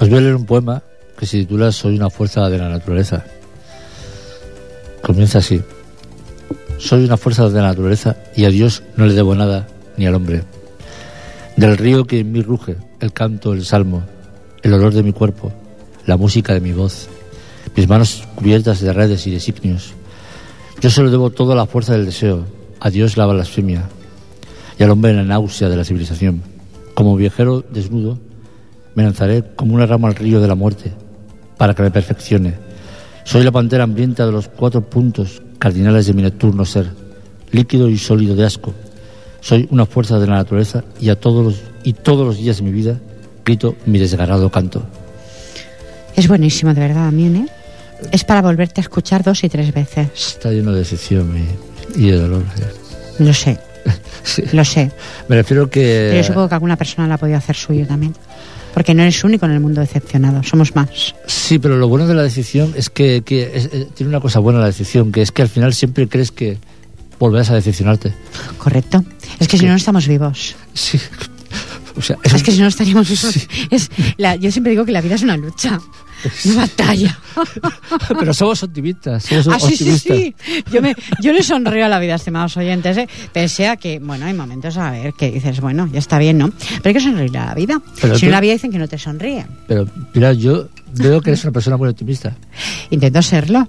Os 0.00 0.08
voy 0.08 0.18
a 0.18 0.20
leer 0.22 0.34
un 0.36 0.46
poema 0.46 0.82
que 1.18 1.26
se 1.26 1.38
titula 1.38 1.70
Soy 1.72 1.96
una 1.96 2.08
fuerza 2.10 2.48
de 2.48 2.58
la 2.58 2.68
naturaleza. 2.68 3.24
Comienza 5.02 5.38
así. 5.38 5.60
Soy 6.78 7.04
una 7.04 7.16
fuerza 7.16 7.48
de 7.48 7.60
la 7.60 7.68
naturaleza 7.68 8.16
y 8.36 8.44
a 8.44 8.50
Dios 8.50 8.82
no 8.96 9.06
le 9.06 9.14
debo 9.14 9.34
nada 9.34 9.66
ni 9.96 10.06
al 10.06 10.14
hombre. 10.14 10.42
Del 11.56 11.76
río 11.76 12.06
que 12.06 12.20
en 12.20 12.32
mí 12.32 12.40
ruge, 12.42 12.76
el 13.00 13.12
canto, 13.12 13.52
el 13.52 13.64
salmo, 13.66 14.02
el 14.62 14.72
olor 14.72 14.94
de 14.94 15.02
mi 15.02 15.12
cuerpo, 15.12 15.52
la 16.06 16.16
música 16.16 16.54
de 16.54 16.60
mi 16.60 16.72
voz, 16.72 17.08
mis 17.76 17.88
manos 17.88 18.26
cubiertas 18.34 18.80
de 18.80 18.92
redes 18.92 19.26
y 19.26 19.30
designios. 19.30 19.92
Yo 20.80 20.90
se 20.90 21.02
lo 21.02 21.10
debo 21.10 21.30
todo 21.30 21.52
a 21.52 21.56
la 21.56 21.66
fuerza 21.66 21.92
del 21.92 22.06
deseo, 22.06 22.44
a 22.80 22.90
Dios 22.90 23.16
la 23.16 23.26
blasfemia 23.26 23.88
y 24.78 24.82
al 24.82 24.90
hombre 24.90 25.12
la 25.12 25.24
náusea 25.24 25.68
de 25.68 25.76
la 25.76 25.84
civilización. 25.84 26.42
Como 26.94 27.16
viajero 27.16 27.60
desnudo, 27.60 28.18
me 28.94 29.02
lanzaré 29.02 29.44
como 29.54 29.74
una 29.74 29.86
rama 29.86 30.08
al 30.08 30.14
río 30.14 30.40
de 30.40 30.48
la 30.48 30.54
muerte 30.54 30.92
para 31.56 31.74
que 31.74 31.82
me 31.82 31.90
perfeccione. 31.90 32.54
Soy 33.24 33.44
la 33.44 33.52
pantera 33.52 33.84
hambrienta 33.84 34.26
de 34.26 34.32
los 34.32 34.48
cuatro 34.48 34.80
puntos 34.88 35.42
cardinales 35.58 36.06
de 36.06 36.14
mi 36.14 36.22
nocturno 36.22 36.64
ser, 36.64 36.90
líquido 37.52 37.88
y 37.88 37.98
sólido 37.98 38.34
de 38.34 38.46
asco. 38.46 38.72
Soy 39.40 39.68
una 39.70 39.86
fuerza 39.86 40.18
de 40.18 40.26
la 40.26 40.36
naturaleza 40.36 40.84
y 41.00 41.10
a 41.10 41.20
todos 41.20 41.44
los, 41.44 41.62
y 41.84 41.92
todos 41.92 42.26
los 42.26 42.38
días 42.38 42.58
de 42.58 42.62
mi 42.62 42.72
vida 42.72 42.98
grito 43.44 43.76
mi 43.86 43.98
desgarrado 43.98 44.50
canto. 44.50 44.82
Es 46.16 46.28
buenísimo, 46.28 46.74
de 46.74 46.80
verdad, 46.80 47.06
también, 47.06 47.36
¿eh? 47.36 47.46
Es 48.12 48.24
para 48.24 48.42
volverte 48.42 48.80
a 48.80 48.82
escuchar 48.82 49.22
dos 49.22 49.44
y 49.44 49.48
tres 49.48 49.72
veces. 49.72 50.08
Está 50.14 50.50
lleno 50.50 50.72
de 50.72 50.80
decepción 50.80 51.34
y, 51.96 52.00
y 52.06 52.10
de 52.10 52.16
dolor. 52.18 52.44
Lo 53.18 53.32
sé, 53.34 53.58
Sí. 54.22 54.42
lo 54.52 54.64
sé. 54.64 54.90
Me 55.28 55.36
refiero 55.36 55.68
que... 55.70 56.08
Pero 56.10 56.16
yo 56.22 56.26
supongo 56.26 56.48
que 56.48 56.54
alguna 56.54 56.76
persona 56.76 57.06
la 57.06 57.14
ha 57.14 57.18
podido 57.18 57.38
hacer 57.38 57.56
suyo 57.56 57.86
también. 57.86 58.14
Porque 58.72 58.94
no 58.94 59.02
eres 59.02 59.22
único 59.24 59.46
en 59.46 59.52
el 59.52 59.60
mundo 59.60 59.80
decepcionado, 59.80 60.42
somos 60.44 60.74
más. 60.76 61.14
Sí, 61.26 61.58
pero 61.58 61.76
lo 61.76 61.88
bueno 61.88 62.06
de 62.06 62.14
la 62.14 62.22
decisión 62.22 62.72
es 62.76 62.88
que, 62.88 63.22
que 63.22 63.50
es- 63.54 63.66
eh, 63.72 63.88
tiene 63.94 64.08
una 64.10 64.20
cosa 64.20 64.38
buena 64.38 64.60
la 64.60 64.66
decisión, 64.66 65.10
que 65.12 65.22
es 65.22 65.32
que 65.32 65.42
al 65.42 65.48
final 65.48 65.74
siempre 65.74 66.08
crees 66.08 66.30
que 66.30 66.56
volverás 67.18 67.50
a 67.50 67.54
decepcionarte. 67.54 68.12
¿Correcto? 68.58 69.04
Es 69.40 69.48
que 69.48 69.58
si 69.58 69.64
no, 69.64 69.72
no 69.72 69.76
estamos 69.76 70.06
vivos. 70.06 70.54
Sí. 70.74 70.98
O 71.96 72.02
sea, 72.02 72.16
Es 72.22 72.42
que 72.42 72.52
si 72.52 72.60
no 72.60 72.68
estaríamos. 72.68 73.10
Es 73.70 73.90
la- 74.16 74.36
yo 74.36 74.50
siempre 74.50 74.70
digo 74.70 74.84
que 74.84 74.92
la 74.92 75.00
vida 75.00 75.14
es 75.16 75.22
una 75.22 75.36
lucha, 75.36 75.80
una 76.44 76.54
batalla. 76.56 77.18
Pero 78.18 78.34
somos 78.34 78.62
optimistas, 78.62 79.24
somos 79.24 79.48
Ah, 79.48 79.58
sí, 79.60 79.76
sí, 79.76 79.98
sí. 79.98 80.34
Yo, 80.72 80.82
me, 80.82 80.94
yo 81.22 81.32
le 81.32 81.42
sonrío 81.42 81.86
a 81.86 81.88
la 81.88 81.98
vida, 81.98 82.14
estimados 82.14 82.56
oyentes. 82.56 82.96
¿eh? 82.96 83.08
Pese 83.32 83.68
a 83.68 83.76
que, 83.76 83.98
bueno, 83.98 84.26
hay 84.26 84.34
momentos 84.34 84.76
a 84.76 84.90
ver 84.90 85.12
que 85.14 85.30
dices, 85.30 85.60
bueno, 85.60 85.88
ya 85.92 85.98
está 85.98 86.18
bien, 86.18 86.38
¿no? 86.38 86.50
Pero 86.50 86.80
hay 86.84 86.94
que 86.94 87.00
sonreír 87.00 87.36
a 87.38 87.46
la 87.46 87.54
vida. 87.54 87.80
Pero 88.00 88.16
si 88.18 88.26
no, 88.26 88.32
la 88.32 88.40
vida 88.40 88.52
dicen 88.52 88.70
que 88.70 88.78
no 88.78 88.88
te 88.88 88.98
sonríe. 88.98 89.46
Pero 89.66 89.86
mira, 90.14 90.32
yo 90.32 90.68
veo 90.94 91.20
que 91.20 91.30
eres 91.30 91.42
una 91.44 91.52
persona 91.52 91.76
muy 91.76 91.88
optimista. 91.88 92.36
Intento 92.90 93.22
serlo. 93.22 93.68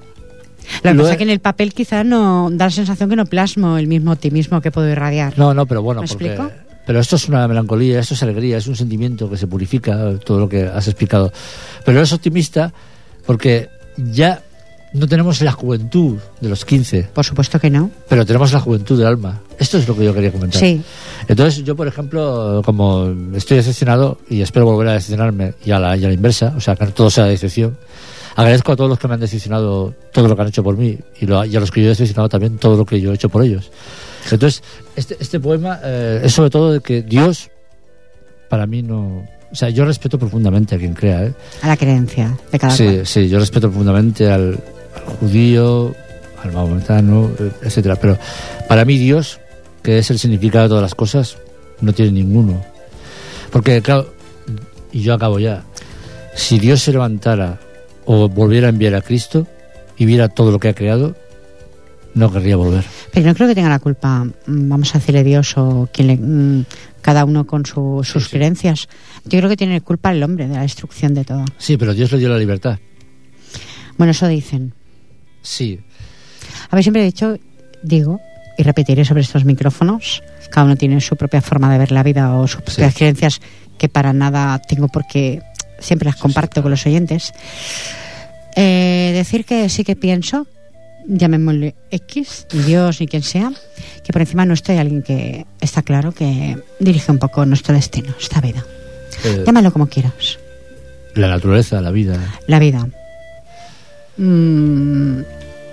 Lo 0.84 0.92
que 0.92 0.98
pasa 1.00 1.12
es 1.14 1.18
que 1.18 1.24
en 1.24 1.30
el 1.32 1.40
papel 1.40 1.74
quizás 1.74 2.06
no 2.06 2.50
da 2.52 2.66
la 2.66 2.72
sensación 2.72 3.10
que 3.10 3.16
no 3.16 3.26
plasmo 3.26 3.78
el 3.78 3.88
mismo 3.88 4.12
optimismo 4.12 4.62
que 4.62 4.72
puedo 4.72 4.90
irradiar. 4.90 5.38
No, 5.38 5.54
no, 5.54 5.66
pero 5.66 5.82
bueno, 5.82 6.02
¿Me 6.02 6.08
porque... 6.08 6.28
explico? 6.28 6.52
Pero 6.86 7.00
esto 7.00 7.16
es 7.16 7.28
una 7.28 7.48
melancolía, 7.48 8.00
esto 8.00 8.14
es 8.16 8.24
alegría, 8.24 8.58
es 8.58 8.68
un 8.68 8.76
sentimiento 8.76 9.30
que 9.30 9.38
se 9.38 9.48
purifica, 9.48 10.18
todo 10.26 10.40
lo 10.40 10.50
que 10.50 10.64
has 10.64 10.88
explicado. 10.88 11.32
Pero 11.86 12.00
eres 12.00 12.12
optimista 12.12 12.74
porque 13.26 13.70
ya 13.98 14.42
no 14.94 15.08
tenemos 15.08 15.42
la 15.42 15.52
juventud 15.54 16.18
de 16.42 16.50
los 16.50 16.66
15, 16.66 17.10
Por 17.14 17.24
supuesto 17.24 17.60
que 17.60 17.70
no. 17.70 17.90
pero 18.10 18.26
tenemos 18.26 18.52
la 18.52 18.60
juventud 18.60 18.98
del 18.98 19.08
alma. 19.08 19.40
Esto 19.58 19.78
es 19.78 19.88
lo 19.88 19.96
que 19.96 20.04
yo 20.04 20.14
quería 20.14 20.32
comentar. 20.32 20.60
Sí. 20.60 20.82
Entonces 21.28 21.64
yo, 21.64 21.76
por 21.76 21.88
ejemplo, 21.88 22.62
como 22.66 23.10
estoy 23.36 23.58
decepcionado 23.58 24.18
y 24.30 24.42
espero 24.42 24.66
volver 24.66 24.90
a 24.90 24.94
decepcionarme 24.94 25.54
y 25.64 25.72
a 25.72 25.80
la, 25.80 25.96
y 25.96 26.04
a 26.04 26.08
la 26.08 26.14
inversa, 26.14 26.54
o 26.58 26.60
sea, 26.60 26.76
que 26.76 26.86
no 26.86 26.92
todo 26.92 27.10
sea 27.10 27.26
decepción, 27.26 27.78
agradezco 28.42 28.72
a 28.72 28.76
todos 28.76 28.90
los 28.90 29.00
que 29.00 29.08
me 29.08 29.14
han 29.16 29.20
decepcionado 29.20 29.94
todo 30.12 30.28
lo 30.28 30.36
que 30.36 30.42
han 30.42 30.48
hecho 30.50 30.64
por 30.64 30.78
mí 30.78 30.98
y, 31.20 31.26
lo- 31.26 31.46
y 31.46 31.56
a 31.56 31.60
los 31.60 31.72
que 31.72 31.82
yo 31.82 31.88
he 31.88 31.90
decepcionado 31.90 32.30
también 32.30 32.58
todo 32.58 32.76
lo 32.78 32.86
que 32.86 33.00
yo 33.00 33.12
he 33.12 33.16
hecho 33.16 33.30
por 33.30 33.44
ellos. 33.44 33.72
Entonces, 34.32 34.62
este, 34.96 35.18
este 35.20 35.40
poema 35.40 35.80
eh, 35.84 36.22
es 36.24 36.34
sobre 36.34 36.50
todo 36.50 36.74
de 36.74 36.80
que 36.82 37.02
Dios, 37.02 37.50
para 38.50 38.68
mí 38.68 38.82
no... 38.84 39.26
O 39.52 39.56
sea, 39.56 39.70
yo 39.70 39.84
respeto 39.84 40.18
profundamente 40.18 40.76
a 40.76 40.78
quien 40.78 40.94
crea, 40.94 41.26
¿eh? 41.26 41.34
A 41.62 41.68
la 41.68 41.76
creencia 41.78 42.38
de 42.52 42.58
cada 42.60 42.74
Sí, 42.74 42.86
cual. 42.86 43.06
sí, 43.06 43.28
yo 43.28 43.38
respeto 43.40 43.68
profundamente 43.70 44.32
al, 44.32 44.58
al 44.96 45.04
judío, 45.20 45.94
al 46.42 46.54
maometano, 46.54 47.30
eh, 47.38 47.52
etcétera. 47.64 47.98
Pero 47.98 48.18
para 48.70 48.86
mí 48.86 48.98
Dios, 48.98 49.40
que 49.84 49.98
es 49.98 50.10
el 50.10 50.20
significado 50.20 50.64
de 50.64 50.70
todas 50.70 50.84
las 50.84 50.96
cosas, 50.96 51.38
no 51.82 51.92
tiene 51.92 52.12
ninguno. 52.14 52.62
Porque, 53.52 53.82
claro, 53.82 54.14
y 54.94 55.02
yo 55.02 55.14
acabo 55.16 55.38
ya, 55.38 55.64
si 56.34 56.58
Dios 56.58 56.82
se 56.82 56.94
levantara 56.94 57.60
o 58.06 58.28
volviera 58.30 58.68
a 58.68 58.70
enviar 58.70 58.96
a 58.96 59.02
Cristo 59.02 59.48
y 59.98 60.06
viera 60.06 60.30
todo 60.30 60.52
lo 60.52 60.60
que 60.60 60.70
ha 60.70 60.74
creado, 60.74 61.16
no 62.14 62.32
querría 62.32 62.56
volver. 62.58 62.84
Pero 63.14 63.28
no 63.28 63.36
creo 63.36 63.48
que 63.48 63.56
tenga 63.56 63.70
la 63.70 63.80
culpa, 63.80 64.24
mm, 64.24 64.70
vamos 64.70 64.94
a 64.96 65.00
decirle 65.00 65.24
Dios 65.24 65.58
o 65.58 65.88
quien 65.94 66.08
le, 66.08 66.18
mm, 66.18 66.66
cada 67.02 67.24
uno 67.26 67.46
con 67.48 67.66
su- 67.66 68.02
sus 68.04 68.26
sí. 68.26 68.32
creencias. 68.32 68.88
Yo 69.26 69.38
creo 69.40 69.50
que 69.50 69.58
tiene 69.58 69.82
culpa 69.82 70.12
el 70.12 70.22
hombre 70.24 70.48
de 70.48 70.56
la 70.56 70.62
destrucción 70.62 71.14
de 71.14 71.24
todo. 71.24 71.46
Sí, 71.58 71.78
pero 71.78 71.94
Dios 71.94 72.12
le 72.12 72.18
dio 72.20 72.30
la 72.30 72.38
libertad. 72.38 72.80
Bueno, 73.98 74.12
eso 74.12 74.28
dicen. 74.28 74.74
Sí, 75.42 75.80
A 76.70 76.76
ver, 76.76 76.84
siempre 76.84 77.02
he 77.02 77.06
dicho, 77.06 77.38
digo, 77.84 78.20
y 78.58 78.64
repetiré 78.64 79.04
sobre 79.06 79.22
estos 79.22 79.46
micrófonos, 79.46 80.24
cada 80.50 80.66
uno 80.66 80.76
tiene 80.76 81.00
su 81.02 81.16
propia 81.16 81.42
forma 81.42 81.72
de 81.72 81.78
ver 81.78 81.92
la 81.92 82.04
vida 82.04 82.36
o 82.36 82.48
sus 82.48 82.62
propias 82.62 82.94
Sí. 82.94 83.00
creencias 83.00 83.42
que 83.78 83.90
para 83.90 84.14
nada 84.14 84.60
tengo 84.60 84.88
porque 84.88 85.42
siempre 85.82 86.06
las 86.08 86.16
comparto 86.16 86.62
con 86.62 86.72
los 86.72 86.86
oyentes. 86.86 87.34
Eh, 88.56 89.12
decir 89.14 89.44
que 89.46 89.68
sí 89.70 89.84
que 89.84 89.96
pienso, 89.96 90.48
llamémosle 91.08 91.76
X, 91.92 92.48
ni 92.54 92.62
Dios 92.64 93.00
ni 93.00 93.08
quien 93.08 93.24
sea, 93.24 93.52
que 94.04 94.14
por 94.14 94.22
encima 94.22 94.46
nuestro 94.46 94.74
hay 94.74 94.80
alguien 94.80 95.02
que 95.04 95.46
está 95.60 95.82
claro 95.82 96.12
que 96.14 96.58
dirige 96.80 97.12
un 97.12 97.18
poco 97.20 97.46
nuestro 97.46 97.74
destino, 97.76 98.14
esta 98.20 98.40
vida. 98.42 98.64
eh, 99.24 99.44
Llámalo 99.46 99.72
como 99.74 99.88
quieras. 99.88 100.40
la 101.16 101.28
naturaleza, 101.28 101.82
la 101.82 101.92
vida. 101.92 102.20
La 102.48 102.60
vida. 102.60 102.88
Mm, 104.18 105.20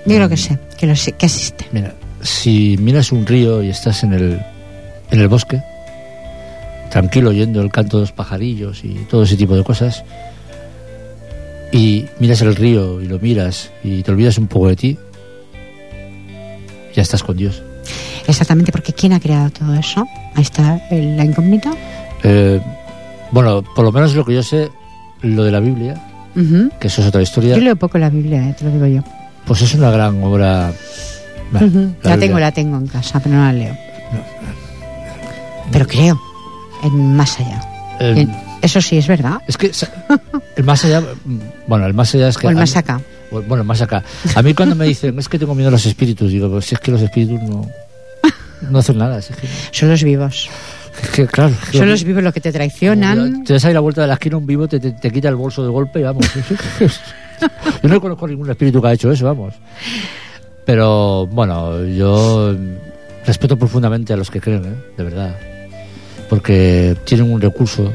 yo 0.06 0.14
creo 0.14 0.28
que 0.28 0.36
sé, 0.36 0.58
que, 0.78 0.86
lo 0.86 0.96
sé, 0.96 1.12
que 1.12 1.26
existe. 1.26 1.66
Mira, 1.72 1.94
si 2.22 2.76
miras 2.78 3.12
un 3.12 3.26
río 3.26 3.62
y 3.62 3.68
estás 3.70 4.02
en 4.04 4.12
el, 4.12 4.40
en 5.10 5.20
el 5.20 5.28
bosque, 5.28 5.60
tranquilo 6.90 7.30
oyendo 7.30 7.60
el 7.60 7.70
canto 7.70 7.98
de 7.98 8.02
los 8.02 8.12
pajarillos 8.12 8.84
y 8.84 8.90
todo 9.10 9.22
ese 9.24 9.36
tipo 9.36 9.54
de 9.56 9.64
cosas, 9.64 10.04
y 11.72 12.06
miras 12.18 12.40
el 12.40 12.56
río 12.56 13.00
y 13.00 13.06
lo 13.06 13.18
miras 13.18 13.70
y 13.84 14.02
te 14.02 14.10
olvidas 14.10 14.38
un 14.38 14.46
poco 14.46 14.68
de 14.68 14.76
ti, 14.76 14.98
ya 16.94 17.02
estás 17.02 17.22
con 17.22 17.36
Dios. 17.36 17.62
Exactamente, 18.26 18.72
porque 18.72 18.92
¿quién 18.92 19.12
ha 19.12 19.20
creado 19.20 19.50
todo 19.50 19.74
eso? 19.74 20.06
Ahí 20.34 20.42
está 20.42 20.80
el- 20.90 21.16
la 21.16 21.24
incógnita. 21.24 21.70
Eh, 22.22 22.60
bueno, 23.30 23.62
por 23.74 23.84
lo 23.84 23.92
menos 23.92 24.14
lo 24.14 24.24
que 24.24 24.34
yo 24.34 24.42
sé, 24.42 24.68
lo 25.22 25.44
de 25.44 25.52
la 25.52 25.60
Biblia, 25.60 25.94
que 26.80 26.86
eso 26.86 27.00
es 27.02 27.08
otra 27.08 27.20
historia, 27.22 27.54
Yo 27.56 27.60
leo 27.62 27.74
poco 27.76 27.98
la 27.98 28.10
Biblia, 28.10 28.48
eh, 28.48 28.54
te 28.56 28.64
lo 28.64 28.70
digo 28.70 28.86
yo. 28.86 29.02
pues 29.46 29.62
es 29.62 29.74
una 29.74 29.90
gran 29.90 30.22
obra. 30.22 30.72
Bueno. 31.50 31.94
La, 32.02 32.18
tengo, 32.18 32.38
la 32.38 32.52
tengo 32.52 32.76
en 32.76 32.86
casa, 32.86 33.18
pero 33.20 33.34
no 33.36 33.44
la 33.44 33.52
leo. 33.52 33.76
Pero 35.72 35.86
creo 35.86 36.20
en 36.82 37.16
más 37.16 37.38
allá. 37.40 37.60
Eh, 38.00 38.14
En- 38.22 38.36
eso 38.62 38.80
sí 38.80 38.96
es 38.98 39.06
verdad. 39.06 39.38
es 39.46 39.56
que 39.56 39.70
el 40.56 40.64
más 40.64 40.84
allá, 40.84 41.00
mm, 41.00 41.38
bueno, 41.66 41.86
el 41.86 41.94
más 41.94 42.14
allá 42.14 42.28
es 42.28 42.38
que 42.38 42.46
O 42.46 42.50
el 42.50 42.56
más 42.56 42.74
mí- 42.74 42.78
acá. 42.78 43.00
Bueno, 43.30 43.56
el 43.56 43.64
más 43.64 43.80
acá. 43.82 44.02
A 44.34 44.42
mí 44.42 44.54
cuando 44.54 44.74
me 44.74 44.86
dicen, 44.86 45.18
es 45.18 45.28
que 45.28 45.38
tengo 45.38 45.54
miedo 45.54 45.68
a 45.68 45.72
los 45.72 45.84
espíritus, 45.86 46.30
digo, 46.30 46.48
pues 46.50 46.64
si 46.66 46.74
es 46.74 46.80
que 46.80 46.90
los 46.90 47.02
espíritus 47.02 47.42
no, 47.42 47.66
no 48.70 48.78
hacen 48.78 48.98
nada. 48.98 49.20
si 49.22 49.32
Es 49.32 49.38
que, 49.38 49.46
Son 49.72 49.88
los 49.90 50.02
vivos. 50.02 50.48
es 51.02 51.08
que, 51.10 51.26
claro. 51.26 51.54
Son 51.72 51.88
los 51.88 52.02
vivos 52.04 52.22
los 52.22 52.32
que 52.32 52.40
te 52.40 52.52
traicionan. 52.52 53.44
Te 53.44 53.52
das 53.52 53.64
ahí 53.64 53.74
la 53.74 53.80
vuelta 53.80 54.00
de 54.02 54.06
la 54.08 54.14
esquina, 54.14 54.36
un 54.38 54.46
vivo 54.46 54.66
te, 54.66 54.80
te, 54.80 54.92
te 54.92 55.10
quita 55.10 55.28
el 55.28 55.36
bolso 55.36 55.62
de 55.62 55.68
golpe 55.68 56.00
y 56.00 56.02
vamos. 56.04 56.24
yo 57.82 57.88
no 57.88 58.00
conozco 58.00 58.26
ningún 58.26 58.50
espíritu 58.50 58.80
que 58.82 58.88
ha 58.88 58.92
hecho 58.92 59.12
eso, 59.12 59.24
vamos. 59.26 59.54
Pero 60.64 61.26
bueno, 61.28 61.84
yo 61.86 62.54
respeto 63.26 63.56
profundamente 63.56 64.12
a 64.12 64.16
los 64.16 64.30
que 64.30 64.40
creen, 64.40 64.64
¿eh? 64.64 64.74
de 64.96 65.04
verdad. 65.04 65.36
Porque 66.28 66.96
tienen 67.04 67.30
un 67.32 67.40
recurso, 67.40 67.92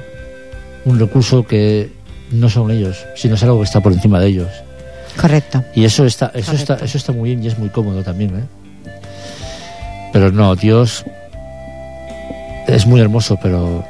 un 0.85 0.99
recurso 0.99 1.43
que 1.45 1.91
no 2.31 2.49
son 2.49 2.71
ellos, 2.71 3.05
sino 3.15 3.35
es 3.35 3.43
algo 3.43 3.59
que 3.59 3.65
está 3.65 3.79
por 3.81 3.93
encima 3.93 4.19
de 4.19 4.27
ellos. 4.27 4.49
Correcto. 5.19 5.63
Y 5.75 5.85
eso 5.85 6.05
está, 6.05 6.31
eso 6.33 6.51
Correcto. 6.51 6.73
está, 6.73 6.85
eso 6.85 6.97
está 6.97 7.11
muy 7.11 7.29
bien 7.29 7.43
y 7.43 7.47
es 7.47 7.57
muy 7.59 7.69
cómodo 7.69 8.03
también, 8.03 8.31
¿eh? 8.35 8.43
Pero 10.11 10.31
no, 10.31 10.55
Dios 10.55 11.05
es 12.67 12.85
muy 12.87 13.01
hermoso, 13.01 13.37
pero 13.41 13.83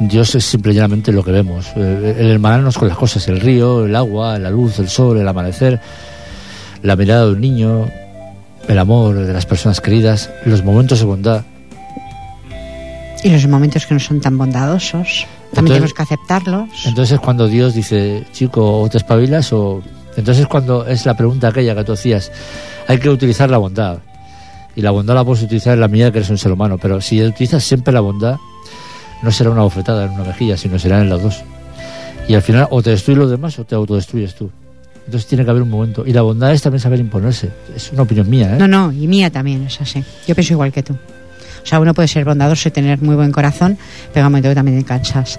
Dios 0.00 0.34
es 0.34 0.44
simple 0.44 0.72
y 0.72 0.76
llanamente 0.76 1.12
lo 1.12 1.22
que 1.22 1.32
vemos. 1.32 1.66
Eh, 1.76 2.16
El 2.18 2.30
hermanarnos 2.30 2.78
con 2.78 2.88
las 2.88 2.96
cosas, 2.96 3.26
el 3.28 3.40
río, 3.40 3.84
el 3.84 3.94
agua, 3.96 4.38
la 4.38 4.50
luz, 4.50 4.78
el 4.78 4.88
sol, 4.88 5.18
el 5.18 5.28
amanecer, 5.28 5.80
la 6.82 6.96
mirada 6.96 7.26
de 7.26 7.32
un 7.32 7.40
niño, 7.40 7.86
el 8.68 8.78
amor 8.78 9.16
de 9.26 9.32
las 9.32 9.44
personas 9.46 9.80
queridas, 9.80 10.30
los 10.46 10.64
momentos 10.64 11.00
de 11.00 11.04
bondad. 11.04 11.42
Y 13.22 13.28
los 13.30 13.46
momentos 13.48 13.86
que 13.86 13.94
no 13.94 14.00
son 14.00 14.20
tan 14.20 14.36
bondadosos. 14.38 15.26
Entonces- 15.26 15.54
También 15.54 15.74
tenemos 15.74 15.94
que 15.94 16.02
aceptarlos. 16.02 16.68
Entonces 16.86 17.14
es 17.14 17.20
cuando 17.20 17.46
Dios 17.48 17.74
dice, 17.74 18.24
chico, 18.32 18.80
o 18.80 18.88
te 18.88 18.98
espabilas 18.98 19.52
o... 19.52 19.82
Entonces 20.16 20.42
es 20.42 20.46
cuando 20.48 20.86
es 20.86 21.06
la 21.06 21.14
pregunta 21.16 21.48
aquella 21.48 21.74
que 21.74 21.84
tú 21.84 21.92
hacías, 21.92 22.32
hay 22.88 22.98
que 22.98 23.08
utilizar 23.08 23.50
la 23.50 23.58
bondad. 23.58 23.98
Y 24.74 24.82
la 24.82 24.90
bondad 24.90 25.14
la 25.14 25.24
puedes 25.24 25.42
utilizar 25.42 25.74
en 25.74 25.80
la 25.80 25.88
medida 25.88 26.10
que 26.10 26.18
eres 26.18 26.30
un 26.30 26.38
ser 26.38 26.52
humano, 26.52 26.78
pero 26.78 27.00
si 27.00 27.22
utilizas 27.22 27.62
siempre 27.62 27.92
la 27.92 28.00
bondad, 28.00 28.36
no 29.22 29.30
será 29.30 29.50
una 29.50 29.62
bofetada 29.62 30.04
en 30.06 30.12
una 30.12 30.24
mejilla, 30.24 30.56
sino 30.56 30.78
será 30.78 31.00
en 31.00 31.10
las 31.10 31.22
dos. 31.22 31.42
Y 32.28 32.34
al 32.34 32.42
final 32.42 32.68
o 32.70 32.80
te 32.82 32.90
destruyes 32.90 33.18
los 33.18 33.30
demás 33.30 33.58
o 33.58 33.64
te 33.64 33.74
autodestruyes 33.74 34.34
tú. 34.34 34.50
Entonces 35.06 35.28
tiene 35.28 35.44
que 35.44 35.50
haber 35.50 35.62
un 35.62 35.70
momento. 35.70 36.04
Y 36.06 36.12
la 36.12 36.22
bondad 36.22 36.52
es 36.52 36.62
también 36.62 36.80
saber 36.80 37.00
imponerse. 37.00 37.50
Es 37.74 37.90
una 37.92 38.02
opinión 38.02 38.30
mía, 38.30 38.54
¿eh? 38.54 38.58
No, 38.58 38.68
no, 38.68 38.92
y 38.92 39.06
mía 39.08 39.30
también 39.30 39.64
es 39.66 39.80
así. 39.80 40.02
Yo 40.26 40.34
pienso 40.34 40.52
igual 40.54 40.70
que 40.72 40.82
tú. 40.82 40.96
O 41.62 41.66
sea, 41.66 41.80
uno 41.80 41.94
puede 41.94 42.08
ser 42.08 42.24
bondadoso 42.24 42.68
y 42.68 42.72
tener 42.72 43.00
muy 43.02 43.16
buen 43.16 43.32
corazón, 43.32 43.78
pero 44.12 44.26
un 44.26 44.32
momento 44.32 44.48
que 44.48 44.54
también 44.54 44.78
te 44.78 44.84
cansas. 44.84 45.38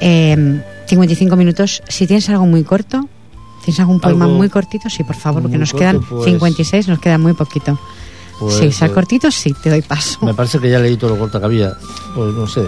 Eh, 0.00 0.60
55 0.86 1.36
minutos. 1.36 1.82
Si 1.88 2.06
tienes 2.06 2.28
algo 2.30 2.46
muy 2.46 2.64
corto, 2.64 3.08
tienes 3.64 3.80
algún 3.80 4.00
poema 4.00 4.24
Algo 4.24 4.36
muy 4.36 4.48
cortito, 4.48 4.88
sí, 4.88 5.04
por 5.04 5.16
favor, 5.16 5.42
porque 5.42 5.56
muy 5.56 5.60
nos 5.60 5.72
corto, 5.72 5.78
quedan 5.80 6.00
pues- 6.00 6.24
56, 6.24 6.88
nos 6.88 6.98
queda 6.98 7.18
muy 7.18 7.34
poquito. 7.34 7.78
Pues, 8.38 8.54
sí, 8.54 8.72
ser 8.72 8.90
eh, 8.90 8.94
cortito, 8.94 9.30
sí, 9.30 9.54
te 9.62 9.68
doy 9.68 9.82
paso. 9.82 10.24
Me 10.24 10.32
parece 10.32 10.58
que 10.60 10.70
ya 10.70 10.78
leí 10.78 10.96
todo 10.96 11.10
lo 11.10 11.18
corto 11.18 11.40
que 11.40 11.46
había. 11.46 11.76
Pues 12.14 12.34
no 12.34 12.46
sé. 12.46 12.62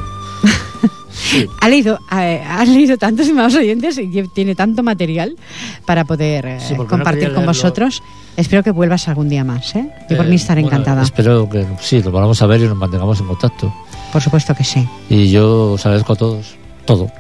Sí. 1.23 1.47
Ha 1.61 1.69
leído, 1.69 1.99
eh, 2.13 2.43
has 2.49 2.69
leído 2.69 2.97
tantos 2.97 3.27
estimados 3.27 3.55
oyentes 3.55 3.99
y 3.99 4.09
tiene 4.29 4.55
tanto 4.55 4.83
material 4.83 5.37
para 5.85 6.05
poder 6.05 6.47
eh, 6.47 6.59
Sí, 6.61 6.75
no 6.75 6.87
compartir 6.87 7.25
quería 7.25 7.35
con 7.37 7.47
vosotros. 7.47 8.03
Espero 8.37 8.63
que 8.63 8.71
vuelvas 8.71 9.07
algún 9.09 9.29
día 9.29 9.45
más, 9.45 9.75
¿eh? 9.77 9.91
Y 10.09 10.15
por 10.15 10.25
Eh, 10.27 10.29
mí 10.29 10.37
estaré 10.37 10.63
bueno, 10.63 10.77
encantada. 10.77 11.03
Espero 11.03 11.49
que 11.49 11.67
sí, 11.81 12.03
lo 12.03 12.11
vamos 12.11 12.41
a 12.43 12.47
ver 12.47 12.61
y 12.63 12.65
nos 12.65 12.77
mantengamos 12.77 13.21
en 13.21 13.27
contacto. 13.27 13.73
Por 14.13 14.23
supuesto 14.23 14.55
que 14.55 14.65
sí. 14.65 14.89
Y 15.09 15.31
yo 15.31 15.73
os 15.73 15.85
agradezco 15.85 16.15
a 16.15 16.17
todos 16.17 16.55
todo. 16.87 17.11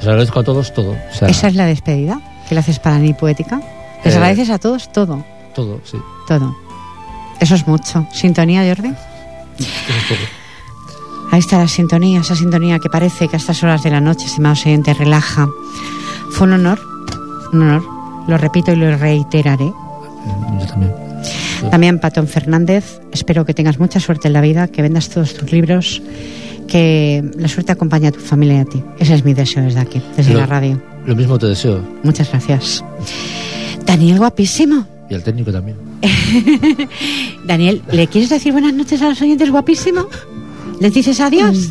Os 0.00 0.06
agradezco 0.06 0.40
a 0.40 0.44
todos 0.44 0.74
todo. 0.74 0.90
O 0.92 1.14
sea, 1.14 1.28
Esa 1.28 1.48
es 1.48 1.54
la 1.54 1.66
despedida 1.66 2.20
que 2.48 2.54
le 2.54 2.60
haces 2.60 2.78
para 2.80 2.98
Ni 2.98 3.14
Poética. 3.14 3.60
Les 4.04 4.14
Eh, 4.14 4.16
agradeces 4.16 4.50
a 4.50 4.58
todos 4.58 4.90
todo, 4.92 5.24
todo, 5.54 5.80
sí. 5.84 5.96
todo. 6.26 6.56
Eso 7.40 7.54
es 7.54 7.66
mucho. 7.68 8.06
¿Sintonía, 8.12 8.62
Jordi? 8.66 8.88
Eso 9.58 9.68
es 9.68 10.08
todo. 10.08 10.41
Ahí 11.32 11.38
está 11.40 11.58
la 11.58 11.66
sintonía, 11.66 12.20
esa 12.20 12.36
sintonía 12.36 12.78
que 12.78 12.88
parece 12.90 13.26
que 13.26 13.36
a 13.36 13.38
estas 13.38 13.62
horas 13.62 13.82
de 13.82 13.90
la 13.90 14.00
noche, 14.00 14.26
estimados 14.26 14.64
oyentes, 14.66 14.96
relaja. 14.98 15.48
Fue 16.30 16.46
un 16.46 16.52
honor, 16.52 16.78
un 17.52 17.62
honor. 17.62 17.82
Lo 18.28 18.36
repito 18.38 18.70
y 18.72 18.76
lo 18.76 18.94
reiteraré. 18.96 19.64
Yo 20.60 20.66
también. 20.66 20.92
También 21.70 21.98
Patón 22.00 22.26
Fernández, 22.28 23.00
espero 23.12 23.44
que 23.46 23.54
tengas 23.54 23.78
mucha 23.78 23.98
suerte 23.98 24.28
en 24.28 24.34
la 24.34 24.40
vida, 24.40 24.68
que 24.68 24.82
vendas 24.82 25.08
todos 25.08 25.32
tus 25.34 25.50
libros, 25.52 26.02
que 26.68 27.24
la 27.36 27.48
suerte 27.48 27.72
acompañe 27.72 28.08
a 28.08 28.12
tu 28.12 28.20
familia 28.20 28.56
y 28.56 28.60
a 28.60 28.64
ti. 28.66 28.82
Ese 28.98 29.14
es 29.14 29.24
mi 29.24 29.32
deseo 29.32 29.62
desde 29.64 29.80
aquí, 29.80 30.02
desde 30.16 30.34
Lo- 30.34 30.40
la 30.40 30.46
radio. 30.46 30.80
Lo 31.06 31.16
mismo 31.16 31.38
te 31.38 31.46
deseo. 31.46 31.80
Muchas 32.02 32.28
gracias. 32.30 32.84
Daniel, 33.86 34.18
guapísimo. 34.18 34.84
Y 35.08 35.14
al 35.14 35.22
técnico 35.22 35.50
también. 35.50 35.76
Daniel, 37.46 37.82
¿le 37.90 38.06
quieres 38.06 38.30
decir 38.30 38.52
buenas 38.52 38.72
noches 38.74 39.00
a 39.02 39.08
los 39.08 39.20
oyentes, 39.22 39.50
guapísimo? 39.50 40.06
¿Les 40.82 40.92
dices 40.92 41.20
adiós? 41.20 41.70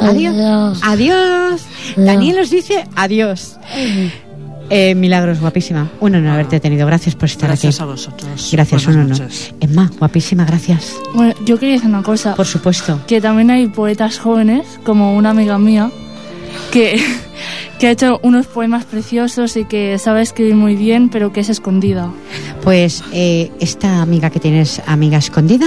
Adiós. 0.00 0.78
Adiós. 0.84 1.62
Daniel 1.96 2.38
os 2.38 2.50
dice 2.50 2.84
adiós. 2.94 3.58
Eh, 4.70 4.94
Milagros, 4.94 5.40
guapísima. 5.40 5.90
Un 5.98 6.14
honor 6.14 6.30
haberte 6.34 6.60
tenido. 6.60 6.86
Gracias 6.86 7.16
por 7.16 7.24
estar 7.28 7.48
Gracias 7.48 7.80
a 7.80 7.82
aquí. 7.84 7.90
vosotros. 7.90 8.48
Gracias, 8.52 8.86
un 8.86 8.94
Buenas 8.94 9.18
honor. 9.18 9.26
noches. 9.26 9.54
Emma, 9.58 9.90
guapísima, 9.98 10.44
gracias. 10.44 10.94
Bueno, 11.12 11.34
yo 11.44 11.58
quería 11.58 11.74
decir 11.74 11.88
una 11.88 12.04
cosa. 12.04 12.36
Por 12.36 12.46
supuesto. 12.46 13.00
Que 13.08 13.20
también 13.20 13.50
hay 13.50 13.66
poetas 13.66 14.20
jóvenes, 14.20 14.64
como 14.84 15.16
una 15.16 15.30
amiga 15.30 15.58
mía, 15.58 15.90
que, 16.70 17.02
que 17.80 17.88
ha 17.88 17.90
hecho 17.90 18.20
unos 18.22 18.46
poemas 18.46 18.84
preciosos 18.84 19.56
y 19.56 19.64
que 19.64 19.98
sabe 19.98 20.22
escribir 20.22 20.54
muy 20.54 20.76
bien, 20.76 21.08
pero 21.08 21.32
que 21.32 21.40
es 21.40 21.48
escondida. 21.48 22.12
Pues 22.62 23.02
eh, 23.12 23.50
esta 23.58 24.02
amiga 24.02 24.30
que 24.30 24.38
tienes, 24.38 24.80
amiga 24.86 25.18
escondida, 25.18 25.66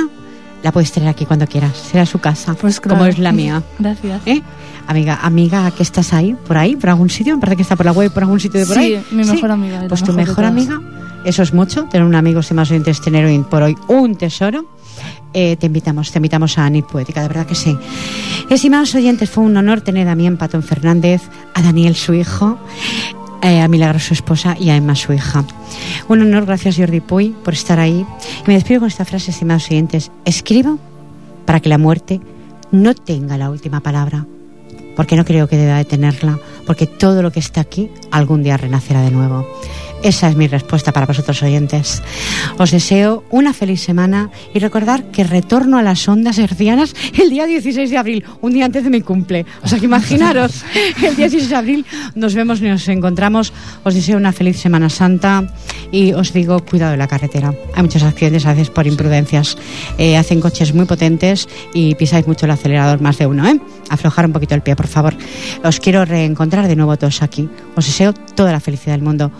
la 0.63 0.71
puedes 0.71 0.91
tener 0.91 1.09
aquí 1.09 1.25
cuando 1.25 1.47
quieras. 1.47 1.75
Será 1.77 2.05
su 2.05 2.19
casa, 2.19 2.53
Pues 2.55 2.79
claro. 2.79 2.97
como 2.99 3.09
es 3.09 3.17
la 3.19 3.31
mía. 3.31 3.63
Gracias. 3.79 4.21
¿Eh? 4.25 4.41
Amiga, 4.87 5.19
amiga, 5.21 5.69
que 5.71 5.83
estás 5.83 6.13
ahí, 6.13 6.35
por 6.47 6.57
ahí, 6.57 6.75
por 6.75 6.89
algún 6.89 7.09
sitio, 7.09 7.35
me 7.35 7.39
parece 7.41 7.57
que 7.57 7.61
está 7.63 7.75
por 7.75 7.85
la 7.85 7.91
web, 7.91 8.11
por 8.11 8.23
algún 8.23 8.39
sitio 8.39 8.59
de 8.59 8.65
por 8.65 8.75
Sí, 8.75 8.81
ahí. 8.95 9.05
mi 9.11 9.23
mejor 9.23 9.51
amiga, 9.51 9.85
Pues 9.87 10.03
tu 10.03 10.13
mejor 10.13 10.45
amiga, 10.45 10.81
eso 11.25 11.43
es 11.43 11.53
mucho, 11.53 11.83
tener 11.85 12.05
un 12.07 12.15
amigo, 12.15 12.41
si 12.41 12.53
más 12.55 12.71
oyentes, 12.71 12.99
tener 12.99 13.23
hoy 13.25 13.37
por 13.49 13.61
hoy 13.61 13.77
un 13.87 14.15
tesoro. 14.15 14.65
Eh, 15.31 15.57
te 15.57 15.67
invitamos, 15.67 16.11
te 16.11 16.17
invitamos 16.17 16.57
a 16.57 16.65
Anit 16.65 16.85
Poética, 16.87 17.21
de 17.21 17.27
verdad 17.27 17.45
que 17.45 17.53
sí. 17.53 17.77
Estimados 18.49 18.95
oyentes, 18.95 19.29
fue 19.29 19.43
un 19.43 19.55
honor 19.57 19.81
tener 19.81 20.07
a 20.07 20.15
Mien 20.15 20.37
Patón 20.37 20.63
Fernández, 20.63 21.21
a 21.53 21.61
Daniel, 21.61 21.95
su 21.95 22.15
hijo, 22.15 22.57
eh, 22.67 23.13
a 23.41 23.67
Milagro, 23.67 23.99
su 23.99 24.13
esposa, 24.13 24.55
y 24.59 24.69
a 24.69 24.75
Emma, 24.75 24.95
su 24.95 25.13
hija. 25.13 25.43
Un 26.07 26.21
honor, 26.21 26.45
gracias 26.45 26.77
Jordi 26.77 26.99
Puy 26.99 27.29
por 27.43 27.53
estar 27.53 27.79
ahí. 27.79 28.05
Y 28.43 28.47
me 28.47 28.53
despido 28.53 28.81
con 28.81 28.87
esta 28.87 29.05
frase, 29.05 29.31
estimados 29.31 29.67
oyentes. 29.69 30.11
Escribo 30.25 30.79
para 31.45 31.59
que 31.59 31.69
la 31.69 31.77
muerte 31.77 32.19
no 32.71 32.93
tenga 32.93 33.37
la 33.37 33.49
última 33.49 33.79
palabra, 33.79 34.25
porque 34.95 35.15
no 35.15 35.25
creo 35.25 35.47
que 35.47 35.57
deba 35.57 35.77
de 35.77 35.85
tenerla, 35.85 36.39
porque 36.65 36.85
todo 36.85 37.21
lo 37.21 37.31
que 37.31 37.39
está 37.39 37.61
aquí 37.61 37.89
algún 38.11 38.43
día 38.43 38.57
renacerá 38.57 39.01
de 39.01 39.11
nuevo. 39.11 39.47
Esa 40.01 40.29
es 40.29 40.35
mi 40.37 40.47
respuesta 40.47 40.93
para 40.93 41.05
vosotros 41.05 41.43
oyentes. 41.43 42.01
Os 42.57 42.71
deseo 42.71 43.25
una 43.31 43.53
feliz 43.53 43.81
semana 43.81 44.29
y 44.53 44.59
recordar 44.59 45.11
que 45.11 45.25
retorno 45.25 45.77
a 45.77 45.83
las 45.83 46.07
ondas 46.07 46.37
hercianas 46.37 46.95
el 47.21 47.29
día 47.29 47.45
16 47.45 47.89
de 47.89 47.97
abril, 47.97 48.25
un 48.39 48.53
día 48.53 48.63
antes 48.63 48.85
de 48.85 48.89
mi 48.89 49.01
cumple. 49.01 49.45
O 49.61 49.67
sea 49.67 49.77
que 49.77 49.85
imaginaros, 49.85 50.63
el 51.03 51.17
día 51.17 51.27
16 51.27 51.49
de 51.49 51.55
abril 51.55 51.85
nos 52.15 52.33
vemos 52.33 52.61
y 52.61 52.65
nos 52.65 52.87
encontramos. 52.87 53.51
Os 53.83 53.93
deseo 53.93 54.15
una 54.15 54.31
feliz 54.31 54.57
Semana 54.57 54.89
Santa 54.89 55.53
y 55.91 56.13
os 56.13 56.31
digo 56.31 56.63
cuidado 56.63 56.91
de 56.91 56.97
la 56.97 57.07
carretera. 57.07 57.53
Hay 57.75 57.83
muchos 57.83 58.03
accidentes 58.03 58.45
a 58.45 58.53
veces 58.53 58.69
por 58.69 58.87
imprudencias. 58.87 59.57
Eh, 59.97 60.15
hacen 60.15 60.39
coches 60.39 60.73
muy 60.73 60.85
potentes 60.85 61.49
y 61.73 61.95
pisáis 61.95 62.25
mucho 62.25 62.45
el 62.45 62.51
acelerador 62.51 63.01
más 63.01 63.17
de 63.17 63.27
uno. 63.27 63.45
¿eh? 63.47 63.59
Aflojar 63.89 64.25
un 64.25 64.31
poquito 64.33 64.55
el 64.55 64.61
pie, 64.61 64.77
por 64.77 64.87
favor. 64.87 65.15
Os 65.63 65.79
quiero 65.81 66.05
reencontrar 66.05 66.67
de 66.69 66.75
nuevo 66.77 66.95
todos 66.97 67.21
aquí. 67.21 67.49
Os 67.75 67.85
deseo 67.85 68.13
toda 68.13 68.53
la 68.53 68.61
felicidad 68.61 68.93
del 68.93 69.01
mundo. 69.01 69.31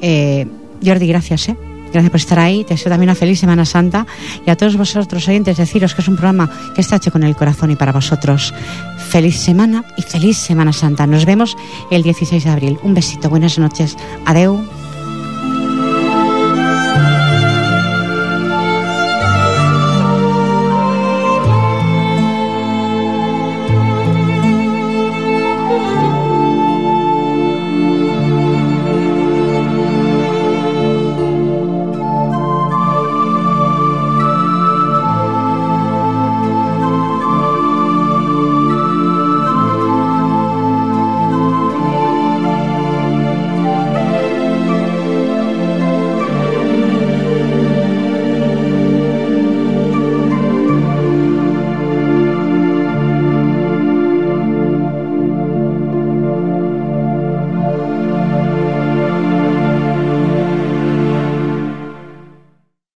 Eh, 0.00 0.46
Jordi, 0.84 1.06
gracias, 1.06 1.48
¿eh? 1.48 1.56
Gracias 1.92 2.10
por 2.10 2.20
estar 2.20 2.38
ahí. 2.38 2.64
Te 2.64 2.74
deseo 2.74 2.90
también 2.90 3.08
una 3.10 3.14
feliz 3.14 3.40
Semana 3.40 3.64
Santa. 3.64 4.06
Y 4.46 4.50
a 4.50 4.56
todos 4.56 4.76
vosotros 4.76 5.26
oyentes, 5.28 5.56
deciros 5.56 5.94
que 5.94 6.02
es 6.02 6.08
un 6.08 6.16
programa 6.16 6.50
que 6.74 6.80
está 6.80 6.96
hecho 6.96 7.10
con 7.10 7.22
el 7.22 7.34
corazón 7.36 7.70
y 7.70 7.76
para 7.76 7.92
vosotros. 7.92 8.52
Feliz 9.08 9.36
semana 9.36 9.84
y 9.96 10.02
feliz 10.02 10.36
Semana 10.36 10.72
Santa. 10.72 11.06
Nos 11.06 11.24
vemos 11.24 11.56
el 11.90 12.02
16 12.02 12.44
de 12.44 12.50
abril. 12.50 12.78
Un 12.82 12.94
besito, 12.94 13.30
buenas 13.30 13.58
noches. 13.58 13.96
Adeu. 14.26 14.85